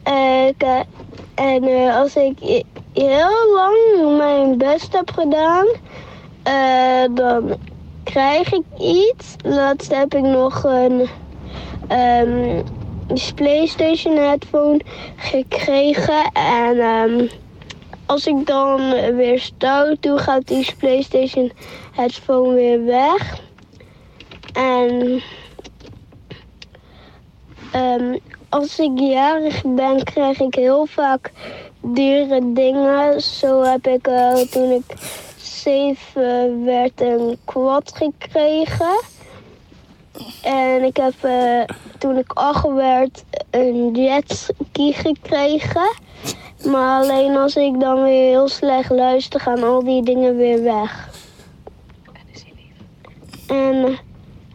Eh, 0.02 0.46
ik, 0.46 0.62
en 1.34 1.62
eh, 1.62 1.96
als 1.96 2.16
ik 2.16 2.64
heel 2.92 3.54
lang 3.54 4.16
mijn 4.18 4.58
best 4.58 4.92
heb 4.92 5.10
gedaan, 5.10 5.66
eh, 6.48 7.14
dan 7.14 7.56
krijg 8.04 8.52
ik 8.52 8.64
iets. 8.78 9.34
Laatst 9.44 9.94
heb 9.94 10.14
ik 10.14 10.22
nog 10.22 10.64
een 10.64 11.08
ehm, 11.88 12.62
PlayStation 13.34 14.16
headphone 14.16 14.80
gekregen. 15.16 16.30
En 16.32 16.78
ehm, 16.78 17.26
als 18.06 18.26
ik 18.26 18.46
dan 18.46 18.90
weer 19.16 19.40
stout 19.40 20.02
doe, 20.02 20.18
gaat 20.18 20.46
die 20.46 20.74
PlayStation 20.78 21.52
headphone 21.92 22.54
weer 22.54 22.84
weg. 22.84 23.40
En 24.52 25.22
ehm, 27.72 28.16
als 28.48 28.78
ik 28.78 28.98
jarig 28.98 29.62
ben, 29.66 30.04
krijg 30.04 30.40
ik 30.40 30.54
heel 30.54 30.86
vaak 30.86 31.32
dure 31.80 32.52
dingen. 32.52 33.22
Zo 33.22 33.62
heb 33.62 33.86
ik 33.86 34.06
eh, 34.06 34.34
toen 34.34 34.70
ik 34.70 34.84
zeven 35.68 36.64
werd 36.64 37.00
een 37.00 37.38
quad 37.44 37.92
gekregen. 37.94 39.00
En 40.42 40.82
ik 40.82 40.96
heb 40.96 41.14
eh, 41.20 41.62
toen 41.98 42.18
ik 42.18 42.32
acht 42.32 42.72
werd 42.72 43.24
een 43.50 43.94
jetski 43.94 44.92
gekregen. 44.92 45.90
Maar 46.64 47.02
alleen 47.02 47.36
als 47.36 47.56
ik 47.56 47.80
dan 47.80 48.02
weer 48.02 48.30
heel 48.30 48.48
slecht 48.48 48.90
luister, 48.90 49.40
gaan 49.40 49.62
al 49.62 49.84
die 49.84 50.02
dingen 50.02 50.36
weer 50.36 50.62
weg. 50.62 51.10
En 53.46 53.98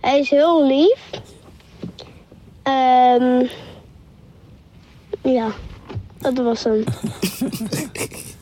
hij 0.01 0.19
is 0.19 0.29
heel 0.29 0.65
lief. 0.65 1.09
Ehm 2.63 3.45
ja, 5.21 5.51
dat 6.17 6.37
was 6.37 6.63
hem. 6.63 6.83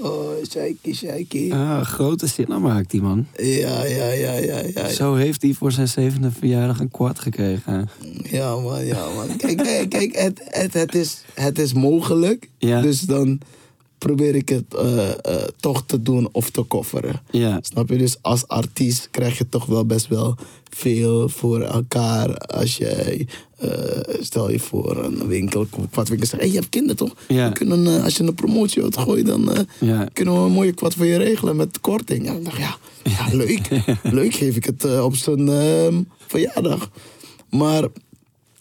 Oh, 0.00 0.44
sheiky, 0.50 0.94
sheiky. 0.94 1.52
Ah, 1.52 1.82
grote 1.82 2.26
zinnen 2.26 2.60
maakt 2.60 2.90
die 2.90 3.02
man. 3.02 3.26
Ja, 3.36 3.84
ja, 3.84 4.10
ja, 4.10 4.32
ja, 4.32 4.60
ja. 4.74 4.88
Zo 4.88 5.14
heeft 5.14 5.42
hij 5.42 5.52
voor 5.52 5.72
zijn 5.72 5.88
zevende 5.88 6.30
verjaardag 6.30 6.80
een 6.80 6.90
quad 6.90 7.18
gekregen. 7.18 7.88
Ja, 8.22 8.56
man, 8.56 8.84
ja, 8.84 9.06
man. 9.14 9.36
Kijk, 9.36 9.56
kijk, 9.56 9.88
kijk 9.88 10.16
het, 10.16 10.40
het, 10.44 10.74
het, 10.74 10.94
is, 10.94 11.22
het 11.34 11.58
is 11.58 11.72
mogelijk. 11.72 12.48
Ja. 12.58 12.80
Dus 12.80 13.00
dan 13.00 13.40
probeer 13.98 14.34
ik 14.34 14.48
het 14.48 14.74
eh, 14.74 15.08
eh, 15.08 15.48
toch 15.60 15.82
te 15.86 16.02
doen 16.02 16.28
of 16.32 16.50
te 16.50 16.62
kofferen. 16.62 17.20
Ja, 17.30 17.58
Snap 17.62 17.88
je? 17.88 17.96
Dus 17.96 18.16
als 18.20 18.48
artiest 18.48 19.08
krijg 19.10 19.38
je 19.38 19.48
toch 19.48 19.66
wel 19.66 19.86
best 19.86 20.08
wel 20.08 20.36
veel 20.70 21.28
voor 21.28 21.60
elkaar. 21.60 22.36
Als 22.36 22.76
jij, 22.76 23.26
eh, 23.56 23.70
stel 24.20 24.50
je 24.50 24.58
voor, 24.58 25.04
een 25.04 25.26
winkel, 25.26 25.66
kwadwinkel 25.90 26.26
zegt... 26.26 26.42
Hé, 26.42 26.48
je 26.48 26.54
hebt 26.54 26.68
kinderen 26.68 26.96
toch? 26.96 27.14
Ja. 27.28 27.48
We 27.48 27.54
kunnen, 27.54 28.02
als 28.02 28.16
je 28.16 28.24
een 28.24 28.34
promotie 28.34 28.82
wilt 28.82 28.98
gooien, 28.98 29.24
dan 29.24 29.66
ja, 29.80 30.08
kunnen 30.12 30.34
we 30.34 30.40
een 30.40 30.52
mooie 30.52 30.72
kwad 30.72 30.94
voor 30.94 31.06
je 31.06 31.16
regelen 31.16 31.56
met 31.56 31.80
korting. 31.80 32.24
Ja, 32.26 32.32
ik 32.32 32.44
dacht, 32.44 32.58
ja, 32.58 32.76
ja 33.02 33.26
leuk. 33.44 33.68
leuk 34.02 34.34
geef 34.34 34.56
ik 34.56 34.64
het 34.64 35.00
op 35.00 35.16
zijn 35.16 35.48
ehm, 35.48 36.02
verjaardag. 36.26 36.90
Maar 37.50 37.84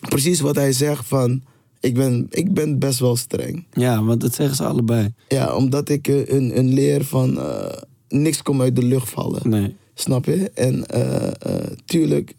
precies 0.10 0.40
wat 0.40 0.56
hij 0.56 0.72
zegt 0.72 1.06
van... 1.06 1.42
Ik 1.88 1.94
ben, 1.94 2.28
ik 2.30 2.54
ben 2.54 2.80
best 2.80 3.00
wel 3.00 3.16
streng. 3.16 3.66
ja, 3.72 4.04
want 4.04 4.22
dat 4.22 4.34
zeggen 4.34 4.56
ze 4.56 4.64
allebei. 4.64 5.14
Ja, 5.28 5.56
omdat 5.56 5.90
ik 5.90 6.08
eh, 6.08 6.28
een, 6.28 6.58
een 6.58 6.74
leer 6.74 7.04
van... 7.06 7.40
eh, 7.40 7.78
niks 8.10 8.42
komt 8.42 8.62
uit 8.62 8.76
de 8.76 8.84
lucht 8.84 9.10
vallen. 9.10 9.50
Nee, 9.50 9.76
Snap 9.94 10.26
je? 10.26 10.52
En 10.54 10.86
eh, 10.86 11.72
tuurlijk, 11.86 12.34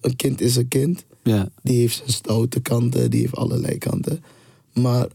een 0.00 0.16
kind 0.16 0.40
is 0.40 0.56
een 0.56 0.68
kind. 0.68 1.04
ja, 1.22 1.48
Die 1.62 1.78
heeft 1.78 1.96
zijn 1.96 2.08
stoute 2.10 2.60
kanten, 2.60 3.10
die 3.10 3.20
heeft 3.20 3.36
allerlei 3.36 3.78
kanten. 3.78 4.22
Maar 4.72 5.06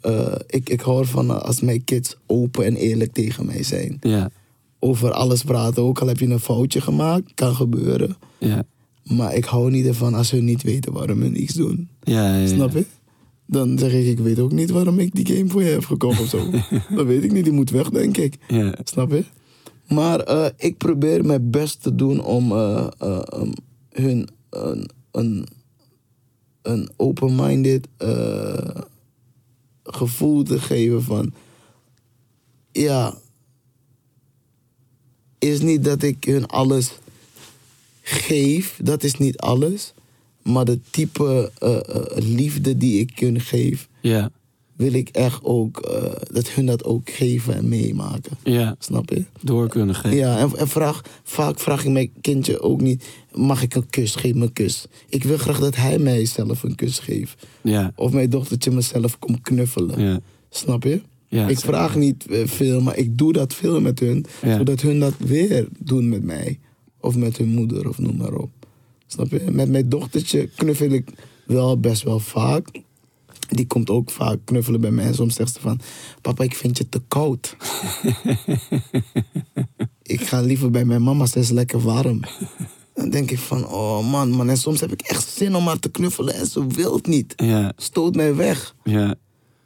ik, 0.47 0.69
ik 0.69 0.81
hoor 0.81 1.05
van 1.05 1.43
als 1.43 1.61
mijn 1.61 1.83
kids 1.83 2.15
open 2.25 2.65
en 2.65 2.75
eerlijk 2.75 3.13
tegen 3.13 3.45
mij 3.45 3.63
zijn. 3.63 3.97
ja, 4.01 4.29
Over 4.79 5.11
alles 5.11 5.43
praten, 5.43 5.83
ook 5.83 5.99
al 5.99 6.07
heb 6.07 6.19
je 6.19 6.27
een 6.27 6.39
foutje 6.39 6.81
gemaakt, 6.81 7.33
kan 7.33 7.55
gebeuren. 7.55 8.15
ja. 8.39 8.63
Maar 9.03 9.35
ik 9.35 9.45
hou 9.45 9.71
niet 9.71 9.85
ervan 9.85 10.13
als 10.13 10.31
hun 10.31 10.45
niet 10.45 10.63
weten 10.63 10.93
waarom 10.93 11.21
hun 11.21 11.41
iets 11.41 11.53
doen. 11.53 11.89
Ja, 12.03 12.27
ja, 12.33 12.37
ja. 12.37 12.47
Snap 12.47 12.73
je? 12.73 12.85
Dan 13.47 13.79
zeg 13.79 13.93
ik, 13.93 14.05
ik 14.05 14.19
weet 14.19 14.39
ook 14.39 14.51
niet 14.51 14.69
waarom 14.69 14.99
ik 14.99 15.15
die 15.15 15.35
game 15.35 15.49
voor 15.49 15.63
je 15.63 15.69
heb 15.69 15.85
gekocht 15.85 16.19
of 16.21 16.27
zo. 16.27 16.51
dat 16.95 17.05
weet 17.05 17.23
ik 17.23 17.31
niet, 17.31 17.43
die 17.43 17.53
moet 17.53 17.69
weg, 17.69 17.89
denk 17.89 18.17
ik. 18.17 18.37
Ja, 18.47 18.75
Snap 18.83 19.11
je? 19.11 19.23
Maar 19.87 20.19
eh, 20.19 20.49
ik 20.57 20.77
probeer 20.77 21.25
mijn 21.25 21.49
best 21.49 21.81
te 21.81 21.95
doen 21.95 22.23
om 22.23 22.51
eh, 22.51 22.87
eh, 22.97 23.21
um, 23.33 23.53
hun 23.89 24.29
een, 24.49 24.89
een, 25.11 25.47
een 26.61 26.89
open-minded 26.95 27.87
gevoel 29.83 30.43
te 30.43 30.59
geven 30.59 31.03
van... 31.03 31.33
Ja, 32.71 33.17
is 35.39 35.61
niet 35.61 35.83
dat 35.83 36.03
ik 36.03 36.23
hun 36.23 36.45
alles 36.47 36.91
geef, 38.01 38.79
dat 38.83 39.03
is 39.03 39.17
niet 39.17 39.37
alles. 39.37 39.93
Maar 40.47 40.65
de 40.65 40.79
type 40.89 41.51
eh, 41.59 41.75
eh, 41.75 42.05
liefde 42.15 42.77
die 42.77 42.99
ik 42.99 43.19
hun 43.19 43.39
geef, 43.41 43.87
ja, 44.01 44.31
wil 44.75 44.93
ik 44.93 45.09
echt 45.09 45.43
ook 45.43 45.79
eh, 45.79 46.11
dat 46.31 46.49
hun 46.49 46.65
dat 46.65 46.83
ook 46.83 47.09
geven 47.09 47.55
en 47.55 47.67
meemaken. 47.69 48.37
ja. 48.43 48.75
Snap 48.79 49.09
je? 49.09 49.25
Door 49.41 49.67
kunnen 49.67 49.95
geven. 49.95 50.17
Ja, 50.17 50.37
en, 50.37 50.57
en 50.57 50.67
vraag, 50.67 51.01
vaak 51.23 51.59
vraag 51.59 51.85
ik 51.85 51.91
mijn 51.91 52.11
kindje 52.21 52.61
ook 52.61 52.81
niet: 52.81 53.03
mag 53.33 53.61
ik 53.61 53.75
een 53.75 53.89
kus? 53.89 54.15
Geef 54.15 54.33
me 54.33 54.41
een 54.43 54.53
kus. 54.53 54.85
Ik 55.09 55.23
wil 55.23 55.37
graag 55.37 55.59
dat 55.59 55.75
hij 55.75 55.97
mij 55.99 56.25
zelf 56.25 56.63
een 56.63 56.75
kus 56.75 56.99
geeft. 56.99 57.47
Ja, 57.61 57.91
Of 57.95 58.11
mijn 58.11 58.29
dochtertje 58.29 58.71
mezelf 58.71 59.19
komt 59.19 59.41
knuffelen. 59.41 59.99
ja, 60.05 60.19
Snap 60.49 60.83
je? 60.83 61.01
Ja, 61.29 61.47
ik 61.47 61.59
vraag 61.59 61.95
niet 61.95 62.25
veel, 62.45 62.81
maar 62.81 62.97
ik 62.97 63.17
doe 63.17 63.33
dat 63.33 63.53
veel 63.53 63.81
met 63.81 63.99
hun. 63.99 64.25
Zodat 64.41 64.81
hun 64.81 64.99
dat 64.99 65.13
weer 65.17 65.67
doen 65.79 66.09
met 66.09 66.23
mij. 66.23 66.59
Of 66.99 67.15
met 67.15 67.37
hun 67.37 67.47
moeder, 67.49 67.89
of 67.89 67.97
noem 67.97 68.17
maar 68.17 68.33
op. 68.33 68.49
Snap 69.07 69.29
je? 69.29 69.39
Met 69.51 69.69
mijn 69.69 69.89
dochtertje 69.89 70.49
knuffel 70.55 70.89
ik 70.89 71.09
wel 71.45 71.79
best 71.79 72.03
wel 72.03 72.19
vaak. 72.19 72.67
Die 73.47 73.67
komt 73.67 73.89
ook 73.89 74.11
vaak 74.11 74.37
knuffelen 74.43 74.81
bij 74.81 74.91
mij. 74.91 75.05
En 75.05 75.13
soms 75.13 75.35
zegt 75.35 75.53
ze 75.53 75.59
van... 75.59 75.79
Papa, 76.21 76.43
ik 76.43 76.55
vind 76.55 76.77
je 76.77 76.89
te 76.89 77.01
koud. 77.07 77.55
ik 80.01 80.21
ga 80.21 80.41
liever 80.41 80.71
bij 80.71 80.85
mijn 80.85 81.03
mama, 81.03 81.25
ze 81.25 81.39
is 81.39 81.49
lekker 81.49 81.81
warm. 81.81 82.19
Dan 82.93 83.09
denk 83.09 83.31
ik 83.31 83.39
van, 83.39 83.67
oh 83.67 84.11
man, 84.11 84.29
man. 84.29 84.49
En 84.49 84.57
soms 84.57 84.79
heb 84.79 84.91
ik 84.91 85.01
echt 85.01 85.29
zin 85.29 85.55
om 85.55 85.67
haar 85.67 85.79
te 85.79 85.89
knuffelen 85.89 86.33
en 86.33 86.45
ze 86.45 86.67
wil 86.67 86.95
het 86.95 87.07
niet. 87.07 87.33
ja, 87.35 87.73
Stoot 87.75 88.15
mij 88.15 88.35
weg 88.35 88.75
ja. 88.83 89.15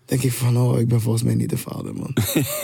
denk 0.06 0.23
ik 0.23 0.32
van, 0.32 0.58
oh, 0.58 0.80
ik 0.80 0.88
ben 0.88 1.01
volgens 1.01 1.23
mij 1.23 1.36
niet 1.36 1.49
de 1.49 1.58
vader, 1.58 1.93
man. 1.93 2.12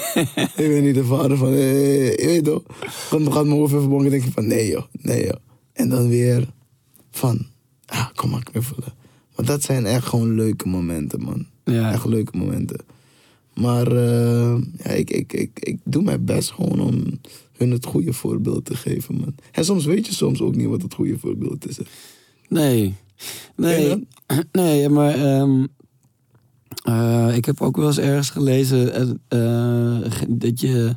ik 0.55 0.67
ben 0.67 0.83
niet 0.83 0.95
de 0.95 1.05
vader 1.05 1.37
van, 1.37 1.53
eh, 1.53 2.17
je 2.17 2.25
weet 2.25 2.43
toch. 2.43 2.63
Dan 3.09 3.33
gaat 3.33 3.45
mijn 3.45 3.57
hoofd 3.57 3.73
even 3.73 3.89
bonken 3.89 4.05
en 4.05 4.11
denk 4.11 4.23
ik 4.23 4.33
van, 4.33 4.47
nee 4.47 4.67
joh, 4.67 4.83
nee 4.91 5.25
joh. 5.25 5.35
En 5.73 5.89
dan 5.89 6.07
weer 6.07 6.55
van, 7.17 7.45
ah, 7.85 8.07
kom 8.15 8.29
maar 8.29 8.43
knuffelen. 8.43 8.93
Want 9.35 9.47
dat 9.47 9.63
zijn 9.63 9.85
echt 9.85 10.05
gewoon 10.05 10.35
leuke 10.35 10.67
momenten, 10.67 11.21
man. 11.21 11.45
Ja. 11.63 11.91
Echt 11.91 12.05
leuke 12.05 12.37
momenten. 12.37 12.79
Maar 13.53 13.87
eh, 13.91 14.57
ja, 14.77 14.89
ik, 14.89 15.09
ik, 15.09 15.33
ik, 15.33 15.59
ik 15.59 15.79
doe 15.83 16.03
mijn 16.03 16.25
best 16.25 16.51
gewoon 16.51 16.79
om 16.79 17.19
hun 17.57 17.71
het 17.71 17.85
goede 17.85 18.13
voorbeeld 18.13 18.65
te 18.65 18.75
geven, 18.75 19.15
man. 19.15 19.35
En 19.51 19.65
soms 19.65 19.85
weet 19.85 20.05
je 20.05 20.13
soms 20.13 20.41
ook 20.41 20.55
niet 20.55 20.67
wat 20.67 20.81
het 20.81 20.93
goede 20.93 21.19
voorbeeld 21.19 21.67
is. 21.67 21.77
hè. 21.77 21.83
Nee. 22.49 22.93
Nee, 23.55 24.07
nee 24.51 24.89
maar 24.89 25.13
ehm, 25.13 25.65
eh, 26.83 27.35
ik 27.35 27.45
heb 27.45 27.61
ook 27.61 27.77
wel 27.77 27.87
eens 27.87 27.97
ergens 27.97 28.29
gelezen 28.29 28.93
eh, 29.27 30.11
dat 30.27 30.59
je 30.59 30.95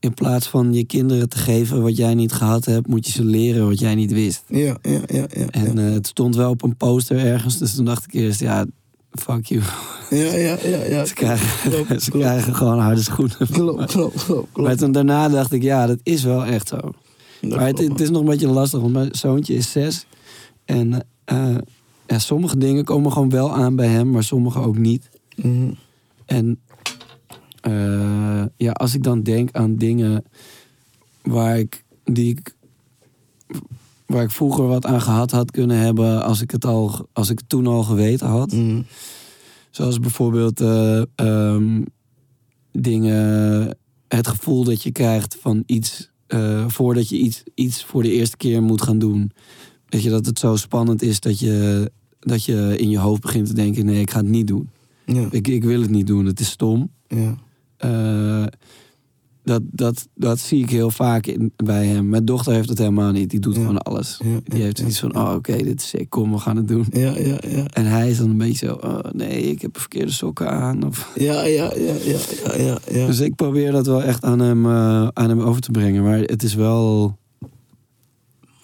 in 0.00 0.14
plaats 0.14 0.46
van 0.46 0.72
je 0.72 0.84
kinderen 0.84 1.28
te 1.28 1.38
geven 1.38 1.82
wat 1.82 1.96
jij 1.96 2.14
niet 2.14 2.32
gehad 2.32 2.64
hebt, 2.64 2.86
moet 2.86 3.06
je 3.06 3.12
ze 3.12 3.24
leren 3.24 3.68
wat 3.68 3.78
jij 3.78 3.94
niet 3.94 4.12
wist. 4.12 4.44
Ja, 4.48 4.76
ja, 4.82 5.00
ja, 5.06 5.26
ja. 5.28 5.46
En 5.50 5.78
eh, 5.78 5.92
het 5.92 6.06
stond 6.06 6.36
wel 6.36 6.50
op 6.50 6.62
een 6.62 6.76
poster 6.76 7.18
ergens, 7.18 7.58
dus 7.58 7.74
toen 7.74 7.84
dacht 7.84 8.04
ik 8.04 8.12
eerst, 8.12 8.40
ja, 8.40 8.66
fuck 9.10 9.44
you. 9.44 9.62
ja, 10.10 10.34
ja, 10.34 10.56
ja, 10.62 10.84
ja. 10.84 11.04
Ze 11.06 11.14
krijgen, 11.14 11.70
Klopt, 11.70 12.02
ze 12.04 12.10
krijgen 12.10 12.54
gewoon 12.54 12.78
harde 12.78 13.02
schoenen. 13.02 13.36
Klopt, 13.52 13.92
klopt, 13.92 14.24
klopt. 14.24 14.56
Maar 14.56 14.76
toen 14.76 14.92
daarna 14.92 15.28
dacht 15.28 15.52
ik, 15.52 15.62
ja, 15.62 15.86
dat 15.86 15.98
is 16.02 16.22
wel 16.22 16.44
echt 16.44 16.68
zo. 16.68 16.76
Dat 17.40 17.58
maar 17.58 17.66
het 17.66 18.00
is 18.00 18.10
nog 18.10 18.20
een 18.20 18.28
beetje 18.28 18.48
lastig, 18.48 18.80
want 18.80 18.92
mijn 18.92 19.14
zoontje 19.14 19.54
is 19.54 19.70
zes. 19.70 20.06
En 20.64 21.06
eh, 21.24 21.56
ja, 22.06 22.18
sommige 22.18 22.58
dingen 22.58 22.84
komen 22.84 23.12
gewoon 23.12 23.30
wel 23.30 23.52
aan 23.54 23.76
bij 23.76 23.86
hem, 23.86 24.10
maar 24.10 24.24
sommige 24.24 24.60
ook 24.60 24.78
niet. 24.78 25.10
Mhm. 25.36 25.70
En 26.26 26.58
eh, 27.60 28.44
ja, 28.56 28.72
als 28.72 28.94
ik 28.94 29.02
dan 29.02 29.22
denk 29.22 29.52
aan 29.52 29.76
dingen 29.76 30.24
waar 31.22 31.58
ik, 31.58 31.84
die 32.04 32.30
ik, 32.30 32.54
waar 34.06 34.22
ik 34.22 34.30
vroeger 34.30 34.66
wat 34.66 34.86
aan 34.86 35.00
gehad 35.00 35.30
had 35.30 35.50
kunnen 35.50 35.76
hebben, 35.78 36.24
als 36.24 36.40
ik 36.40 36.50
het, 36.50 36.64
al, 36.64 37.08
als 37.12 37.30
ik 37.30 37.38
het 37.38 37.48
toen 37.48 37.66
al 37.66 37.82
geweten 37.82 38.26
had. 38.26 38.52
Mhm. 38.52 38.82
Zoals 39.70 40.00
bijvoorbeeld, 40.00 40.60
eh, 40.60 41.02
ehm, 41.14 41.82
dingen, 42.72 43.76
het 44.08 44.26
gevoel 44.28 44.64
dat 44.64 44.82
je 44.82 44.92
krijgt 44.92 45.36
van 45.40 45.62
iets, 45.66 46.10
eh, 46.26 46.68
voordat 46.68 47.08
je 47.08 47.16
iets, 47.16 47.42
iets 47.54 47.84
voor 47.84 48.02
de 48.02 48.12
eerste 48.12 48.36
keer 48.36 48.62
moet 48.62 48.82
gaan 48.82 48.98
doen. 48.98 49.32
Weet 49.88 50.02
je, 50.02 50.10
dat 50.10 50.26
het 50.26 50.38
zo 50.38 50.56
spannend 50.56 51.02
is 51.02 51.20
dat 51.20 51.38
je, 51.38 51.90
dat 52.20 52.44
je 52.44 52.74
in 52.78 52.90
je 52.90 52.98
hoofd 52.98 53.20
begint 53.20 53.46
te 53.46 53.54
denken, 53.54 53.84
nee, 53.86 54.00
ik 54.00 54.10
ga 54.10 54.18
het 54.18 54.28
niet 54.28 54.46
doen. 54.46 54.68
Ja, 55.06 55.28
Ik, 55.30 55.48
ik 55.48 55.64
wil 55.64 55.80
het 55.80 55.90
niet 55.90 56.06
doen, 56.06 56.26
het 56.26 56.40
is 56.40 56.50
stom. 56.50 56.90
ja, 57.08 57.38
Eh, 57.78 58.44
dat, 59.44 59.62
dat, 59.64 60.08
dat 60.14 60.38
zie 60.38 60.62
ik 60.62 60.70
heel 60.70 60.90
vaak 60.90 61.26
in, 61.26 61.52
bij 61.56 61.86
hem. 61.86 62.08
Mijn 62.08 62.24
dochter 62.24 62.52
heeft 62.52 62.68
het 62.68 62.78
helemaal 62.78 63.12
niet. 63.12 63.30
Die 63.30 63.40
doet 63.40 63.54
Ja. 63.54 63.60
gewoon 63.60 63.78
alles. 63.78 64.20
Ja, 64.24 64.38
Die 64.44 64.62
heeft 64.62 64.78
iets 64.78 65.00
van, 65.00 65.16
oh 65.16 65.32
oké, 65.34 65.56
dit 65.56 65.80
is 65.80 65.88
sick, 65.88 66.10
kom, 66.10 66.32
we 66.32 66.38
gaan 66.38 66.56
het 66.56 66.68
doen. 66.68 66.86
ja, 66.90 67.16
ja, 67.18 67.38
ja. 67.48 67.64
En 67.66 67.86
hij 67.86 68.10
is 68.10 68.18
dan 68.18 68.30
een 68.30 68.36
beetje 68.38 68.66
zo, 68.66 68.72
oh, 68.74 68.98
nee, 69.12 69.42
ik 69.42 69.62
heb 69.62 69.78
verkeerde 69.78 70.12
sokken 70.12 70.50
aan. 70.50 70.86
Of... 70.86 71.12
Ja, 71.14 71.44
ja, 71.44 71.72
ja, 71.76 71.94
ja, 72.56 72.78
ja. 72.92 73.06
Dus 73.06 73.20
ik 73.20 73.34
probeer 73.34 73.72
dat 73.72 73.86
wel 73.86 74.02
echt 74.02 74.24
aan 74.24 74.38
hem, 74.38 74.66
eh, 74.66 75.08
aan 75.12 75.28
hem 75.28 75.40
over 75.40 75.60
te 75.60 75.70
brengen. 75.70 76.02
Maar 76.02 76.18
het 76.18 76.42
is 76.42 76.54
wel, 76.54 77.16
het 77.40 77.48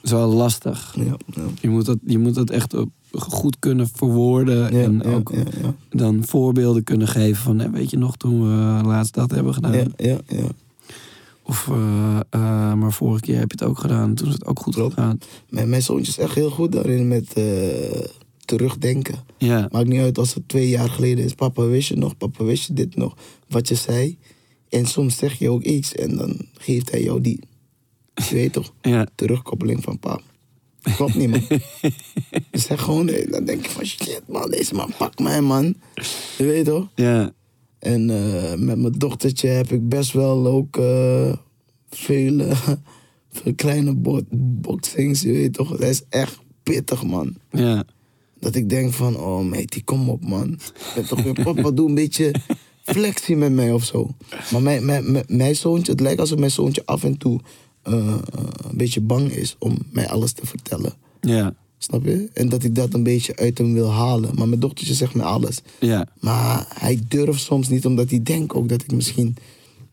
is 0.03 0.11
wel 0.11 0.29
lastig. 0.33 0.95
Ja, 0.97 1.05
ja. 1.27 1.43
Je 1.61 1.69
moet 1.69 1.85
dat, 1.87 1.99
je 2.07 2.19
moet 2.19 2.35
dat 2.35 2.51
echt 2.51 2.75
op- 2.75 2.91
goed 3.21 3.59
kunnen 3.59 3.89
verwoorden. 3.93 4.57
Ja, 4.57 4.83
en 4.83 5.01
ja, 5.05 5.13
ook 5.13 5.33
ja, 5.63 5.75
dan 5.91 6.25
voorbeelden 6.25 6.85
kunnen 6.85 7.09
geven 7.09 7.43
van, 7.43 7.73
weet 7.73 7.91
je 7.91 7.99
nog, 7.99 8.17
toen 8.17 8.41
we 8.43 8.87
laatst 8.87 9.15
dat 9.15 9.31
hebben 9.31 9.55
gedaan. 9.55 9.73
Ja, 9.73 9.87
ja, 9.97 10.19
ja. 10.29 10.47
Of, 11.47 11.69
eh, 11.69 12.21
eh, 12.31 12.75
maar 12.75 12.93
vorige 12.93 13.21
keer 13.21 13.39
heb 13.39 13.51
je 13.51 13.57
het 13.59 13.69
ook 13.71 13.79
gedaan. 13.79 14.15
Toen 14.15 14.29
is 14.29 14.33
het 14.33 14.47
ook 14.47 14.59
goed 14.59 14.75
Klopt. 14.75 14.95
gegaan. 14.95 15.19
Mijn, 15.49 15.69
mijn 15.69 15.83
zoontje 15.83 16.13
is 16.13 16.19
echt 16.19 16.35
heel 16.35 16.51
goed 16.51 16.73
daarin 16.73 17.09
met 17.09 17.33
eh, 17.33 18.01
terugdenken. 18.45 19.15
Ja, 19.39 19.69
Maakt 19.73 19.89
niet 19.89 20.01
uit 20.01 20.19
als 20.19 20.35
het 20.35 20.49
twee 20.49 20.69
jaar 20.69 20.89
geleden 20.89 21.25
is. 21.25 21.35
Papa, 21.35 21.63
wist 21.63 21.89
je 21.89 21.97
nog? 21.97 22.17
Papa, 22.17 22.45
wist 22.45 22.67
je 22.67 22.73
dit 22.73 22.97
nog? 22.97 23.17
Wat 23.49 23.69
je 23.69 23.75
zei. 23.75 24.19
En 24.69 24.87
soms 24.87 25.17
zeg 25.17 25.39
je 25.39 25.51
ook 25.51 25.63
iets 25.63 25.95
en 25.95 26.17
dan 26.17 26.37
geeft 26.53 26.91
hij 26.91 27.03
jou 27.03 27.21
die, 27.21 27.41
je 28.15 28.35
weet 28.35 28.53
toch, 28.53 28.73
terugkoppeling 29.15 29.83
van 29.83 29.99
pap. 29.99 30.23
Klopt 30.97 31.15
niet, 31.15 31.31
man. 31.31 31.61
dus 32.51 32.65
zeg 32.65 32.81
gewoon, 32.81 33.09
eh, 33.09 33.31
dan 33.31 33.45
denk 33.45 33.67
je 33.67 33.71
van 33.71 33.85
shit, 33.85 34.23
man, 34.27 34.51
deze 34.51 34.75
man 34.75 34.91
pakt 34.99 35.19
mij, 35.19 35.41
man. 35.41 35.75
Je 36.39 36.45
weet 36.45 36.65
toch? 36.65 36.89
ja, 36.95 37.33
En 37.79 38.11
eh, 38.11 38.59
met 38.59 38.79
mijn 38.79 38.93
dochtertje 38.93 39.49
heb 39.49 39.73
ik 39.73 39.89
best 39.89 40.13
wel 40.13 40.47
ook 40.47 40.77
eh, 40.77 41.33
veel, 41.91 42.55
veel 43.33 43.55
kleine 43.55 43.95
bo 43.95 44.21
boxings, 44.31 45.23
je 45.23 45.33
weet 45.33 45.53
toch? 45.53 45.71
Dat 45.71 45.89
is 45.89 46.03
echt 46.09 46.39
pittig, 46.63 47.05
man. 47.05 47.37
ja. 47.51 47.85
Dat 48.41 48.55
ik 48.55 48.69
denk 48.69 48.93
van, 48.93 49.17
oh 49.17 49.45
meid, 49.45 49.85
kom 49.85 50.09
op, 50.09 50.29
man. 50.29 50.59
Ik 50.97 51.07
toch 51.07 51.23
weer 51.23 51.43
papa, 51.43 51.71
doe 51.71 51.89
een 51.89 51.95
beetje 51.95 52.35
flexie 52.85 53.37
met 53.37 53.53
mij 53.53 53.73
of 53.73 53.85
zo. 53.85 54.15
Maar 54.51 54.63
mijn, 54.63 54.85
mijn, 54.85 55.13
mijn, 55.13 55.25
mijn 55.29 55.57
zoontje, 55.57 55.93
het 55.93 56.01
lijkt 56.01 56.21
alsof 56.21 56.39
mijn 56.39 56.51
zoontje 56.51 56.83
af 56.85 57.05
en 57.05 57.19
toe 57.19 57.41
eh, 57.85 58.19
een 58.71 58.77
beetje 58.77 59.01
bang 59.01 59.31
is 59.33 59.57
om 59.59 59.77
mij 59.93 60.09
alles 60.09 60.33
te 60.33 60.47
vertellen. 60.47 60.93
ja, 61.21 61.55
Snap 61.79 62.05
je? 62.05 62.29
En 62.33 62.49
dat 62.49 62.63
ik 62.65 62.75
dat 62.75 62.95
een 62.95 63.03
beetje 63.03 63.37
uit 63.37 63.59
hem 63.59 63.73
wil 63.75 63.91
halen. 63.91 64.35
Maar 64.35 64.49
mijn 64.49 64.61
dochtertje 64.61 64.95
zegt 64.95 65.15
me 65.15 65.23
alles. 65.23 65.61
ja. 65.81 66.09
Maar 66.21 66.67
hij 66.69 67.01
durft 67.09 67.41
soms 67.43 67.69
niet, 67.69 67.87
omdat 67.87 68.11
hij 68.11 68.23
denkt 68.23 68.53
ook 68.55 68.69
dat 68.69 68.83
ik 68.83 68.93
misschien 68.93 69.37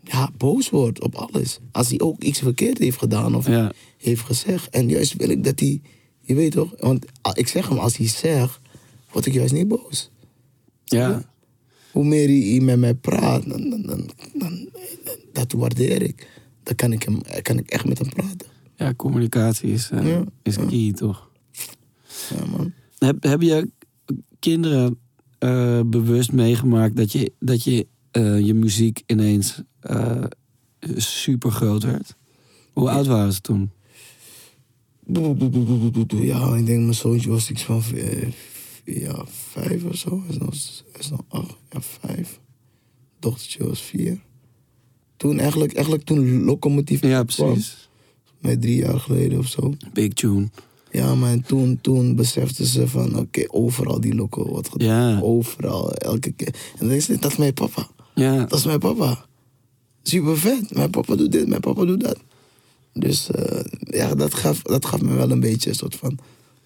ja, 0.04 0.30
boos 0.38 0.70
word 0.70 1.02
op 1.02 1.16
alles. 1.16 1.60
Als 1.72 1.90
hij 1.90 2.00
ook 2.00 2.24
iets 2.24 2.40
verkeerd 2.40 2.78
heeft 2.78 2.98
gedaan 2.98 3.36
of 3.36 3.48
Ja. 3.48 3.72
heeft 3.98 4.22
gezegd. 4.22 4.70
En 4.70 4.90
juist 4.90 5.14
wil 5.16 5.30
ik 5.30 5.44
dat 5.44 5.60
hij, 5.60 5.82
je 6.22 6.36
weet 6.36 6.52
toch? 6.52 6.74
Want 6.80 7.06
ah, 7.22 7.32
ik 7.36 7.48
zeg 7.48 7.68
hem, 7.70 7.78
als 7.78 7.98
hij 7.98 8.08
zegt, 8.08 8.60
word 9.12 9.26
ik 9.26 9.34
juist 9.34 9.54
niet 9.54 9.68
boos. 9.68 10.10
ja. 10.84 11.30
Hoe 11.92 12.04
meer 12.06 12.28
hij, 12.28 12.50
hij 12.50 12.60
met 12.60 12.80
mij 12.80 12.94
praat, 12.94 13.50
dan, 13.50 13.70
dan, 13.70 13.82
dan, 13.82 14.10
dan- 14.34 14.70
dat 15.34 15.52
waardeer 15.52 16.02
ik. 16.02 16.28
Dan 16.64 16.76
kan 16.76 16.94
ik, 16.94 17.04
hem, 17.04 17.22
kan 17.42 17.58
ik 17.58 17.70
echt 17.70 17.86
met 17.86 17.98
hem 17.98 18.10
praten. 18.10 18.48
Ja, 18.76 18.94
communicatie 18.94 19.72
is, 19.72 19.90
eh, 19.90 20.08
Ja, 20.08 20.24
is 20.44 20.56
ja. 20.56 20.66
key, 20.66 20.92
toch? 20.94 21.30
Ja, 22.30 22.46
man. 22.46 22.74
Heb, 22.98 23.24
heb 23.24 23.42
je 23.42 23.72
kinderen 24.40 24.98
eh, 25.38 25.82
bewust 25.86 26.32
meegemaakt 26.32 26.96
dat 26.96 27.12
je, 27.12 27.32
dat 27.40 27.64
je, 27.64 27.88
eh, 28.12 28.40
je 28.40 28.54
muziek 28.54 29.04
ineens 29.06 29.62
super 30.96 31.52
groot 31.52 31.84
werd? 31.84 32.16
Hoe 32.74 32.90
oud 32.90 33.06
waren 33.06 33.34
ze 33.34 33.42
toen? 33.42 33.72
Ja, 36.08 36.56
ik 36.56 36.66
denk 36.66 36.82
mijn 36.82 36.94
zoontje 36.94 37.30
was 37.30 37.50
iets 37.50 37.64
van 37.64 37.84
ja, 38.86 39.26
vijf 39.26 39.84
of 39.84 39.96
zo. 39.96 40.22
Hij 40.22 40.30
is 40.30 40.38
nog, 40.38 40.54
hij 40.92 41.00
is 41.00 41.10
nog 41.10 41.22
acht, 41.28 41.56
ja, 41.70 41.82
vijf. 41.82 42.40
Dochtertje 43.20 43.68
was 43.68 43.82
vier. 43.82 44.22
Toen 45.22 45.40
eigenlijk, 45.40 45.74
eigenlijk 45.74 46.06
toen 46.06 46.44
Locomotief 46.44 47.02
Ja, 47.02 47.24
kwam, 47.24 47.52
precies. 47.52 47.90
met 48.40 48.62
drie 48.62 48.76
jaar 48.76 49.00
geleden 49.00 49.40
of 49.40 49.48
zo. 49.48 49.74
Big 49.94 50.14
tune. 50.14 50.50
Ja, 50.92 51.16
maar 51.16 51.32
en 51.32 51.42
toen, 51.44 51.80
toen 51.82 52.16
beseften 52.16 52.66
ze 52.66 52.88
van, 52.88 53.18
oké, 53.18 53.44
overal 53.48 54.02
die 54.02 54.16
loco 54.16 54.48
wordt 54.48 54.70
gedaan. 54.70 55.12
Ja. 55.16 55.22
Overal, 55.22 55.92
elke 55.94 56.32
keer. 56.32 56.48
En 56.48 56.54
dan 56.80 56.88
denk 56.88 57.02
ze, 57.02 57.18
dat 57.20 57.32
is 57.32 57.38
mijn 57.38 57.54
papa. 57.54 57.88
Ja, 58.16 58.46
Dat 58.46 58.60
is 58.60 58.66
mijn 58.66 58.80
papa. 58.80 59.26
Super 60.04 60.38
vet. 60.38 60.74
Mijn 60.74 60.90
papa 60.90 61.16
doet 61.16 61.32
dit, 61.32 61.48
mijn 61.48 61.62
papa 61.62 61.86
doet 61.86 62.02
dat. 62.02 62.18
Dus 62.94 63.30
eh, 63.32 63.64
ja, 63.80 64.16
dat 64.16 64.34
gaf, 64.34 64.62
dat 64.62 64.86
gaf 64.86 65.02
me 65.02 65.14
wel 65.14 65.32
een 65.32 65.40
beetje 65.40 65.70
een 65.70 65.76
soort 65.76 65.96
van 65.96 66.18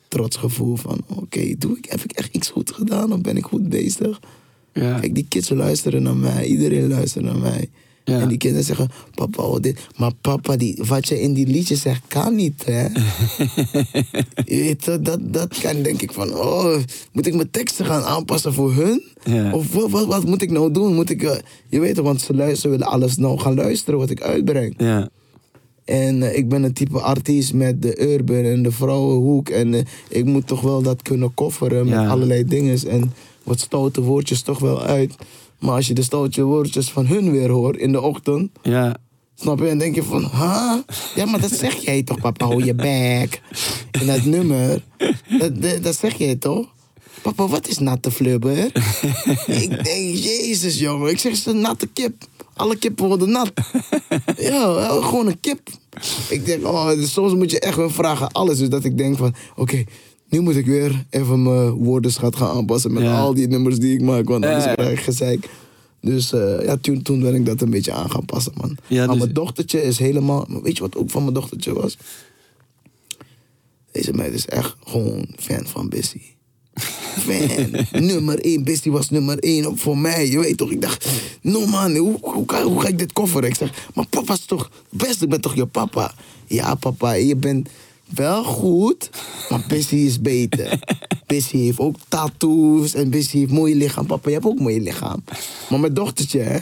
trots 0.08 0.38
gevoel 0.38 0.76
van... 0.76 1.02
Oké, 1.08 1.56
doe 1.58 1.78
ik 1.78 1.86
heb 1.90 2.04
ik 2.04 2.12
echt 2.12 2.36
iets 2.36 2.50
goed 2.50 2.72
gedaan 2.72 3.14
of 3.14 3.22
ben 3.22 3.38
ik 3.38 3.46
goed 3.46 3.70
bezig? 3.70 4.20
ja, 4.74 5.00
Kijk, 5.00 5.16
die 5.16 5.26
kids 5.30 5.50
luisteren 5.50 6.04
naar 6.04 6.16
mij. 6.18 6.46
Iedereen 6.46 6.88
luistert 6.88 7.26
naar 7.26 7.38
mij. 7.38 7.70
Ja. 8.06 8.20
En 8.20 8.28
die 8.28 8.38
kinderen 8.38 8.66
zeggen, 8.66 8.90
papa, 9.16 9.44
oh, 9.44 9.60
dit. 9.62 9.88
Maar 9.96 10.12
papa, 10.22 10.56
die, 10.56 10.84
wat 10.88 11.08
je 11.08 11.22
in 11.22 11.34
die 11.34 11.48
liedjes 11.48 11.82
zegt, 11.82 12.02
kan 12.08 12.36
niet, 12.36 12.66
hè? 12.66 12.84
je 14.46 14.62
weet, 14.62 14.86
dat, 14.86 15.20
dat 15.22 15.60
kan 15.60 15.82
denk 15.82 16.02
ik 16.02 16.12
van, 16.12 16.34
oh, 16.34 16.78
moet 17.12 17.28
ik 17.28 17.36
mijn 17.36 17.52
teksten 17.52 17.86
gaan 17.86 18.04
aanpassen 18.04 18.54
voor 18.54 18.74
hun? 18.74 19.04
Ja. 19.24 19.54
Of 19.54 19.74
wat, 19.74 19.90
wat, 19.90 20.06
wat 20.06 20.26
moet 20.26 20.42
ik 20.42 20.52
nou 20.52 20.72
doen? 20.72 20.96
Moet 20.96 21.10
ik, 21.10 21.24
eh, 21.24 21.36
je 21.70 21.80
weet 21.80 21.96
toch, 21.96 22.06
want 22.06 22.22
ze, 22.22 22.36
luisteren, 22.36 22.72
willen 22.78 22.94
alles 22.94 23.18
nou 23.18 23.40
gaan 23.40 23.56
luisteren 23.56 24.00
wat 24.00 24.10
ik 24.10 24.22
uitbreng. 24.22 24.74
ja, 24.78 25.10
En 25.86 26.24
eh, 26.24 26.38
ik 26.38 26.50
ben 26.50 26.64
een 26.64 26.74
type 26.74 27.00
artiest 27.00 27.54
met 27.54 27.82
de 27.82 28.14
urban 28.14 28.44
en 28.44 28.64
de 28.64 28.72
vrouwenhoek. 28.72 29.50
En 29.50 29.74
eh, 29.74 29.82
ik 30.10 30.26
moet 30.26 30.48
toch 30.48 30.62
wel 30.62 30.82
dat 30.82 31.02
kunnen 31.02 31.34
kofferen 31.34 31.86
met 31.86 32.08
allerlei 32.08 32.46
dingen. 32.46 32.88
En 32.88 33.14
wat 33.44 33.60
stoute 33.60 34.02
woordjes 34.02 34.42
toch 34.42 34.60
wel 34.60 34.82
uit. 34.82 35.16
Maar 35.60 35.76
als 35.76 35.88
je 35.88 35.94
de 35.94 36.04
stoute 36.04 36.44
woordjes 36.44 36.92
van 36.92 37.06
hun 37.06 37.32
weer 37.32 37.50
hoort 37.50 37.78
in 37.78 37.92
de 37.92 38.02
ochtend. 38.02 38.50
ja, 38.64 38.96
Snap 39.36 39.60
je? 39.60 39.68
En 39.68 39.78
denk 39.78 39.96
je 39.96 40.04
van, 40.04 40.24
ha? 40.24 40.84
Ja, 41.16 41.26
maar 41.26 41.42
dat 41.42 41.52
zeg 41.52 41.76
jij 41.76 42.04
toch, 42.04 42.20
papa, 42.20 42.46
hou 42.46 42.66
je 42.66 42.76
bek. 42.76 43.42
En 43.92 44.06
dat 44.06 44.24
nummer, 44.24 44.84
dat, 45.40 45.62
dat, 45.62 45.84
dat 45.84 45.96
zeg 45.96 46.18
jij 46.18 46.36
toch? 46.36 46.68
Papa, 47.22 47.48
wat 47.48 47.68
is 47.68 47.78
natte 47.78 48.12
flubber? 48.12 48.66
ik 49.64 49.84
denk, 49.84 50.16
jezus 50.16 50.80
jongen, 50.80 51.10
ik 51.10 51.20
zeg 51.20 51.36
ze 51.36 51.54
natte 51.54 51.88
kip. 51.88 52.14
Alle 52.54 52.76
kippen 52.78 53.08
worden 53.08 53.32
nat. 53.32 53.52
ja, 54.38 54.88
gewoon 55.02 55.28
een 55.28 55.40
kip. 55.40 55.70
Ik 56.30 56.46
denk, 56.46 56.66
oh, 56.66 56.92
soms 57.04 57.34
moet 57.34 57.52
je 57.52 57.60
echt 57.60 57.76
wel 57.76 57.90
vragen 57.90 58.32
alles. 58.32 58.58
Dus 58.58 58.70
dat 58.70 58.84
ik 58.84 58.98
denk 58.98 59.18
van, 59.18 59.36
oké, 59.56 59.84
nu 60.30 60.40
moet 60.40 60.56
ik 60.56 60.66
weer 60.66 61.06
even 61.10 61.44
mijn 61.44 61.70
woordenschat 61.72 62.36
gaan 62.36 62.56
aanpassen 62.58 62.94
met 62.94 63.04
Ja. 63.04 63.20
al 63.20 63.34
die 63.34 63.48
nummers 63.48 63.80
die 63.80 63.94
ik 63.94 64.02
maak. 64.02 64.28
Want 64.28 64.46
anders 64.46 64.64
Ja. 64.64 64.74
krijg 64.74 64.92
ik 65.00 65.04
gezeik. 65.04 65.50
Dus 66.02 66.34
eh, 66.34 66.66
ja, 66.66 66.78
toen, 66.78 67.02
toen 67.02 67.20
ben 67.22 67.36
ik 67.36 67.46
dat 67.46 67.62
een 67.62 67.70
beetje 67.70 67.92
aan 67.92 68.12
gaan 68.12 68.26
passen, 68.26 68.52
man. 68.62 68.78
Ja, 68.88 69.06
maar 69.06 69.16
dus- 69.16 69.24
mijn 69.24 69.34
dochtertje 69.34 69.84
is 69.84 69.98
helemaal... 70.00 70.48
Weet 70.64 70.76
je 70.78 70.84
wat 70.84 70.96
ook 70.96 71.10
van 71.12 71.22
mijn 71.22 71.34
dochtertje 71.34 71.74
was? 71.74 71.98
Deze 73.92 74.14
meid 74.14 74.34
is 74.34 74.46
echt 74.46 74.76
gewoon 74.84 75.26
fan 75.38 75.66
van 75.68 75.90
Bissy. 75.90 76.22
Fan. 77.26 77.72
nummer 78.06 78.40
één. 78.40 78.64
Bissy 78.64 78.90
was 78.90 79.10
nummer 79.10 79.40
één 79.40 79.66
ook 79.66 79.78
voor 79.78 79.98
mij. 79.98 80.30
Je 80.30 80.40
weet 80.40 80.58
toch, 80.58 80.72
ik 80.72 80.82
dacht... 80.82 81.08
No 81.42 81.66
man, 81.66 81.96
hoe, 81.96 82.18
hoe, 82.22 82.44
ga, 82.48 82.64
hoe 82.64 82.82
ga 82.82 82.88
ik 82.88 82.98
dit 82.98 83.14
kofferen? 83.14 83.50
Ik 83.50 83.56
zeg, 83.56 83.88
maar 83.94 84.08
papa 84.08 84.34
is 84.34 84.46
toch 84.46 84.72
best? 84.90 85.22
Ik 85.22 85.30
ben 85.30 85.42
toch 85.42 85.56
je 85.56 85.66
papa? 85.66 86.14
Ja, 86.48 86.76
papa, 86.76 87.12
je 87.14 87.36
bent 87.36 87.70
wel 88.10 88.44
goed, 88.44 89.10
maar 89.50 89.64
Bissy 89.68 89.96
is 89.96 90.22
beter. 90.22 90.80
Bissy 91.28 91.58
heeft 91.58 91.80
ook 91.80 91.96
tattoos 92.08 92.94
en 92.94 93.10
Bissy 93.10 93.38
heeft 93.38 93.52
mooi 93.52 93.76
lichaam. 93.76 94.06
Papa, 94.06 94.28
je 94.30 94.34
hebt 94.36 94.48
ook 94.48 94.60
mooi 94.60 94.82
lichaam. 94.82 95.24
Maar 95.70 95.80
mijn 95.80 95.94
dochtertje, 95.94 96.40
hè? 96.40 96.58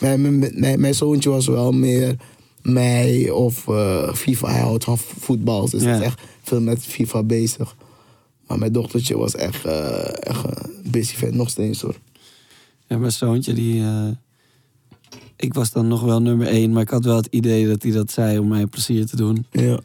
Mijn, 0.00 0.38
mijn, 0.38 0.52
mijn, 0.54 0.80
mijn 0.80 0.94
zoontje 0.94 1.30
was 1.30 1.46
wel 1.46 1.72
meer 1.72 2.16
mij 2.62 3.30
of 3.30 3.68
eh, 3.68 4.14
FIFA. 4.14 4.48
Hij 4.50 4.60
houdt 4.60 4.84
van 4.84 4.98
voetbal, 4.98 5.68
dus 5.70 5.82
Ja. 5.82 5.88
hij 5.88 5.98
is 5.98 6.04
echt 6.04 6.20
veel 6.42 6.60
met 6.60 6.82
FIFA 6.82 7.22
bezig. 7.22 7.76
Maar 8.46 8.58
mijn 8.58 8.72
dochtertje 8.72 9.16
was 9.18 9.34
echt, 9.34 9.64
eh 9.64 10.26
echt 10.26 10.44
een 10.44 10.90
Bissy 10.90 11.14
fan, 11.14 11.36
nog 11.36 11.50
steeds 11.50 11.80
hoor. 11.80 11.96
ja. 12.88 12.98
Mijn 12.98 13.12
zoontje, 13.12 13.52
die... 13.52 13.82
eh, 13.82 14.08
ik 15.36 15.54
was 15.54 15.70
dan 15.72 15.88
nog 15.88 16.02
wel 16.02 16.20
nummer 16.22 16.46
één, 16.46 16.72
maar 16.72 16.82
ik 16.82 16.90
had 16.90 17.04
wel 17.04 17.16
het 17.16 17.28
idee 17.30 17.66
dat 17.66 17.82
hij 17.82 17.92
dat 17.92 18.10
zei 18.10 18.38
om 18.38 18.48
mij 18.48 18.66
plezier 18.66 19.06
te 19.06 19.16
doen. 19.16 19.46
Ja. 19.50 19.80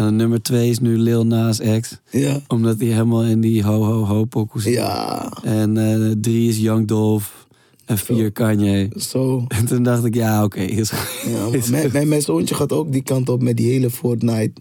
En 0.00 0.06
dan 0.06 0.16
nummer 0.16 0.42
twee 0.42 0.70
is 0.70 0.78
nu 0.78 0.96
Lil 0.98 1.26
Nas 1.26 1.60
X. 1.80 2.00
ja. 2.10 2.40
Omdat 2.48 2.78
hij 2.78 2.88
helemaal 2.88 3.24
in 3.24 3.40
die 3.40 3.62
ho-ho-ho 3.64 4.24
pokoe 4.24 4.60
zit. 4.60 4.72
Ja. 4.72 5.32
En 5.42 5.76
eh, 5.76 6.10
drie 6.20 6.48
is 6.48 6.58
Young 6.58 6.86
Dolph. 6.86 7.46
en 7.84 7.98
vier 7.98 8.32
Kanye. 8.32 8.90
Zo. 8.96 9.44
En 9.48 9.66
toen 9.66 9.82
dacht 9.82 10.04
ik, 10.04 10.14
ja, 10.14 10.44
oké. 10.44 10.60
is 10.60 10.90
Ja, 11.26 11.48
mijn, 11.70 11.92
mijn, 11.92 12.08
mijn 12.08 12.22
zoontje 12.22 12.54
gaat 12.54 12.72
ook 12.72 12.92
die 12.92 13.02
kant 13.02 13.28
op 13.28 13.42
met 13.42 13.56
die 13.56 13.70
hele 13.70 13.90
Fortnite 13.90 14.52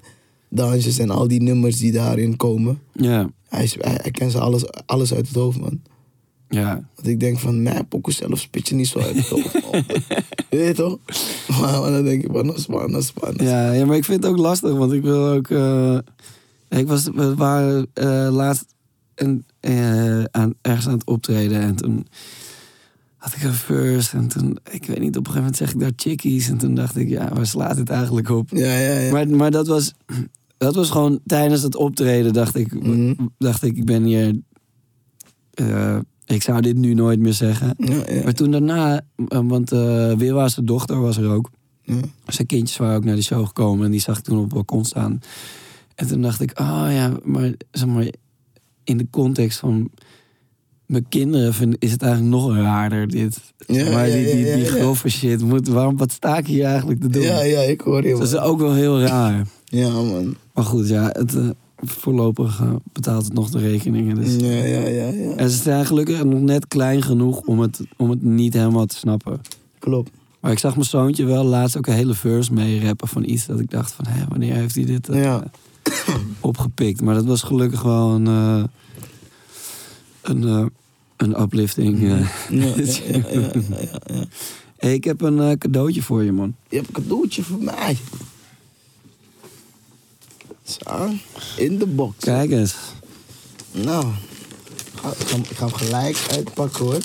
dansjes 0.49 0.99
en 0.99 1.09
al 1.09 1.27
die 1.27 1.41
nummers 1.41 1.77
die 1.77 1.91
daarin 1.91 2.35
komen. 2.35 2.79
ja, 2.93 3.29
Hij, 3.49 3.63
is, 3.63 3.75
hij, 3.79 3.97
hij 4.01 4.11
kent 4.11 4.31
ze 4.31 4.39
alles, 4.39 4.63
alles 4.85 5.13
uit 5.13 5.27
het 5.27 5.35
hoofd, 5.35 5.59
man. 5.59 5.81
ja. 6.49 6.89
Want 6.95 7.07
ik 7.07 7.19
denk 7.19 7.39
van, 7.39 7.61
nee, 7.63 7.83
pokoe 7.83 8.13
zelf 8.13 8.39
spit 8.39 8.67
je 8.69 8.75
niet 8.75 8.87
zo 8.87 8.99
uit 8.99 9.15
het 9.15 9.27
hoofd. 9.27 9.59
Je 10.51 10.57
weet 10.57 10.75
toch? 10.75 10.97
Maar, 11.61 11.79
maar 11.81 11.91
dan 11.91 12.03
denk 12.03 12.23
ik 12.23 12.29
van, 12.31 12.47
dat 12.47 12.57
is 12.57 12.65
waar, 12.65 12.87
dat 12.87 13.01
is 13.03 13.11
waar. 13.13 13.31
dat 13.31 13.41
is 13.41 13.47
Ja, 13.47 13.71
ja, 13.71 13.85
maar 13.85 13.95
ik 13.97 14.05
vind 14.05 14.23
het 14.23 14.31
ook 14.31 14.37
lastig, 14.37 14.71
want 14.73 14.91
ik 14.91 15.01
wil 15.01 15.27
ook. 15.27 15.49
eh, 15.49 15.97
ik 16.69 16.87
was, 16.87 17.03
we 17.15 17.35
waren 17.35 17.87
eh, 17.93 18.27
laatst 18.31 18.65
een, 19.15 19.45
eh, 19.59 20.23
aan, 20.23 20.53
ergens 20.61 20.87
aan 20.87 20.93
het 20.93 21.05
optreden 21.05 21.61
en 21.61 21.75
toen 21.75 22.07
had 23.17 23.33
ik 23.35 23.43
een 23.43 23.53
first 23.53 24.13
en 24.13 24.27
toen, 24.27 24.57
ik 24.71 24.85
weet 24.85 24.99
niet, 24.99 25.17
op 25.17 25.27
een 25.27 25.31
gegeven 25.33 25.35
moment 25.39 25.57
zeg 25.57 25.71
ik 25.73 25.79
daar 25.79 25.91
chickies 25.95 26.49
en 26.49 26.57
toen 26.57 26.75
dacht 26.75 26.95
ik, 26.95 27.09
ja, 27.09 27.33
waar 27.33 27.45
slaat 27.45 27.77
het 27.77 27.89
eigenlijk 27.89 28.29
op? 28.29 28.49
Ja, 28.53 28.77
ja, 28.77 28.99
ja. 28.99 29.11
Maar, 29.11 29.27
maar 29.29 29.51
dat 29.51 29.67
was, 29.67 29.93
dat 30.57 30.75
was 30.75 30.89
gewoon 30.89 31.19
tijdens 31.25 31.61
het 31.61 31.75
optreden 31.75 32.33
dacht 32.33 32.55
ik, 32.55 32.83
Mhm. 32.83 33.13
dacht 33.37 33.63
ik, 33.63 33.77
ik 33.77 33.85
ben 33.85 34.03
hier, 34.03 34.35
ik 36.33 36.41
zou 36.41 36.61
dit 36.61 36.77
nu 36.77 36.93
nooit 36.93 37.19
meer 37.19 37.33
zeggen. 37.33 37.73
ja, 37.77 38.13
ja. 38.13 38.23
Maar 38.23 38.33
toen 38.33 38.51
daarna, 38.51 39.01
eh, 39.27 39.39
want 39.43 39.73
uh, 39.73 40.13
Wilwa's 40.13 40.59
dochter 40.63 41.01
was 41.01 41.17
er 41.17 41.29
ook. 41.29 41.49
Ja. 41.81 41.95
Zijn 42.27 42.47
kindjes 42.47 42.77
waren 42.77 42.95
ook 42.95 43.03
naar 43.03 43.15
de 43.15 43.21
show 43.21 43.47
gekomen 43.47 43.85
en 43.85 43.91
die 43.91 43.99
zag 43.99 44.17
ik 44.17 44.23
toen 44.23 44.37
op 44.37 44.43
het 44.43 44.53
balkon 44.53 44.85
staan. 44.85 45.21
En 45.95 46.07
toen 46.07 46.21
dacht 46.21 46.41
ik, 46.41 46.59
oh 46.59 46.87
ja, 46.89 47.17
maar 47.23 47.53
zeg 47.71 47.87
maar, 47.87 48.07
in 48.83 48.97
de 48.97 49.07
context 49.09 49.59
van 49.59 49.89
mijn 50.85 51.05
kinderen 51.09 51.53
vind, 51.53 51.75
is 51.79 51.91
het 51.91 52.01
eigenlijk 52.01 52.33
nog 52.33 52.55
raarder 52.55 53.07
dit. 53.07 53.39
Ja, 53.67 53.91
maar 53.91 54.05
die, 54.05 54.35
die, 54.35 54.55
die 54.55 54.65
grove 54.65 55.09
shit, 55.09 55.41
moet, 55.41 55.67
waarom, 55.67 55.97
wat 55.97 56.11
sta 56.11 56.37
ik 56.37 56.47
hier 56.47 56.65
eigenlijk 56.65 57.01
te 57.01 57.09
doen? 57.09 57.21
Ja, 57.21 57.41
ja, 57.41 57.59
ik 57.59 57.81
hoor 57.81 58.07
je, 58.07 58.13
Dat 58.13 58.21
is 58.21 58.37
ook 58.37 58.59
wel 58.59 58.73
heel 58.73 59.01
raar. 59.01 59.47
Ja, 59.65 59.89
man. 59.89 60.35
Maar 60.53 60.63
goed, 60.63 60.87
ja, 60.87 61.09
het, 61.11 61.35
eh, 61.35 61.49
voorlopig 61.81 62.59
eh, 62.61 62.71
betaalt 62.93 63.23
het 63.23 63.33
nog 63.33 63.49
de 63.49 63.59
rekeningen. 63.59 64.15
Dus. 64.15 64.35
Ja, 64.35 64.47
ja, 64.47 64.87
ja, 64.87 65.07
ja. 65.07 65.35
En 65.35 65.49
ze 65.49 65.57
zijn 65.61 65.85
gelukkig 65.85 66.23
nog 66.23 66.39
net 66.41 66.67
klein 66.67 67.01
genoeg 67.01 67.39
om 67.39 67.59
het, 67.59 67.79
om 67.97 68.09
het 68.09 68.23
niet 68.23 68.53
helemaal 68.53 68.85
te 68.85 68.95
snappen. 68.95 69.41
Klopt. 69.79 70.11
Maar 70.39 70.51
ik 70.51 70.59
zag 70.59 70.73
mijn 70.75 70.85
zoontje 70.85 71.25
wel 71.25 71.43
laatst 71.43 71.77
ook 71.77 71.87
een 71.87 71.93
hele 71.93 72.13
verse 72.13 72.53
mee 72.53 72.85
rappen 72.85 73.07
van 73.07 73.23
iets 73.23 73.45
dat 73.45 73.59
ik 73.59 73.69
dacht 73.71 73.91
van, 73.91 74.05
hé, 74.07 74.25
wanneer 74.29 74.53
heeft 74.53 74.75
hij 74.75 74.85
dit 74.85 75.09
eh, 75.09 75.21
Ja. 75.23 75.43
opgepikt? 76.39 77.01
Maar 77.01 77.15
dat 77.15 77.25
was 77.25 77.41
gelukkig 77.41 77.81
wel 77.81 78.09
een, 78.09 78.27
eh, 78.27 78.63
een, 80.21 80.43
eh, 80.47 80.65
een 81.17 81.41
uplifting. 81.41 82.03
eh. 82.03 82.09
Ja, 82.49 82.65
ja, 82.75 83.21
ja, 83.31 83.51
ja. 84.13 84.23
Hey, 84.77 84.93
ik 84.93 85.03
heb 85.03 85.21
een 85.21 85.39
eh, 85.39 85.51
cadeautje 85.57 86.01
voor 86.01 86.23
je, 86.23 86.31
man. 86.31 86.55
Je 86.69 86.75
hebt 86.75 86.87
een 86.87 87.03
cadeautje 87.03 87.43
voor 87.43 87.63
mij. 87.63 87.97
Zo, 90.69 91.09
in 91.57 91.77
de 91.77 91.85
box. 91.87 92.15
Kijk 92.19 92.51
eens. 92.51 92.75
Nou, 93.71 94.05
ik 94.05 94.99
ga, 95.01 95.13
hem- 95.27 95.43
ik 95.49 95.57
ga 95.57 95.65
hem 95.65 95.73
gelijk 95.75 96.17
uitpakken 96.31 96.85
hoor. 96.85 96.99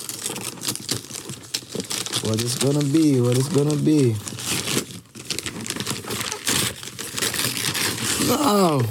What 2.22 2.42
is 2.42 2.54
gonna 2.54 2.84
be? 2.90 3.20
What 3.22 3.36
is 3.36 3.44
gonna 3.52 3.74
be? 3.74 4.12
Nou, 8.28 8.82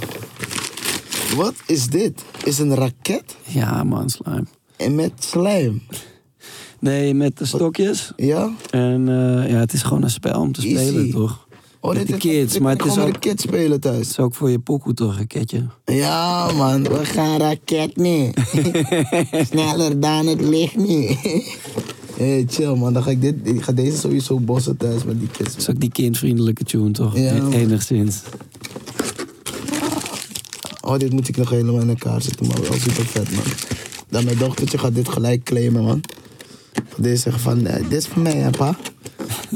wat 1.36 1.54
is 1.66 1.88
dit? 1.88 2.24
Is 2.44 2.60
een 2.60 2.76
raket 2.76 3.36
Ja, 3.48 3.84
man, 3.84 4.10
slime. 4.10 4.46
en 4.78 4.96
met 4.96 5.12
slijm. 5.20 5.82
Nee, 6.80 7.14
met 7.14 7.38
de 7.38 7.46
stokjes. 7.46 8.12
Ja? 8.16 8.52
En 8.70 9.08
eh, 9.10 9.50
ja, 9.52 9.58
het 9.58 9.74
is 9.74 9.82
gewoon 9.84 10.04
een 10.04 10.10
spel 10.10 10.42
om 10.42 10.52
te 10.52 10.62
Easy. 10.62 10.86
spelen, 10.88 11.12
toch? 11.12 11.43
Oh, 11.86 11.94
met 11.94 12.06
de 12.08 12.12
dit- 12.12 12.22
kids. 12.22 12.54
dit 12.54 12.62
Maar 12.62 12.76
het 12.76 12.86
is, 12.86 12.98
ook, 12.98 13.14
de 13.14 13.20
kids 13.20 13.44
spelen 13.44 13.80
thuis. 13.80 13.98
het 13.98 14.08
is 14.08 14.20
ook 14.20 14.36
voor 14.36 14.50
je 14.50 14.60
pokoe, 14.60 14.94
toch, 14.94 15.20
een 15.20 15.28
ketje? 15.28 15.66
Ja, 15.86 16.52
man, 16.52 16.84
we 16.84 17.06
gaan 17.06 17.38
raket 17.40 17.96
nu. 17.98 18.32
Sneller 19.50 20.00
dan 20.00 20.28
het 20.28 20.42
licht 20.42 20.76
nu. 20.76 21.08
hey, 22.18 22.46
chill, 22.50 22.76
man. 22.76 22.94
Dan 22.94 23.04
ga 23.04 23.10
ik, 23.10 23.22
dit, 23.22 23.36
ik 23.44 23.62
ga 23.62 23.72
deze 23.72 23.98
sowieso 23.98 24.40
bossen 24.40 24.78
thuis 24.78 25.04
met 25.04 25.20
die 25.20 25.28
kids. 25.28 25.52
Het 25.52 25.62
is 25.62 25.70
ook 25.70 25.80
die 25.80 25.92
kindvriendelijke 25.92 26.64
tune, 26.64 26.92
toch? 26.92 27.18
Ja, 27.18 27.34
man. 27.34 27.52
Enigszins. 27.54 28.22
Oh, 30.82 30.98
dit 30.98 31.12
moet 31.14 31.28
ik 31.28 31.38
nog 31.38 31.50
helemaal 31.50 31.82
in 31.82 31.90
elkaar 31.90 32.22
zetten, 32.22 32.48
maar 32.48 32.62
wel 32.62 32.74
super 32.74 33.06
vet, 33.06 33.32
man. 33.32 33.44
Dan 34.10 34.24
mijn 34.26 34.38
dochtertje 34.38 34.78
gaat 34.78 34.96
dit 34.96 35.10
gelijk 35.10 35.44
claimen, 35.44 35.84
man. 35.84 36.02
Deze 36.98 37.18
zeggen 37.18 37.42
van, 37.42 37.62
nee, 37.62 37.82
dit 37.82 37.92
is 37.98 38.06
van 38.08 38.22
mij, 38.22 38.36
hè, 38.36 38.50
pa? 38.50 38.78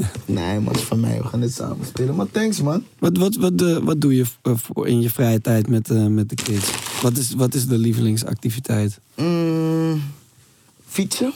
nee, 0.26 0.60
man, 0.60 0.66
het 0.66 0.76
is 0.76 0.82
van 0.82 1.00
mij. 1.00 1.18
We 1.18 1.28
gaan 1.28 1.40
dit 1.40 1.54
samen 1.54 1.86
spelen. 1.86 2.14
Maar 2.14 2.30
thanks, 2.30 2.62
man. 2.62 2.84
Wat, 2.98 3.16
wat, 3.16 3.36
wat, 3.36 3.62
eh, 3.62 3.76
wat 3.76 4.00
doe 4.00 4.14
je 4.16 4.24
eh, 4.42 4.54
in 4.84 5.00
je 5.00 5.10
vrije 5.10 5.40
tijd 5.40 5.68
met, 5.68 5.90
eh, 5.90 6.06
met 6.06 6.28
de 6.28 6.34
kids? 6.34 6.70
Wat 7.02 7.16
is, 7.16 7.34
wat 7.34 7.54
is 7.54 7.66
de 7.66 7.78
lievelingsactiviteit? 7.78 9.00
Mm, 9.16 10.02
fietsen. 10.86 11.32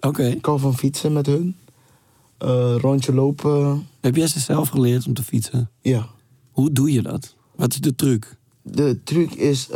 Oké. 0.00 0.26
Ik 0.26 0.44
hou 0.44 0.60
van 0.60 0.76
fietsen 0.76 1.12
met 1.12 1.26
hun. 1.26 1.56
Rondje 2.80 3.14
lopen. 3.14 3.86
Heb 4.00 4.16
jij 4.16 4.26
ze 4.26 4.40
zelf 4.40 4.68
geleerd 4.68 5.06
om 5.06 5.14
te 5.14 5.22
fietsen? 5.22 5.70
Ja. 5.80 6.06
Hoe 6.50 6.72
doe 6.72 6.92
je 6.92 7.02
dat? 7.02 7.34
Wat 7.56 7.72
is 7.72 7.80
de 7.80 7.94
truc? 7.94 8.36
De 8.62 8.98
truc 9.04 9.34
is 9.34 9.68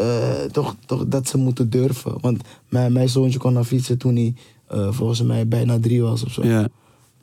toch, 0.52 0.76
toch 0.86 1.06
dat 1.06 1.28
ze 1.28 1.38
moeten 1.38 1.70
durven. 1.70 2.20
Want 2.20 2.42
mijn, 2.68 2.92
mijn 2.92 3.08
zoontje 3.08 3.38
kon 3.38 3.52
naar 3.52 3.64
fietsen 3.64 3.98
toen 3.98 4.16
hij 4.16 4.34
volgens 4.92 5.22
mij 5.22 5.48
bijna 5.48 5.80
drie 5.80 6.02
was 6.02 6.24
of 6.24 6.32
zo. 6.32 6.46
Ja. 6.46 6.68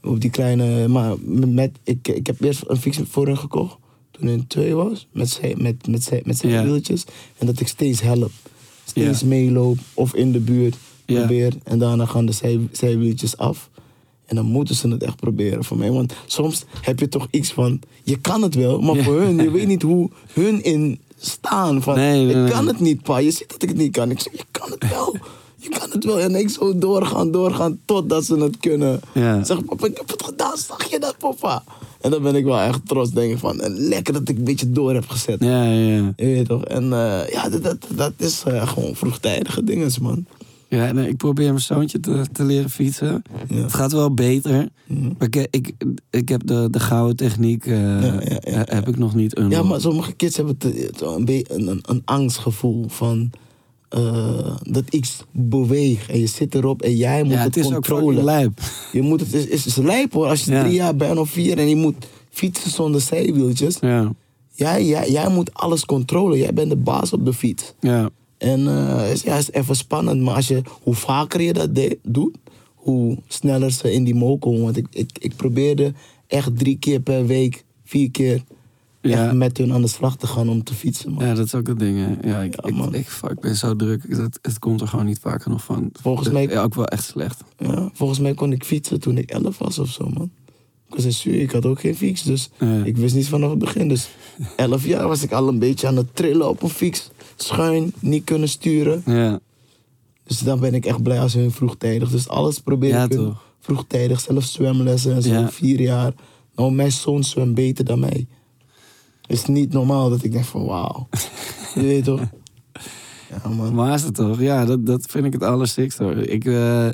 Op 0.04 0.22
die 0.22 0.30
kleine. 0.30 0.88
Maar 0.88 1.16
met, 1.48 1.72
ik, 1.84 2.08
ik 2.08 2.28
heb 2.28 2.42
eerst 2.42 2.64
een 2.68 2.78
fiets 2.78 3.00
voor 3.10 3.26
hem 3.26 3.36
gekocht. 3.36 3.78
Toen 4.12 4.28
hij 4.28 4.44
twee 4.48 4.76
was. 4.76 5.08
Met 5.12 5.30
zijn, 5.30 5.62
met, 5.62 5.88
met 5.88 6.04
zijn, 6.04 6.22
met 6.26 6.38
zijn 6.38 6.64
wieltjes. 6.66 7.04
En 7.38 7.46
dat 7.46 7.60
ik 7.60 7.68
steeds 7.68 8.02
help. 8.02 8.32
Steeds 8.86 9.24
meeloop. 9.24 9.78
Of 9.94 10.14
in 10.16 10.32
de 10.32 10.40
buurt 10.40 10.76
probeer. 11.06 11.54
En 11.64 11.80
daarna 11.80 12.06
gaan 12.06 12.26
de 12.26 12.32
zij, 12.32 12.60
zijwieltjes 12.72 13.38
af. 13.38 13.70
En 14.26 14.36
dan 14.36 14.46
moeten 14.46 14.76
ze 14.76 14.88
het 14.88 15.04
echt 15.04 15.16
proberen 15.16 15.64
voor 15.64 15.78
mij. 15.78 15.92
Want 15.92 16.14
soms 16.26 16.66
heb 16.82 17.00
je 17.00 17.10
toch 17.10 17.28
iets 17.32 17.52
van. 17.54 17.80
Je 18.04 18.18
kan 18.18 18.42
het 18.42 18.56
wel, 18.56 18.82
maar 18.82 19.04
voor 19.04 19.22
hun, 19.22 19.38
je 19.38 19.52
weet 19.52 19.68
niet 19.68 19.82
hoe 19.82 20.10
hun 20.34 20.64
in 20.64 21.00
staan. 21.18 21.82
Van, 21.82 21.96
Nee, 21.96 22.26
nee, 22.26 22.46
ik 22.46 22.52
kan 22.52 22.68
het 22.68 22.80
niet, 22.80 23.02
pa. 23.02 23.18
Je 23.18 23.32
ziet 23.32 23.50
dat 23.50 23.64
ik 23.64 23.70
het 23.70 23.78
niet 23.78 23.92
kan. 23.92 24.12
Ik 24.12 24.20
zeg, 24.20 24.34
je 24.34 24.46
kan 24.52 24.72
het 24.72 24.90
wel. 24.90 25.16
Je 25.60 25.70
kan 25.70 25.90
het 25.92 26.04
wel. 26.04 26.20
En 26.20 26.36
ik 26.36 26.50
zo 26.50 26.78
doorgaan, 26.78 27.32
doorgaan, 27.32 27.80
totdat 27.86 28.26
ze 28.26 28.36
het 28.36 28.58
kunnen. 28.58 29.00
Ja. 29.14 29.44
Zeg, 29.44 29.66
papa, 29.66 29.86
ik 29.88 29.98
heb 29.98 30.10
het 30.10 30.24
gedaan. 30.24 30.58
Zag 30.58 30.90
je 30.90 31.00
dat, 31.00 31.18
papa? 31.18 31.64
En 32.02 32.12
dan 32.12 32.22
ben 32.22 32.36
ik 32.36 32.44
wel 32.44 32.60
echt 32.60 32.88
trots. 32.88 33.12
Denk 33.12 33.32
ik 33.32 33.38
van, 33.38 33.62
en 33.62 33.72
lekker 33.80 34.14
dat 34.14 34.30
ik 34.30 34.38
een 34.38 34.44
beetje 34.44 34.72
door 34.72 34.94
heb 34.94 35.08
gezet. 35.10 35.44
Ja, 35.44 35.64
ja, 35.64 35.96
ja. 35.96 36.14
Je 36.16 36.26
weet 36.26 36.48
toch? 36.48 36.64
En 36.66 36.84
eh, 36.94 37.30
ja, 37.30 37.50
dat, 37.50 37.64
dat, 37.64 37.78
dat 37.96 38.14
is 38.18 38.44
eh, 38.48 38.68
gewoon 38.68 38.96
vroegtijdige 38.96 39.64
dingen, 39.64 39.92
man. 40.02 40.26
Ja, 40.68 40.92
nee, 40.92 41.08
ik 41.08 41.18
probeer 41.18 41.48
mijn 41.48 41.60
zoontje 41.60 42.00
te, 42.00 42.26
te 42.32 42.44
leren 42.44 42.70
fietsen. 42.70 43.24
Ja. 43.50 43.56
Het 43.56 43.74
gaat 43.74 43.92
wel 43.92 44.14
beter. 44.14 44.68
Mhm. 44.88 45.04
Maar 45.18 45.28
ik, 45.32 45.48
ik, 45.52 45.74
ik 46.10 46.30
heb 46.30 46.48
de, 46.48 46.68
de 46.72 46.80
gouden 46.80 47.16
techniek 47.16 47.66
eh, 47.66 48.04
Ja, 48.04 48.20
ja, 48.42 48.64
heb 48.66 48.88
ik 48.88 48.98
nog 48.98 49.16
niet. 49.16 49.42
Ja, 49.50 49.64
maar 49.64 49.82
sommige 49.82 50.14
kids 50.14 50.36
hebben 50.38 50.58
te- 50.58 50.90
een, 51.48 51.82
een 51.86 52.02
angstgevoel 52.06 52.86
van 52.88 53.30
eh, 53.90 54.56
dat 54.62 54.84
iets 54.90 55.24
beweegt. 55.32 56.10
En 56.10 56.20
je 56.20 56.28
zit 56.28 56.56
erop 56.56 56.82
en 56.82 56.96
jij 56.96 57.24
moet 57.24 57.32
ja, 57.34 57.38
het, 57.38 57.56
het 57.56 57.58
is 57.58 57.66
ook 57.66 57.72
controleren. 57.74 58.24
lijp. 58.24 58.60
Je 58.92 59.02
moet 59.02 59.20
het, 59.20 59.34
is, 59.34 59.66
is 59.66 59.76
lijp 59.76 60.14
hoor. 60.14 60.28
Als 60.28 60.44
je 60.46 60.52
Ja. 60.52 60.62
drie 60.64 60.74
jaar 60.76 60.96
bent 60.96 61.18
of 61.18 61.30
vier 61.30 61.58
en 61.58 61.70
je 61.70 61.76
moet 61.76 61.96
fietsen 62.30 62.72
zonder 62.72 63.02
zijwieltjes. 63.02 63.78
Ja, 63.82 64.14
Jij, 64.54 64.86
jij, 64.86 65.12
jij 65.12 65.30
moet 65.30 65.54
alles 65.54 65.86
controleren. 65.86 66.38
Jij 66.40 66.54
bent 66.54 66.70
de 66.70 66.76
baas 66.76 67.14
op 67.14 67.26
de 67.26 67.34
fiets. 67.34 67.74
ja. 67.80 68.10
En 68.38 68.68
eh 68.68 69.12
is, 69.12 69.22
ja, 69.22 69.38
is 69.38 69.52
even 69.52 69.76
spannend. 69.76 70.22
Maar 70.22 70.36
als 70.36 70.48
je, 70.48 70.62
hoe 70.84 70.94
vaker 70.94 71.42
je 71.42 71.54
dat 71.54 71.76
de- 71.76 72.00
doet, 72.04 72.38
hoe 72.76 73.18
sneller 73.28 73.72
ze 73.72 73.94
in 73.94 74.04
die 74.04 74.16
mo 74.16 74.38
komen. 74.38 74.62
Want 74.62 74.78
ik, 74.78 74.88
ik, 74.92 75.10
ik 75.20 75.36
probeerde 75.36 75.94
echt 76.28 76.58
drie 76.58 76.78
keer 76.80 77.00
per 77.00 77.26
week, 77.26 77.64
vier 77.84 78.12
keer 78.12 78.44
Ja. 79.02 79.26
echt 79.26 79.34
met 79.34 79.58
hun 79.58 79.74
aan 79.74 79.82
de 79.82 79.88
slag 79.88 80.16
te 80.18 80.28
gaan 80.28 80.50
om 80.50 80.64
te 80.64 80.74
fietsen. 80.74 81.12
Man. 81.14 81.26
Ja, 81.26 81.34
dat 81.34 81.46
is 81.46 81.56
ook 81.56 81.68
het 81.68 81.80
ding. 81.80 81.98
hè. 81.98 82.30
Ja, 82.30 82.42
ik, 82.42 82.56
Ja, 82.66 82.88
ik, 82.92 83.08
fuck, 83.10 83.40
ben 83.40 83.56
zo 83.56 83.76
druk. 83.76 84.04
Het, 84.10 84.40
het 84.42 84.60
komt 84.60 84.82
er 84.82 84.88
gewoon 84.88 85.06
niet 85.06 85.20
vaak 85.20 85.44
genoeg 85.44 85.64
van. 85.64 85.90
Volgens 86.02 86.30
mij- 86.30 86.48
Ja, 86.48 86.62
ook 86.64 86.76
wel 86.76 86.86
echt 86.88 87.04
slecht. 87.04 87.42
Ja, 87.58 87.90
volgens 87.94 88.20
mij 88.20 88.34
kon 88.34 88.52
ik 88.52 88.64
fietsen 88.64 89.00
toen 89.00 89.18
ik 89.18 89.30
elf 89.30 89.58
was 89.58 89.80
of 89.80 89.90
zo, 89.90 90.10
man. 90.14 90.32
Ik 90.88 90.96
was 90.96 91.04
een 91.04 91.14
zuur, 91.14 91.42
ik 91.42 91.52
had 91.52 91.66
ook 91.66 91.80
geen 91.80 91.96
fiets, 91.96 92.24
dus 92.24 92.50
Ja. 92.60 92.84
ik 92.84 92.98
wist 92.98 93.16
niet 93.16 93.28
vanaf 93.28 93.50
het 93.50 93.60
begin. 93.60 93.88
Dus 93.88 94.10
elf 94.56 94.86
jaar 94.86 95.08
was 95.08 95.24
ik 95.24 95.32
al 95.32 95.48
een 95.48 95.60
beetje 95.60 95.88
aan 95.88 95.96
het 95.98 96.16
trillen 96.16 96.50
op 96.50 96.64
een 96.64 96.70
fiets. 96.70 97.10
Schuin, 97.36 97.94
niet 98.00 98.24
kunnen 98.24 98.50
sturen. 98.50 99.02
Ja, 99.06 99.40
Dus 100.24 100.40
dan 100.40 100.60
ben 100.60 100.74
ik 100.74 100.86
echt 100.86 101.04
blij 101.04 101.20
als 101.20 101.34
hun 101.34 101.52
vroegtijdig. 101.52 102.10
Dus 102.12 102.28
alles 102.28 102.60
probeer 102.60 102.90
Ja, 102.90 103.04
ik 103.04 103.12
hun 103.12 103.34
vroegtijdig. 103.60 104.20
Zelfs 104.20 104.52
zwemlessen 104.54 105.14
en 105.16 105.22
zo, 105.22 105.30
Ja. 105.32 105.50
vier 105.52 105.82
jaar. 105.82 106.14
Nou, 106.56 106.72
mijn 106.72 106.92
zoon 106.92 107.24
zwemt 107.24 107.56
beter 107.56 107.86
dan 107.86 108.00
mij. 108.00 108.28
Het 109.30 109.38
is 109.38 109.46
niet 109.46 109.74
normaal 109.74 110.10
dat 110.10 110.24
ik 110.24 110.32
denk 110.32 110.46
van 110.46 110.66
wauw. 110.66 111.08
Je 111.76 111.82
weet 111.82 112.04
toch? 112.04 112.22
Ja, 113.44 113.50
man. 113.50 113.74
Maar 113.74 113.94
is 113.94 114.04
het 114.04 114.16
toch? 114.16 114.40
Ja, 114.40 114.66
dat, 114.66 114.86
dat 114.86 115.06
vind 115.10 115.26
ik 115.26 115.34
het 115.34 115.44
allersikste 115.44 116.04
hoor. 116.04 116.16
Ik, 116.18 116.46
eh, 116.46 116.88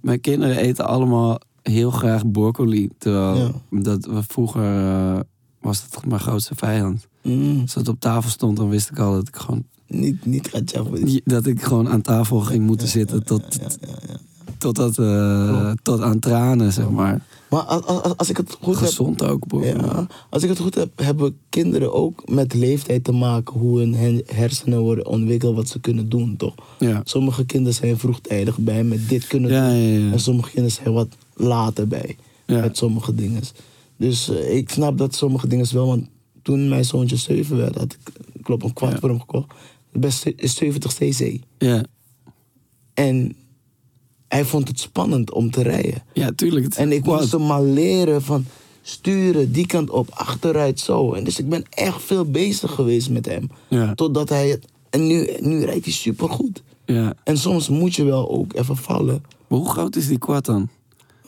mijn 0.00 0.20
kinderen 0.20 0.56
eten 0.56 0.86
allemaal 0.86 1.38
heel 1.62 1.90
graag 1.90 2.30
broccoli. 2.30 2.88
Terwijl 2.98 3.36
Ja. 3.70 3.80
dat 3.80 4.04
we 4.06 4.22
vroeger 4.28 4.62
eh, 4.62 5.20
was 5.60 5.90
dat 5.90 6.04
mijn 6.06 6.20
grootste 6.20 6.54
vijand. 6.54 7.06
Mm, 7.22 7.60
Als 7.60 7.74
het 7.74 7.88
op 7.88 8.00
tafel 8.00 8.30
stond, 8.30 8.56
dan 8.56 8.68
wist 8.68 8.90
ik 8.90 8.98
al 8.98 9.12
dat 9.12 9.28
ik 9.28 9.36
gewoon, 9.36 9.64
niet, 9.86 10.26
niet 10.26 10.48
gaat 10.48 11.22
dat 11.24 11.46
ik 11.46 11.62
gewoon 11.62 11.88
aan 11.88 12.02
tafel 12.02 12.40
ging 12.40 12.66
moeten 12.66 12.88
zitten 12.88 13.24
tot, 13.24 13.58
Ja, 13.60 13.68
ja, 13.88 13.94
ja. 14.08 14.16
tot, 14.58 14.76
dat, 14.76 14.98
eh, 14.98 15.70
tot 15.82 16.00
aan 16.00 16.18
tranen, 16.18 16.72
zeg 16.72 16.90
maar. 16.90 17.22
Maar 17.50 17.62
als, 17.62 17.84
als, 17.84 18.16
als 18.16 18.30
ik 18.30 18.36
het 18.36 18.56
goed 18.60 18.74
heb... 18.74 18.88
Gezond 18.88 19.22
ook, 19.22 19.46
bro. 19.46 19.64
Ja, 19.64 20.06
als 20.30 20.42
ik 20.42 20.48
het 20.48 20.58
goed 20.58 20.74
heb, 20.74 20.90
hebben 20.96 21.38
kinderen 21.48 21.92
ook 21.92 22.28
met 22.28 22.54
leeftijd 22.54 23.04
te 23.04 23.12
maken 23.12 23.58
hoe 23.58 23.80
hun 23.80 24.22
hersenen 24.26 24.80
worden 24.80 25.06
ontwikkeld, 25.06 25.56
wat 25.56 25.68
ze 25.68 25.80
kunnen 25.80 26.08
doen, 26.08 26.36
toch? 26.36 26.54
Ja. 26.78 27.00
Sommige 27.04 27.44
kinderen 27.44 27.74
zijn 27.74 27.98
vroegtijdig 27.98 28.58
bij 28.58 28.84
met 28.84 29.08
dit 29.08 29.26
kunnen 29.26 29.50
Ja, 29.50 29.68
doen. 29.68 30.12
En 30.12 30.20
sommige 30.20 30.50
kinderen 30.50 30.76
zijn 30.82 30.94
wat 30.94 31.08
later 31.34 31.88
bij 31.88 32.16
met 32.46 32.76
sommige 32.76 33.14
dingen. 33.14 33.42
Dus 33.96 34.28
eh, 34.28 34.56
ik 34.56 34.70
snap 34.70 34.98
dat 34.98 35.14
sommige 35.14 35.46
dingen 35.46 35.74
wel, 35.74 35.86
want 35.86 36.08
toen 36.42 36.68
mijn 36.68 36.84
zoontje 36.84 37.16
7 37.16 37.56
werd, 37.56 37.74
had 37.74 37.92
ik, 37.92 38.12
klopt, 38.42 38.64
een 38.64 38.72
kwart 38.72 39.00
voor 39.00 39.08
hem 39.08 39.20
gekocht. 39.20 39.54
Best 39.92 40.32
is 40.36 40.54
70 40.54 40.94
cc. 40.94 41.40
Ja. 41.58 41.84
En 42.94 43.36
hij 44.28 44.44
vond 44.44 44.68
het 44.68 44.80
spannend 44.80 45.32
om 45.32 45.50
te 45.50 45.62
rijden. 45.62 46.02
ja, 46.12 46.30
tuurlijk. 46.36 46.74
En 46.74 46.92
ik 46.92 47.04
moest 47.04 47.32
hem 47.32 47.46
maar 47.46 47.62
leren 47.62 48.22
van 48.22 48.44
sturen, 48.82 49.52
die 49.52 49.66
kant 49.66 49.90
op, 49.90 50.08
achteruit 50.10 50.80
zo. 50.80 51.12
En 51.12 51.24
dus 51.24 51.38
ik 51.38 51.48
ben 51.48 51.64
echt 51.70 52.02
veel 52.02 52.24
bezig 52.24 52.74
geweest 52.74 53.10
met 53.10 53.26
hem. 53.26 53.50
Ja. 53.68 53.94
Totdat 53.94 54.28
hij 54.28 54.48
het... 54.48 54.64
En 54.90 55.06
nu, 55.06 55.28
nu 55.40 55.64
rijdt 55.64 55.84
hij 55.84 55.94
supergoed. 55.94 56.62
Ja. 56.84 57.14
En 57.24 57.38
soms 57.38 57.68
moet 57.68 57.94
je 57.94 58.04
wel 58.04 58.30
ook 58.30 58.54
even 58.54 58.76
vallen. 58.76 59.22
Maar 59.48 59.58
hoe 59.58 59.68
groot 59.68 59.96
is 59.96 60.06
die 60.06 60.18
quad 60.18 60.44
dan? 60.44 60.68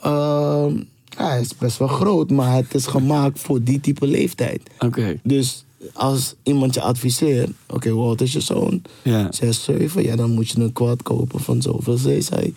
Ehm, 0.00 0.76
ja, 1.04 1.28
hij 1.28 1.40
is 1.40 1.56
best 1.56 1.78
wel 1.78 1.88
groot, 1.88 2.30
maar 2.30 2.56
het 2.56 2.74
is 2.74 2.86
gemaakt 2.86 3.38
voor 3.38 3.62
die 3.62 3.80
type 3.80 4.06
leeftijd. 4.06 4.62
Oké. 4.78 5.20
Dus 5.22 5.64
als 5.92 6.34
iemand 6.42 6.74
je 6.74 6.80
adviseert, 6.80 7.50
oké, 7.68 7.90
oud 7.90 8.20
is 8.20 8.32
je 8.32 8.40
zoon? 8.40 8.82
Ja. 9.02 9.32
6, 9.32 9.64
7, 9.64 10.02
ja, 10.02 10.16
dan 10.16 10.30
moet 10.30 10.48
je 10.48 10.60
een 10.60 10.72
quad 10.72 11.02
kopen 11.02 11.40
van 11.40 11.62
zoveel 11.62 11.96
cc. 11.96 12.50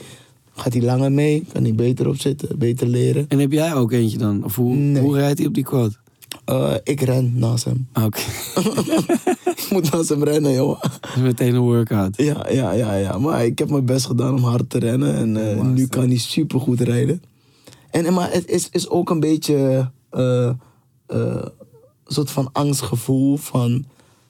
Gaat 0.55 0.73
hij 0.73 0.81
langer 0.81 1.11
mee? 1.11 1.45
Kan 1.53 1.63
hij 1.63 1.73
beter 1.75 2.07
op 2.07 2.15
zitten, 2.19 2.57
beter 2.59 2.87
leren? 2.87 3.25
En 3.27 3.39
heb 3.39 3.51
jij 3.51 3.73
ook 3.73 3.91
eentje 3.91 4.17
dan? 4.17 4.43
Of 4.43 4.55
hoe, 4.55 4.75
Nee. 4.75 5.01
hoe 5.01 5.15
rijdt 5.15 5.37
hij 5.37 5.47
op 5.47 5.53
die 5.53 5.63
quad? 5.63 5.97
Eh, 6.45 6.73
ik 6.83 7.01
ren 7.01 7.31
naast 7.35 7.63
hem. 7.63 7.87
Oké. 7.93 8.19
ik 9.55 9.67
moet 9.69 9.91
naast 9.91 10.09
hem 10.09 10.23
rennen, 10.23 10.53
joh. 10.53 10.81
Dat 10.81 11.01
is 11.15 11.21
meteen 11.21 11.55
een 11.55 11.61
workout. 11.61 12.17
Ja, 12.17 12.47
ja, 12.51 12.71
ja, 12.71 12.93
ja. 12.95 13.17
Maar 13.17 13.45
ik 13.45 13.59
heb 13.59 13.69
mijn 13.69 13.85
best 13.85 14.05
gedaan 14.05 14.33
om 14.35 14.43
hard 14.43 14.69
te 14.69 14.79
rennen. 14.79 15.15
En 15.15 15.49
eh, 15.57 15.61
nu 15.65 15.87
kan 15.87 16.07
hij 16.07 16.17
super 16.17 16.59
goed 16.59 16.81
rijden. 16.81 17.21
En, 17.91 18.13
maar 18.13 18.31
het 18.31 18.49
is, 18.49 18.69
is 18.71 18.89
ook 18.89 19.09
een 19.09 19.19
beetje 19.19 19.91
eh, 20.09 20.51
een 21.07 21.51
soort 22.05 22.31
van 22.31 22.49
angstgevoel 22.51 23.37
van 23.37 23.85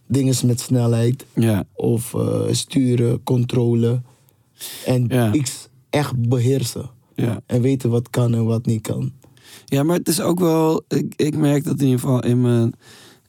dingen 0.08 0.36
met 0.46 0.60
snelheid. 0.60 1.26
Ja. 1.34 1.64
Of 1.76 2.16
sturen, 2.52 3.24
controle. 3.24 4.02
En 4.86 5.06
Ja. 5.08 5.34
iets 5.34 5.68
echt 5.94 6.30
beheersen. 6.30 6.90
Ja. 7.16 7.42
En 7.46 7.62
weten 7.62 7.90
wat 7.90 8.10
kan 8.10 8.34
en 8.34 8.46
wat 8.46 8.66
niet 8.66 8.82
kan. 8.82 9.12
Ja, 9.66 9.84
maar 9.84 9.98
het 9.98 10.08
is 10.08 10.22
ook 10.22 10.40
wel... 10.40 10.84
Ik, 10.88 11.14
ik 11.16 11.38
merk 11.38 11.64
dat 11.64 11.80
in 11.80 11.86
ieder 11.86 12.00
geval 12.00 12.24
in 12.24 12.42
mijn, 12.42 12.74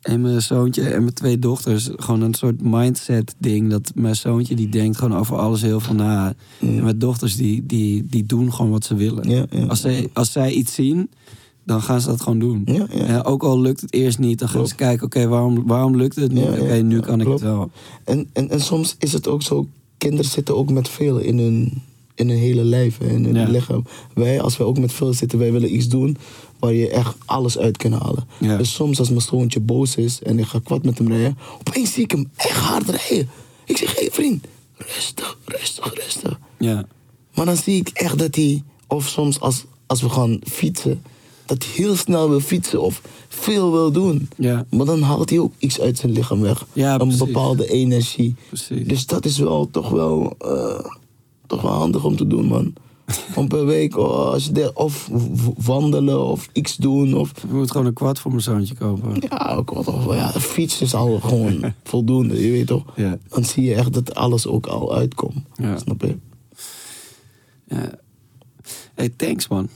in 0.03 0.21
mijn 0.21 0.43
zoontje 0.43 0.83
en 0.83 1.03
mijn 1.03 1.15
twee 1.15 1.39
dochters... 1.39 1.91
gewoon 1.97 2.21
een 2.21 2.35
soort 2.35 2.63
mindset 2.63 3.35
ding. 3.39 3.71
Dat 3.71 3.93
mijn 3.95 4.17
zoontje 4.17 4.55
die 4.55 4.69
denkt 4.69 4.99
gewoon 4.99 5.19
over 5.19 5.37
alles 5.37 5.63
heel 5.63 5.81
veel 5.81 5.95
na. 5.95 6.35
En 6.61 6.83
mijn 6.83 6.99
dochters 6.99 7.37
die, 7.37 7.67
die, 7.67 8.07
die 8.07 8.27
doen 8.27 8.53
gewoon 8.53 8.71
wat 8.71 8.85
ze 8.85 8.95
willen. 8.95 9.29
Ja, 9.29 9.47
ja. 9.51 9.67
Als, 9.67 9.81
zij, 9.81 10.11
als 10.13 10.33
zij 10.33 10.53
iets 10.53 10.75
zien, 10.75 11.11
dan 11.65 11.83
gaan 11.83 12.01
ze 12.01 12.07
dat 12.07 12.21
gewoon 12.21 12.39
doen. 12.39 12.63
Ja, 12.65 12.87
ja. 12.91 13.05
En 13.05 13.25
ook 13.25 13.43
al 13.43 13.61
lukt 13.61 13.81
het 13.81 13.93
eerst 13.93 14.19
niet, 14.19 14.39
dan 14.39 14.49
gaan 14.49 14.67
ze 14.67 14.75
kijken... 14.75 15.07
Oké, 15.07 15.27
waarom, 15.29 15.67
waarom 15.67 15.97
lukt 15.97 16.17
het 16.17 16.33
niet? 16.33 16.45
Ja, 16.45 16.61
Oké, 16.61 16.75
nu 16.75 17.01
kan 17.01 17.21
ik 17.21 17.27
het 17.27 17.41
wel. 17.41 17.71
En, 18.05 18.29
en, 18.33 18.51
en 18.51 18.61
soms 18.61 18.97
is 18.99 19.13
het 19.13 19.29
ook 19.29 19.43
zo, 19.43 19.69
kinderen 19.99 20.31
zitten 20.31 20.57
ook 20.57 20.71
met 20.71 20.89
veel 20.89 21.19
in 21.19 21.39
hun, 21.39 21.83
in 22.15 22.29
hun 22.29 22.39
hele 22.39 22.65
lijf, 22.65 22.99
hè, 22.99 23.09
in 23.09 23.25
hun 23.25 23.35
Ja. 23.35 23.49
lichaam. 23.49 23.85
Wij, 24.15 24.41
als 24.41 24.57
wij 24.57 24.67
ook 24.67 24.79
met 24.79 24.93
veel 24.93 25.13
zitten, 25.13 25.39
wij 25.39 25.53
willen 25.53 25.75
iets 25.75 25.89
doen 25.89 26.17
waar 26.59 26.73
je 26.73 26.89
echt 26.91 27.17
alles 27.25 27.59
uit 27.59 27.77
kan 27.77 27.93
halen. 27.93 28.27
Ja. 28.41 28.57
Dus 28.57 28.75
soms 28.75 28.99
als 28.99 29.09
mijn 29.09 29.21
zoontje 29.21 29.61
boos 29.61 29.97
is 29.97 30.23
en 30.23 30.39
ik 30.39 30.47
ga 30.47 30.59
kwad 30.65 30.85
met 30.85 30.99
hem 30.99 31.09
rijden, 31.09 31.39
opeens 31.59 31.93
zie 31.93 32.03
ik 32.03 32.11
hem 32.11 32.31
echt 32.37 32.59
hard 32.59 32.89
rijden. 32.89 33.29
Ik 33.65 33.77
zeg, 33.77 33.95
hé 33.95 34.01
hey 34.01 34.11
vriend, 34.13 34.47
rustig, 34.77 35.39
rustig, 35.45 35.95
rustig. 35.95 36.39
Ja. 36.59 36.87
Maar 37.35 37.47
dan 37.47 37.57
zie 37.57 37.77
ik 37.81 37.89
echt 37.89 38.19
dat 38.19 38.35
hij, 38.35 38.63
of 38.87 39.09
soms 39.09 39.41
als, 39.41 39.65
als 39.87 40.03
we 40.03 40.09
gaan 40.09 40.39
fietsen, 40.45 41.03
dat 41.47 41.65
hij 41.65 41.73
heel 41.75 41.97
snel 41.97 42.29
wil 42.29 42.41
fietsen 42.41 42.83
of 42.83 43.03
veel 43.29 43.73
wil 43.73 43.93
doen. 43.93 44.29
Ja. 44.37 44.67
Maar 44.71 44.87
dan 44.87 45.03
haalt 45.03 45.31
hij 45.31 45.39
ook 45.39 45.53
iets 45.59 45.81
uit 45.81 45.99
zijn 45.99 46.13
lichaam 46.13 46.41
weg. 46.41 46.67
Ja, 46.73 47.01
een 47.01 47.17
bepaalde 47.19 47.69
energie. 47.71 48.35
Precies. 48.49 48.87
Dus 48.89 49.07
dat 49.07 49.25
is 49.25 49.39
wel 49.39 49.69
toch 49.71 49.89
wel, 49.91 50.35
eh, 50.39 50.85
toch 51.55 51.63
wel 51.63 51.73
handig 51.81 52.05
om 52.05 52.17
te 52.17 52.27
doen, 52.27 52.47
man. 52.47 52.73
om 53.35 53.49
per 53.49 53.67
week, 53.67 53.97
oh, 53.97 54.27
als 54.33 54.45
je 54.45 54.53
de, 54.53 54.71
of 54.75 55.11
wandelen 55.57 56.25
of 56.25 56.49
iets 56.53 56.77
doen. 56.77 57.15
Of, 57.15 57.31
Ik 57.31 57.51
moet 57.53 57.71
gewoon 57.71 57.87
een 57.87 57.93
kwad 57.93 58.19
voor 58.19 58.31
mijn 58.31 58.43
zoontje 58.43 58.75
kopen. 58.75 59.17
ja, 59.31 59.55
ook 59.57 59.71
wat, 59.71 59.87
of, 59.89 60.15
ja, 60.15 60.31
fiets 60.33 60.81
is 60.81 60.95
al 60.95 61.21
gewoon 61.21 61.73
voldoende, 61.85 62.45
je 62.47 62.51
weet 62.51 62.67
toch? 62.67 62.83
Ja. 62.97 63.19
Dan 63.29 63.45
zie 63.45 63.65
je 63.65 63.75
echt 63.75 63.93
dat 63.93 64.15
alles 64.15 64.47
ook 64.47 64.67
al 64.67 64.95
uitkomt. 64.95 65.37
Ja. 65.55 65.79
Snap 65.79 66.01
je? 66.03 66.17
Ja. 67.69 67.91
Hey, 68.95 69.09
thanks 69.17 69.49
man. 69.49 69.69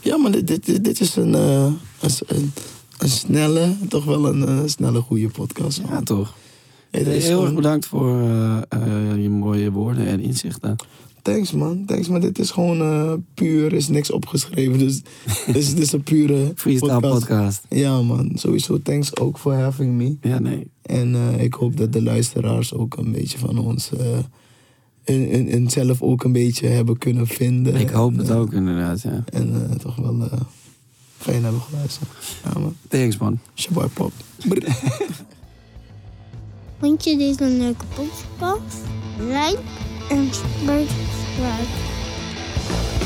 Ja, 0.00 0.16
maar 0.16 0.30
dit, 0.30 0.46
dit, 0.46 0.84
dit 0.84 1.00
is 1.00 1.16
een, 1.16 1.34
eh, 1.34 1.64
een, 2.00 2.52
een, 2.98 3.08
snelle, 3.08 3.76
toch 3.88 4.04
wel 4.04 4.26
een 4.26 4.46
eh, 4.48 4.58
snelle 4.66 5.00
goede 5.00 5.28
podcast. 5.28 5.80
Ja, 5.88 6.02
toch. 6.02 6.34
Hey, 6.90 7.02
Heel 7.02 7.12
erg 7.14 7.24
gewoon- 7.26 7.54
bedankt 7.54 7.86
voor 7.86 8.20
eh, 8.68 9.22
je 9.22 9.28
mooie 9.30 9.70
woorden 9.70 10.06
en 10.06 10.20
inzichten. 10.20 10.76
Thanks 11.26 11.52
man, 11.52 11.84
thanks, 11.84 12.08
maar 12.08 12.20
dit 12.20 12.38
is 12.38 12.50
gewoon 12.50 12.80
eh, 12.80 13.12
puur, 13.34 13.64
er 13.64 13.72
is 13.72 13.88
niks 13.88 14.10
opgeschreven. 14.10 14.78
Dus 14.78 15.02
dit 15.46 15.56
is, 15.56 15.74
dit 15.74 15.78
is 15.78 15.92
een 15.92 16.02
pure 16.02 16.52
Freestyle 16.54 17.00
podcast. 17.00 17.62
Ja 17.68 18.02
man, 18.02 18.30
sowieso 18.34 18.82
thanks 18.82 19.16
ook 19.16 19.38
for 19.38 19.54
having 19.54 19.92
me. 19.94 20.16
Ja, 20.20 20.38
nee. 20.38 20.70
En 20.82 21.14
eh, 21.14 21.44
ik 21.44 21.54
hoop 21.54 21.76
dat 21.76 21.92
de 21.92 22.02
luisteraars 22.02 22.74
ook 22.74 22.96
een 22.96 23.12
beetje 23.12 23.38
van 23.38 23.58
ons 23.58 23.92
eh, 23.92 24.18
in, 25.04 25.28
in, 25.28 25.48
in 25.48 25.70
zelf 25.70 26.02
ook 26.02 26.24
een 26.24 26.32
beetje 26.32 26.66
hebben 26.66 26.98
kunnen 26.98 27.26
vinden. 27.26 27.74
Ik 27.74 27.90
hoop 27.90 28.12
en, 28.12 28.18
het 28.18 28.30
eh, 28.30 28.38
ook 28.38 28.52
inderdaad, 28.52 29.02
ja. 29.02 29.24
En 29.32 29.70
eh, 29.70 29.76
toch 29.76 29.96
wel 29.96 30.22
eh, 30.22 30.40
fijn 31.16 31.42
hebben 31.42 31.60
geluisterd. 31.60 32.08
Ja 32.44 32.60
man, 32.60 32.76
Thanks 32.88 33.16
man. 33.16 33.38
Shabai 33.54 33.88
Pop. 33.88 34.12
Vond 36.80 37.04
je 37.04 37.16
dit 37.16 37.40
een 37.40 37.58
leuke 37.58 37.84
podcast? 37.94 38.78
Like 39.18 39.58
and 40.10 40.34
spread 40.34 40.88
love. 41.38 43.05